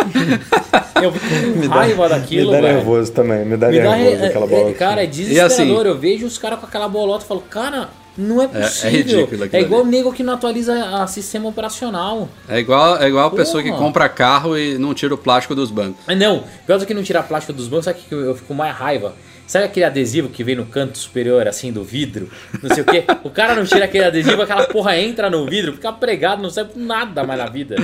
eu 1.02 1.12
fico 1.12 1.62
com 1.62 1.68
raiva 1.74 2.10
daquilo, 2.10 2.52
me 2.52 2.58
dá 2.58 2.62
velho. 2.62 2.78
nervoso 2.78 3.12
também, 3.14 3.46
me 3.46 3.56
dá 3.58 3.70
Me 3.70 3.80
dá 3.82 3.96
nervoso 3.96 4.22
re- 4.22 4.28
aquela 4.28 4.46
é- 4.46 4.50
bola. 4.50 4.70
é- 4.70 4.74
Cara, 4.74 5.02
é 5.04 5.08
assim- 5.08 5.24
desesperador. 5.24 5.86
Eu 5.86 5.98
vejo 5.98 6.26
os 6.26 6.38
caras 6.38 6.60
com 6.60 6.66
aquela 6.66 6.88
bolota 6.90 7.24
e 7.24 7.28
falo, 7.28 7.42
cara, 7.42 7.90
não 8.18 8.42
é 8.42 8.46
é 8.46 8.48
possível. 8.50 8.92
ridículo 8.92 9.44
aquilo 9.46 9.56
É 9.62 9.66
igual 9.66 9.82
ali. 9.82 9.90
o 9.90 9.92
nego 9.92 10.12
que 10.14 10.22
não 10.22 10.34
atualiza 10.34 10.74
a 11.02 11.08
sistema 11.08 11.48
operacional. 11.50 12.28
É 12.50 12.60
igual, 12.60 13.02
é 13.02 13.08
igual 13.08 13.28
a 13.28 13.32
pessoa 13.32 13.64
que 13.64 13.72
compra 13.72 14.08
carro 14.10 14.58
e 14.58 14.78
não 14.78 14.94
tira 14.94 15.14
o 15.14 15.18
plástico 15.18 15.56
dos 15.56 15.72
bancos. 15.72 16.04
Ah, 16.08 16.14
Não, 16.14 16.44
pior 16.68 16.78
do 16.78 16.86
que 16.86 16.94
não 16.94 17.02
tirar 17.04 17.24
plástico 17.24 17.54
dos 17.54 17.68
bancos, 17.68 17.86
sabe 17.86 18.00
que 18.08 18.14
eu 18.14 18.20
eu 18.22 18.36
fico 18.36 18.50
com 18.50 18.54
mais 18.54 18.76
raiva? 18.76 19.16
Sabe 19.46 19.66
aquele 19.66 19.86
adesivo 19.86 20.30
que 20.30 20.44
vem 20.44 20.56
no 20.56 20.66
canto 20.66 20.98
superior, 20.98 21.48
assim, 21.48 21.72
do 21.72 21.84
vidro? 21.84 22.30
Não 22.62 22.74
sei 22.74 22.84
o 22.84 22.86
quê? 22.86 23.04
O 23.24 23.30
cara 23.30 23.54
não 23.56 23.66
tira 23.66 23.86
aquele 23.86 24.06
adesivo, 24.06 24.42
aquela 24.42 24.66
porra 24.66 24.98
entra 24.98 25.30
no 25.30 25.46
vidro, 25.46 25.74
fica 25.74 25.92
pregado, 25.92 26.42
não 26.42 26.50
serve 26.50 26.72
pra 26.74 26.82
nada 26.82 27.24
mais 27.24 27.40
na 27.40 27.48
vida. 27.48 27.76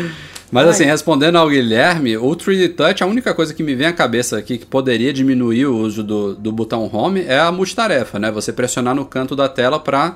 Mas 0.52 0.64
Ai. 0.66 0.70
assim, 0.72 0.86
respondendo 0.86 1.38
ao 1.38 1.50
Guilherme, 1.50 2.18
o 2.18 2.30
3D 2.32 2.76
Touch, 2.76 3.04
a 3.04 3.06
única 3.06 3.34
coisa 3.34 3.54
que 3.54 3.62
me 3.62 3.76
vem 3.76 3.88
à 3.88 3.94
cabeça 3.94 4.38
aqui 4.38 4.58
que 4.58 4.66
poderia 4.66 5.14
diminuir 5.14 5.68
o 5.68 5.78
uso 5.78 6.04
do, 6.04 6.34
do 6.34 6.52
botão 6.52 6.90
Home 6.92 7.22
é 7.22 7.38
a 7.40 7.52
multitarefa, 7.52 8.18
né? 8.18 8.32
Você 8.32 8.52
pressionar 8.52 8.96
no 8.96 9.06
canto 9.06 9.36
da 9.36 9.48
tela 9.48 9.80
para 9.80 10.16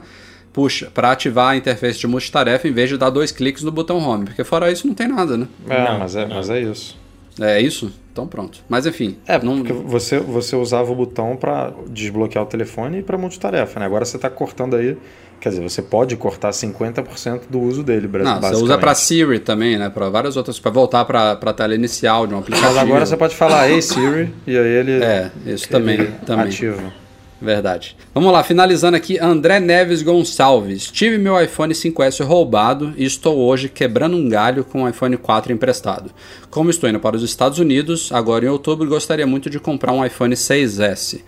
puxa, 0.51 0.89
para 0.93 1.11
ativar 1.11 1.49
a 1.49 1.55
interface 1.55 1.99
de 1.99 2.07
multitarefa 2.07 2.67
em 2.67 2.71
vez 2.71 2.87
de 2.89 2.97
dar 2.97 3.09
dois 3.09 3.31
cliques 3.31 3.63
no 3.63 3.71
botão 3.71 3.97
Home, 3.97 4.25
porque 4.25 4.43
fora 4.43 4.71
isso 4.71 4.87
não 4.87 4.93
tem 4.93 5.07
nada, 5.07 5.35
né? 5.35 5.47
É, 5.67 5.83
Não, 5.83 5.99
mas, 5.99 6.15
é, 6.15 6.25
não. 6.27 6.35
mas 6.35 6.49
é 6.49 6.61
isso. 6.61 6.97
É 7.39 7.59
isso? 7.61 7.91
Então 8.13 8.27
pronto. 8.27 8.59
Mas 8.69 8.85
enfim, 8.85 9.17
É, 9.27 9.39
não, 9.43 9.57
porque 9.57 9.73
você, 9.73 10.19
você 10.19 10.55
usava 10.55 10.91
o 10.91 10.95
botão 10.95 11.35
para 11.35 11.73
desbloquear 11.89 12.45
o 12.45 12.47
telefone 12.47 12.99
e 12.99 13.01
para 13.03 13.17
multitarefa, 13.17 13.79
né? 13.79 13.87
Agora 13.87 14.05
você 14.05 14.17
está 14.17 14.29
cortando 14.29 14.75
aí, 14.75 14.95
quer 15.41 15.49
dizer, 15.49 15.63
você 15.63 15.81
pode 15.81 16.15
cortar 16.15 16.51
50% 16.51 17.41
do 17.49 17.59
uso 17.59 17.81
dele, 17.81 18.07
não, 18.23 18.39
você 18.39 18.55
usa 18.55 18.77
para 18.77 18.93
Siri 18.93 19.39
também, 19.39 19.79
né? 19.79 19.89
Para 19.89 20.09
várias 20.09 20.37
outras, 20.37 20.59
para 20.59 20.69
voltar 20.69 21.05
para 21.05 21.31
a 21.31 21.53
tela 21.53 21.73
inicial 21.73 22.27
de 22.27 22.35
um 22.35 22.37
aplicativo. 22.37 22.69
Mas 22.71 22.77
agora 22.77 23.03
você 23.03 23.17
pode 23.17 23.35
falar 23.35 23.67
Ei 23.67 23.81
Siri 23.81 24.31
e 24.45 24.55
aí 24.55 24.67
ele, 24.67 25.03
É, 25.03 25.31
isso 25.47 25.67
também, 25.67 25.95
ele 25.95 26.11
também. 26.23 26.45
ativa. 26.45 27.02
Verdade. 27.43 27.97
Vamos 28.13 28.31
lá, 28.31 28.41
finalizando 28.41 28.95
aqui, 28.95 29.19
André 29.19 29.59
Neves 29.59 30.01
Gonçalves. 30.01 30.89
Tive 30.89 31.17
meu 31.17 31.37
iPhone 31.43 31.73
5S 31.73 32.23
roubado 32.23 32.93
e 32.95 33.03
estou 33.03 33.37
hoje 33.37 33.67
quebrando 33.67 34.15
um 34.15 34.29
galho 34.29 34.63
com 34.63 34.83
o 34.83 34.87
iPhone 34.87 35.17
4 35.17 35.51
emprestado. 35.51 36.09
Como 36.49 36.69
estou 36.69 36.89
indo 36.89 37.01
para 37.01 37.17
os 37.17 37.21
Estados 37.21 37.59
Unidos, 37.59 38.13
agora 38.13 38.45
em 38.45 38.47
outubro, 38.47 38.87
gostaria 38.87 39.27
muito 39.27 39.49
de 39.49 39.59
comprar 39.59 39.91
um 39.91 40.05
iPhone 40.05 40.33
6S. 40.33 41.19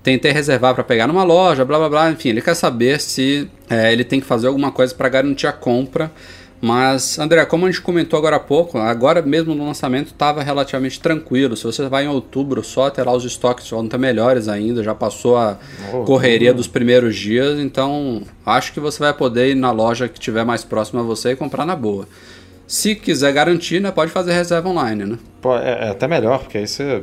Tentei 0.00 0.30
reservar 0.30 0.76
para 0.76 0.84
pegar 0.84 1.08
numa 1.08 1.24
loja, 1.24 1.64
blá 1.64 1.76
blá 1.76 1.88
blá. 1.88 2.10
Enfim, 2.12 2.28
ele 2.28 2.40
quer 2.40 2.54
saber 2.54 3.00
se 3.00 3.50
é, 3.68 3.92
ele 3.92 4.04
tem 4.04 4.20
que 4.20 4.26
fazer 4.26 4.46
alguma 4.46 4.70
coisa 4.70 4.94
para 4.94 5.08
garantir 5.08 5.48
a 5.48 5.52
compra. 5.52 6.12
Mas, 6.60 7.18
André, 7.18 7.44
como 7.44 7.66
a 7.66 7.70
gente 7.70 7.82
comentou 7.82 8.18
agora 8.18 8.36
há 8.36 8.40
pouco, 8.40 8.78
agora 8.78 9.20
mesmo 9.20 9.54
no 9.54 9.66
lançamento 9.66 10.08
estava 10.08 10.42
relativamente 10.42 10.98
tranquilo. 10.98 11.56
Se 11.56 11.64
você 11.64 11.86
vai 11.88 12.04
em 12.04 12.08
outubro 12.08 12.64
só, 12.64 12.88
terá 12.88 13.12
os 13.12 13.24
estoques 13.24 13.68
vão 13.68 13.84
estar 13.84 13.98
melhores 13.98 14.48
ainda, 14.48 14.82
já 14.82 14.94
passou 14.94 15.36
a 15.36 15.58
Oh, 15.92 16.04
correria 16.04 16.54
dos 16.54 16.66
primeiros 16.66 17.16
dias, 17.16 17.58
então 17.58 18.22
acho 18.46 18.72
que 18.72 18.80
você 18.80 18.98
vai 18.98 19.12
poder 19.12 19.50
ir 19.50 19.54
na 19.54 19.70
loja 19.70 20.08
que 20.08 20.18
estiver 20.18 20.44
mais 20.44 20.64
próxima 20.64 21.00
a 21.00 21.04
você 21.04 21.32
e 21.32 21.36
comprar 21.36 21.66
na 21.66 21.76
boa. 21.76 22.08
Se 22.66 22.94
quiser 22.94 23.32
garantir, 23.32 23.80
né, 23.80 23.90
pode 23.90 24.10
fazer 24.10 24.32
reserva 24.32 24.68
online, 24.68 25.04
né? 25.04 25.18
Pô, 25.42 25.56
é, 25.56 25.88
é 25.88 25.90
até 25.90 26.08
melhor, 26.08 26.38
porque 26.40 26.58
aí 26.58 26.66
você 26.66 27.02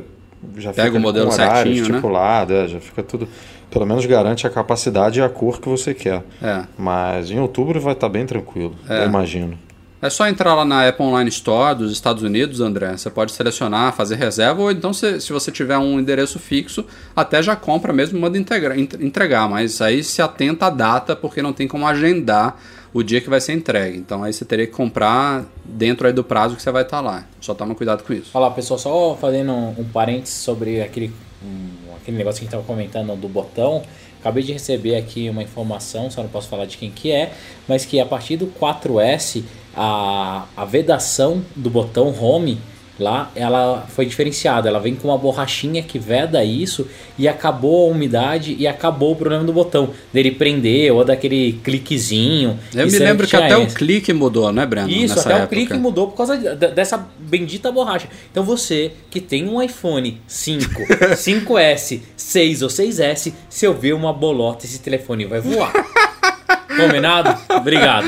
já 0.56 0.72
Pega 0.72 0.88
fica 0.88 0.98
o 0.98 1.00
modelo 1.00 1.28
com 1.28 1.34
horário 1.34 1.54
certinho, 1.54 1.84
né? 1.84 1.90
estipulado, 1.90 2.52
é, 2.52 2.68
já 2.68 2.80
fica 2.80 3.02
tudo. 3.02 3.28
Pelo 3.72 3.86
menos 3.86 4.04
garante 4.06 4.46
a 4.46 4.50
capacidade 4.50 5.18
e 5.18 5.22
a 5.22 5.28
cor 5.28 5.60
que 5.60 5.68
você 5.68 5.94
quer. 5.94 6.22
É. 6.42 6.62
Mas 6.78 7.30
em 7.30 7.40
outubro 7.40 7.80
vai 7.80 7.94
estar 7.94 8.08
bem 8.08 8.26
tranquilo, 8.26 8.76
eu 8.88 9.06
imagino. 9.06 9.58
É 10.00 10.10
só 10.10 10.26
entrar 10.26 10.52
lá 10.54 10.64
na 10.64 10.88
Apple 10.88 11.06
Online 11.06 11.28
Store 11.30 11.78
dos 11.78 11.92
Estados 11.92 12.24
Unidos, 12.24 12.60
André. 12.60 12.96
Você 12.96 13.08
pode 13.08 13.30
selecionar, 13.30 13.92
fazer 13.94 14.16
reserva, 14.16 14.60
ou 14.60 14.70
então, 14.72 14.92
se, 14.92 15.20
se 15.20 15.32
você 15.32 15.52
tiver 15.52 15.78
um 15.78 16.00
endereço 16.00 16.40
fixo, 16.40 16.84
até 17.14 17.40
já 17.40 17.54
compra 17.54 17.92
mesmo 17.92 18.18
e 18.18 18.20
manda 18.20 18.36
integra- 18.36 18.76
ent- 18.76 18.94
entregar. 19.00 19.48
Mas 19.48 19.80
aí 19.80 20.02
se 20.02 20.20
atenta 20.20 20.66
à 20.66 20.70
data, 20.70 21.14
porque 21.14 21.40
não 21.40 21.52
tem 21.52 21.68
como 21.68 21.86
agendar 21.86 22.56
o 22.92 23.00
dia 23.00 23.20
que 23.20 23.30
vai 23.30 23.40
ser 23.40 23.52
entregue. 23.52 23.96
Então 23.96 24.24
aí 24.24 24.32
você 24.32 24.44
teria 24.44 24.66
que 24.66 24.72
comprar 24.72 25.44
dentro 25.64 26.04
aí 26.04 26.12
do 26.12 26.24
prazo 26.24 26.56
que 26.56 26.62
você 26.62 26.72
vai 26.72 26.82
estar 26.82 27.00
lá. 27.00 27.22
Só 27.40 27.54
toma 27.54 27.72
cuidado 27.76 28.02
com 28.02 28.12
isso. 28.12 28.32
Olha 28.34 28.46
lá, 28.46 28.50
pessoal, 28.50 28.78
só 28.80 29.16
fazendo 29.20 29.52
um, 29.52 29.68
um 29.78 29.84
parênteses 29.84 30.34
sobre 30.34 30.82
aquele, 30.82 31.12
um, 31.44 31.68
aquele 32.02 32.16
negócio 32.16 32.40
que 32.40 32.44
a 32.44 32.50
gente 32.50 32.54
estava 32.54 32.64
comentando 32.64 33.16
do 33.18 33.28
botão. 33.28 33.82
Acabei 34.20 34.42
de 34.42 34.52
receber 34.52 34.96
aqui 34.96 35.28
uma 35.28 35.42
informação, 35.42 36.10
só 36.10 36.22
não 36.22 36.28
posso 36.28 36.48
falar 36.48 36.66
de 36.66 36.76
quem 36.76 36.90
que 36.90 37.10
é, 37.10 37.32
mas 37.66 37.84
que 37.84 37.98
a 37.98 38.06
partir 38.06 38.36
do 38.36 38.46
4S, 38.46 39.42
a, 39.74 40.46
a 40.56 40.64
vedação 40.64 41.42
do 41.56 41.70
botão 41.70 42.14
Home 42.20 42.58
lá, 42.98 43.30
ela 43.34 43.86
foi 43.88 44.06
diferenciada. 44.06 44.68
Ela 44.68 44.78
vem 44.78 44.94
com 44.94 45.08
uma 45.08 45.18
borrachinha 45.18 45.82
que 45.82 45.98
veda 45.98 46.44
isso 46.44 46.86
e 47.18 47.26
acabou 47.26 47.88
a 47.88 47.90
umidade 47.92 48.54
e 48.58 48.66
acabou 48.66 49.12
o 49.12 49.16
problema 49.16 49.44
do 49.44 49.52
botão. 49.52 49.90
Dele 50.12 50.30
prender 50.32 50.92
ou 50.92 51.04
daquele 51.04 51.54
cliquezinho. 51.64 52.58
Eu 52.74 52.86
me 52.86 52.98
lembro 52.98 53.26
que 53.26 53.34
até 53.36 53.56
o 53.56 53.62
esse. 53.62 53.74
clique 53.76 54.12
mudou, 54.12 54.52
né, 54.52 54.64
Breno? 54.66 54.88
Isso, 54.90 55.18
até 55.18 55.30
época. 55.32 55.44
o 55.44 55.48
clique 55.48 55.74
mudou 55.74 56.08
por 56.08 56.16
causa 56.16 56.36
de- 56.36 56.68
dessa 56.68 57.06
bendita 57.18 57.72
borracha. 57.72 58.08
Então 58.30 58.44
você 58.44 58.92
que 59.10 59.20
tem 59.20 59.48
um 59.48 59.60
iPhone 59.62 60.20
5, 60.26 60.82
5S, 61.16 62.00
6 62.16 62.62
ou 62.62 62.68
6S, 62.68 63.32
se 63.48 63.64
eu 63.66 63.74
ver 63.74 63.94
uma 63.94 64.12
bolota, 64.12 64.64
esse 64.66 64.78
telefone 64.80 65.24
vai 65.24 65.40
voar. 65.40 65.72
Combinado? 66.76 67.36
Obrigado. 67.54 68.06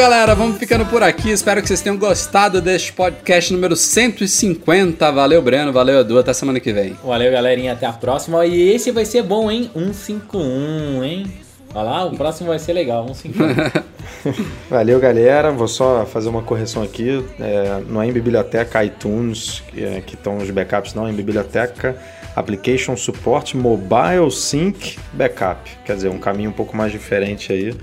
Galera, 0.00 0.34
vamos 0.34 0.56
ficando 0.56 0.86
por 0.86 1.02
aqui. 1.02 1.28
Espero 1.30 1.60
que 1.60 1.68
vocês 1.68 1.82
tenham 1.82 1.98
gostado 1.98 2.62
deste 2.62 2.90
podcast 2.90 3.52
número 3.52 3.76
150. 3.76 5.12
Valeu, 5.12 5.42
Breno. 5.42 5.74
Valeu, 5.74 6.00
Edu. 6.00 6.18
Até 6.18 6.32
semana 6.32 6.58
que 6.58 6.72
vem. 6.72 6.96
Valeu, 7.04 7.30
galerinha. 7.30 7.74
Até 7.74 7.84
a 7.84 7.92
próxima. 7.92 8.46
E 8.46 8.70
esse 8.70 8.90
vai 8.92 9.04
ser 9.04 9.22
bom, 9.22 9.50
hein? 9.50 9.70
151, 9.74 11.04
hein? 11.04 11.30
Olha 11.74 11.82
lá, 11.82 12.04
o 12.06 12.16
próximo 12.16 12.48
vai 12.48 12.58
ser 12.58 12.72
legal. 12.72 13.06
151. 13.12 13.90
Valeu, 14.70 14.98
galera. 14.98 15.50
Vou 15.50 15.68
só 15.68 16.06
fazer 16.06 16.30
uma 16.30 16.40
correção 16.40 16.82
aqui. 16.82 17.22
É, 17.38 17.82
não 17.86 18.00
é 18.00 18.06
em 18.06 18.12
biblioteca 18.12 18.82
iTunes 18.82 19.62
que 19.68 19.84
é, 19.84 20.02
estão 20.06 20.38
os 20.38 20.50
backups, 20.50 20.94
não. 20.94 21.06
É 21.06 21.10
em 21.10 21.14
biblioteca 21.14 21.94
Application 22.34 22.96
Support 22.96 23.54
Mobile 23.54 24.30
Sync 24.30 24.98
Backup. 25.12 25.70
Quer 25.84 25.96
dizer, 25.96 26.08
um 26.08 26.18
caminho 26.18 26.48
um 26.48 26.54
pouco 26.54 26.74
mais 26.74 26.90
diferente 26.90 27.52
aí. 27.52 27.74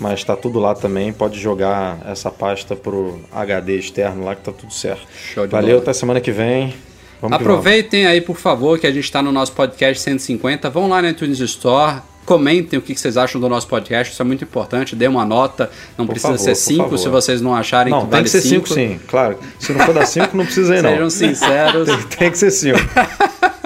Mas 0.00 0.24
tá 0.24 0.34
tudo 0.34 0.58
lá 0.58 0.74
também. 0.74 1.12
Pode 1.12 1.38
jogar 1.38 1.98
essa 2.06 2.30
pasta 2.30 2.74
pro 2.74 3.20
HD 3.30 3.76
externo 3.76 4.24
lá 4.24 4.34
que 4.34 4.42
tá 4.42 4.50
tudo 4.52 4.72
certo. 4.72 5.02
Show 5.34 5.46
de 5.46 5.52
Valeu, 5.52 5.68
bola. 5.72 5.82
até 5.82 5.92
semana 5.92 6.20
que 6.20 6.32
vem. 6.32 6.74
Vamos 7.20 7.36
que 7.36 7.42
Aproveitem 7.42 8.06
aí, 8.06 8.20
por 8.22 8.38
favor, 8.38 8.78
que 8.78 8.86
a 8.86 8.90
gente 8.90 9.04
está 9.04 9.20
no 9.22 9.30
nosso 9.30 9.52
podcast 9.52 10.02
150. 10.02 10.70
Vão 10.70 10.88
lá 10.88 11.02
na 11.02 11.10
iTunes 11.10 11.38
Store. 11.40 11.98
Comentem 12.24 12.78
o 12.78 12.82
que 12.82 12.94
vocês 12.94 13.16
acham 13.16 13.40
do 13.40 13.48
nosso 13.48 13.66
podcast, 13.66 14.12
isso 14.12 14.22
é 14.22 14.24
muito 14.24 14.44
importante. 14.44 14.94
Dê 14.94 15.08
uma 15.08 15.24
nota, 15.24 15.68
não 15.98 16.06
Por 16.06 16.12
precisa 16.12 16.34
favor, 16.38 16.44
ser 16.44 16.50
por 16.52 16.56
5 16.56 16.82
favor. 16.84 16.98
se 16.98 17.08
vocês 17.08 17.40
não 17.40 17.54
acharem 17.54 17.90
Não, 17.90 18.00
que 18.00 18.04
tem 18.06 18.10
vale 18.12 18.24
que 18.24 18.30
ser 18.30 18.40
5 18.42 18.68
cinco. 18.68 18.80
sim, 18.80 19.00
claro. 19.08 19.36
Se 19.58 19.72
não 19.72 19.84
for 19.84 19.92
dar 19.94 20.06
5, 20.06 20.36
não 20.36 20.44
precisa 20.44 20.76
ir 20.76 20.82
não. 20.82 20.90
Sejam 20.90 21.10
sinceros. 21.10 21.88
Tem, 21.88 21.98
tem 22.18 22.30
que 22.30 22.38
ser 22.38 22.50
5. 22.52 22.78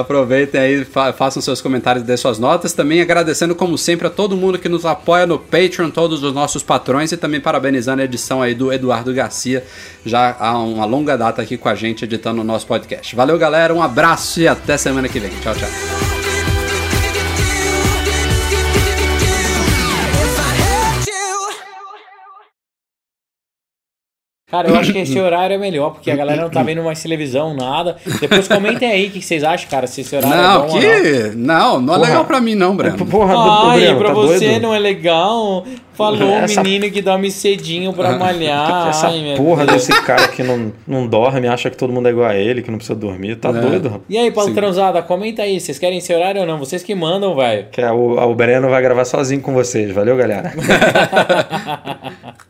Aproveitem 0.00 0.60
aí, 0.60 0.84
fa 0.84 1.12
façam 1.12 1.40
seus 1.42 1.60
comentários 1.60 2.04
e 2.04 2.06
dê 2.06 2.16
suas 2.16 2.38
notas. 2.38 2.72
Também 2.72 3.00
agradecendo, 3.00 3.54
como 3.54 3.76
sempre, 3.76 4.06
a 4.06 4.10
todo 4.10 4.36
mundo 4.36 4.58
que 4.58 4.68
nos 4.68 4.84
apoia 4.84 5.26
no 5.26 5.38
Patreon, 5.38 5.90
todos 5.90 6.22
os 6.22 6.32
nossos 6.32 6.62
patrões, 6.62 7.12
e 7.12 7.16
também 7.16 7.40
parabenizando 7.40 8.02
a 8.02 8.04
edição 8.04 8.42
aí 8.42 8.54
do 8.54 8.72
Eduardo 8.72 9.12
Garcia, 9.12 9.64
já 10.04 10.36
há 10.38 10.58
uma 10.58 10.84
longa 10.84 11.16
data 11.16 11.42
aqui 11.42 11.56
com 11.56 11.68
a 11.68 11.74
gente 11.74 12.04
editando 12.04 12.40
o 12.40 12.44
nosso 12.44 12.66
podcast. 12.66 13.14
Valeu, 13.14 13.38
galera, 13.38 13.74
um 13.74 13.82
abraço 13.82 14.40
e 14.40 14.48
até 14.48 14.76
semana 14.76 15.08
que 15.08 15.18
vem. 15.18 15.30
Tchau, 15.42 15.54
tchau. 15.54 16.15
Cara, 24.48 24.68
eu 24.68 24.76
acho 24.76 24.92
que 24.92 24.98
esse 25.00 25.18
horário 25.18 25.54
é 25.54 25.58
melhor, 25.58 25.90
porque 25.94 26.08
a 26.08 26.14
galera 26.14 26.42
não 26.42 26.48
tá 26.48 26.62
vendo 26.62 26.80
mais 26.80 27.02
televisão, 27.02 27.52
nada. 27.52 27.96
Depois 28.20 28.46
comentem 28.46 28.88
aí 28.88 29.08
o 29.08 29.10
que 29.10 29.20
vocês 29.20 29.42
acham, 29.42 29.68
cara, 29.68 29.88
se 29.88 30.02
esse 30.02 30.14
horário 30.14 30.38
é 30.38 30.40
Não, 30.40 30.60
bom 30.60 30.68
ou 30.68 30.74
não. 30.74 30.80
que. 30.80 31.36
Não, 31.36 31.80
não 31.80 31.94
é 31.96 31.98
legal 31.98 32.24
pra 32.24 32.40
mim, 32.40 32.54
não, 32.54 32.76
Breno. 32.76 33.04
Porra, 33.06 33.34
do- 33.34 33.40
Ai, 33.70 33.80
Breno, 33.80 33.98
pra 33.98 34.08
tá 34.10 34.14
você 34.14 34.46
doido? 34.50 34.62
não 34.62 34.72
é 34.72 34.78
legal. 34.78 35.64
Falou 35.94 36.30
Essa- 36.30 36.60
o 36.60 36.64
menino 36.64 36.88
que 36.92 37.02
dorme 37.02 37.28
cedinho 37.28 37.92
pra 37.92 38.16
malhar. 38.16 38.86
Essa 38.90 39.08
Ai, 39.08 39.34
porra 39.36 39.66
Deus. 39.66 39.84
desse 39.88 40.02
cara 40.04 40.28
que 40.28 40.44
não, 40.44 40.72
não 40.86 41.08
dorme, 41.08 41.48
acha 41.48 41.68
que 41.68 41.76
todo 41.76 41.92
mundo 41.92 42.06
é 42.06 42.12
igual 42.12 42.28
a 42.30 42.36
ele, 42.36 42.62
que 42.62 42.70
não 42.70 42.78
precisa 42.78 42.96
dormir. 42.96 43.34
Tá 43.36 43.50
doido, 43.50 43.86
rapaz. 43.88 44.04
E 44.08 44.16
aí, 44.16 44.30
Paulo 44.30 44.50
Sim. 44.50 44.54
Transada, 44.54 45.02
comenta 45.02 45.42
aí, 45.42 45.58
vocês 45.58 45.76
querem 45.76 45.98
esse 45.98 46.14
horário 46.14 46.42
ou 46.42 46.46
não? 46.46 46.56
Vocês 46.58 46.84
que 46.84 46.94
mandam, 46.94 47.34
velho. 47.34 47.66
Que 47.72 47.80
é 47.80 47.90
o, 47.90 48.16
o 48.16 48.34
Breno 48.36 48.68
vai 48.70 48.80
gravar 48.80 49.04
sozinho 49.06 49.40
com 49.40 49.52
vocês. 49.52 49.90
Valeu, 49.90 50.16
galera. 50.16 50.52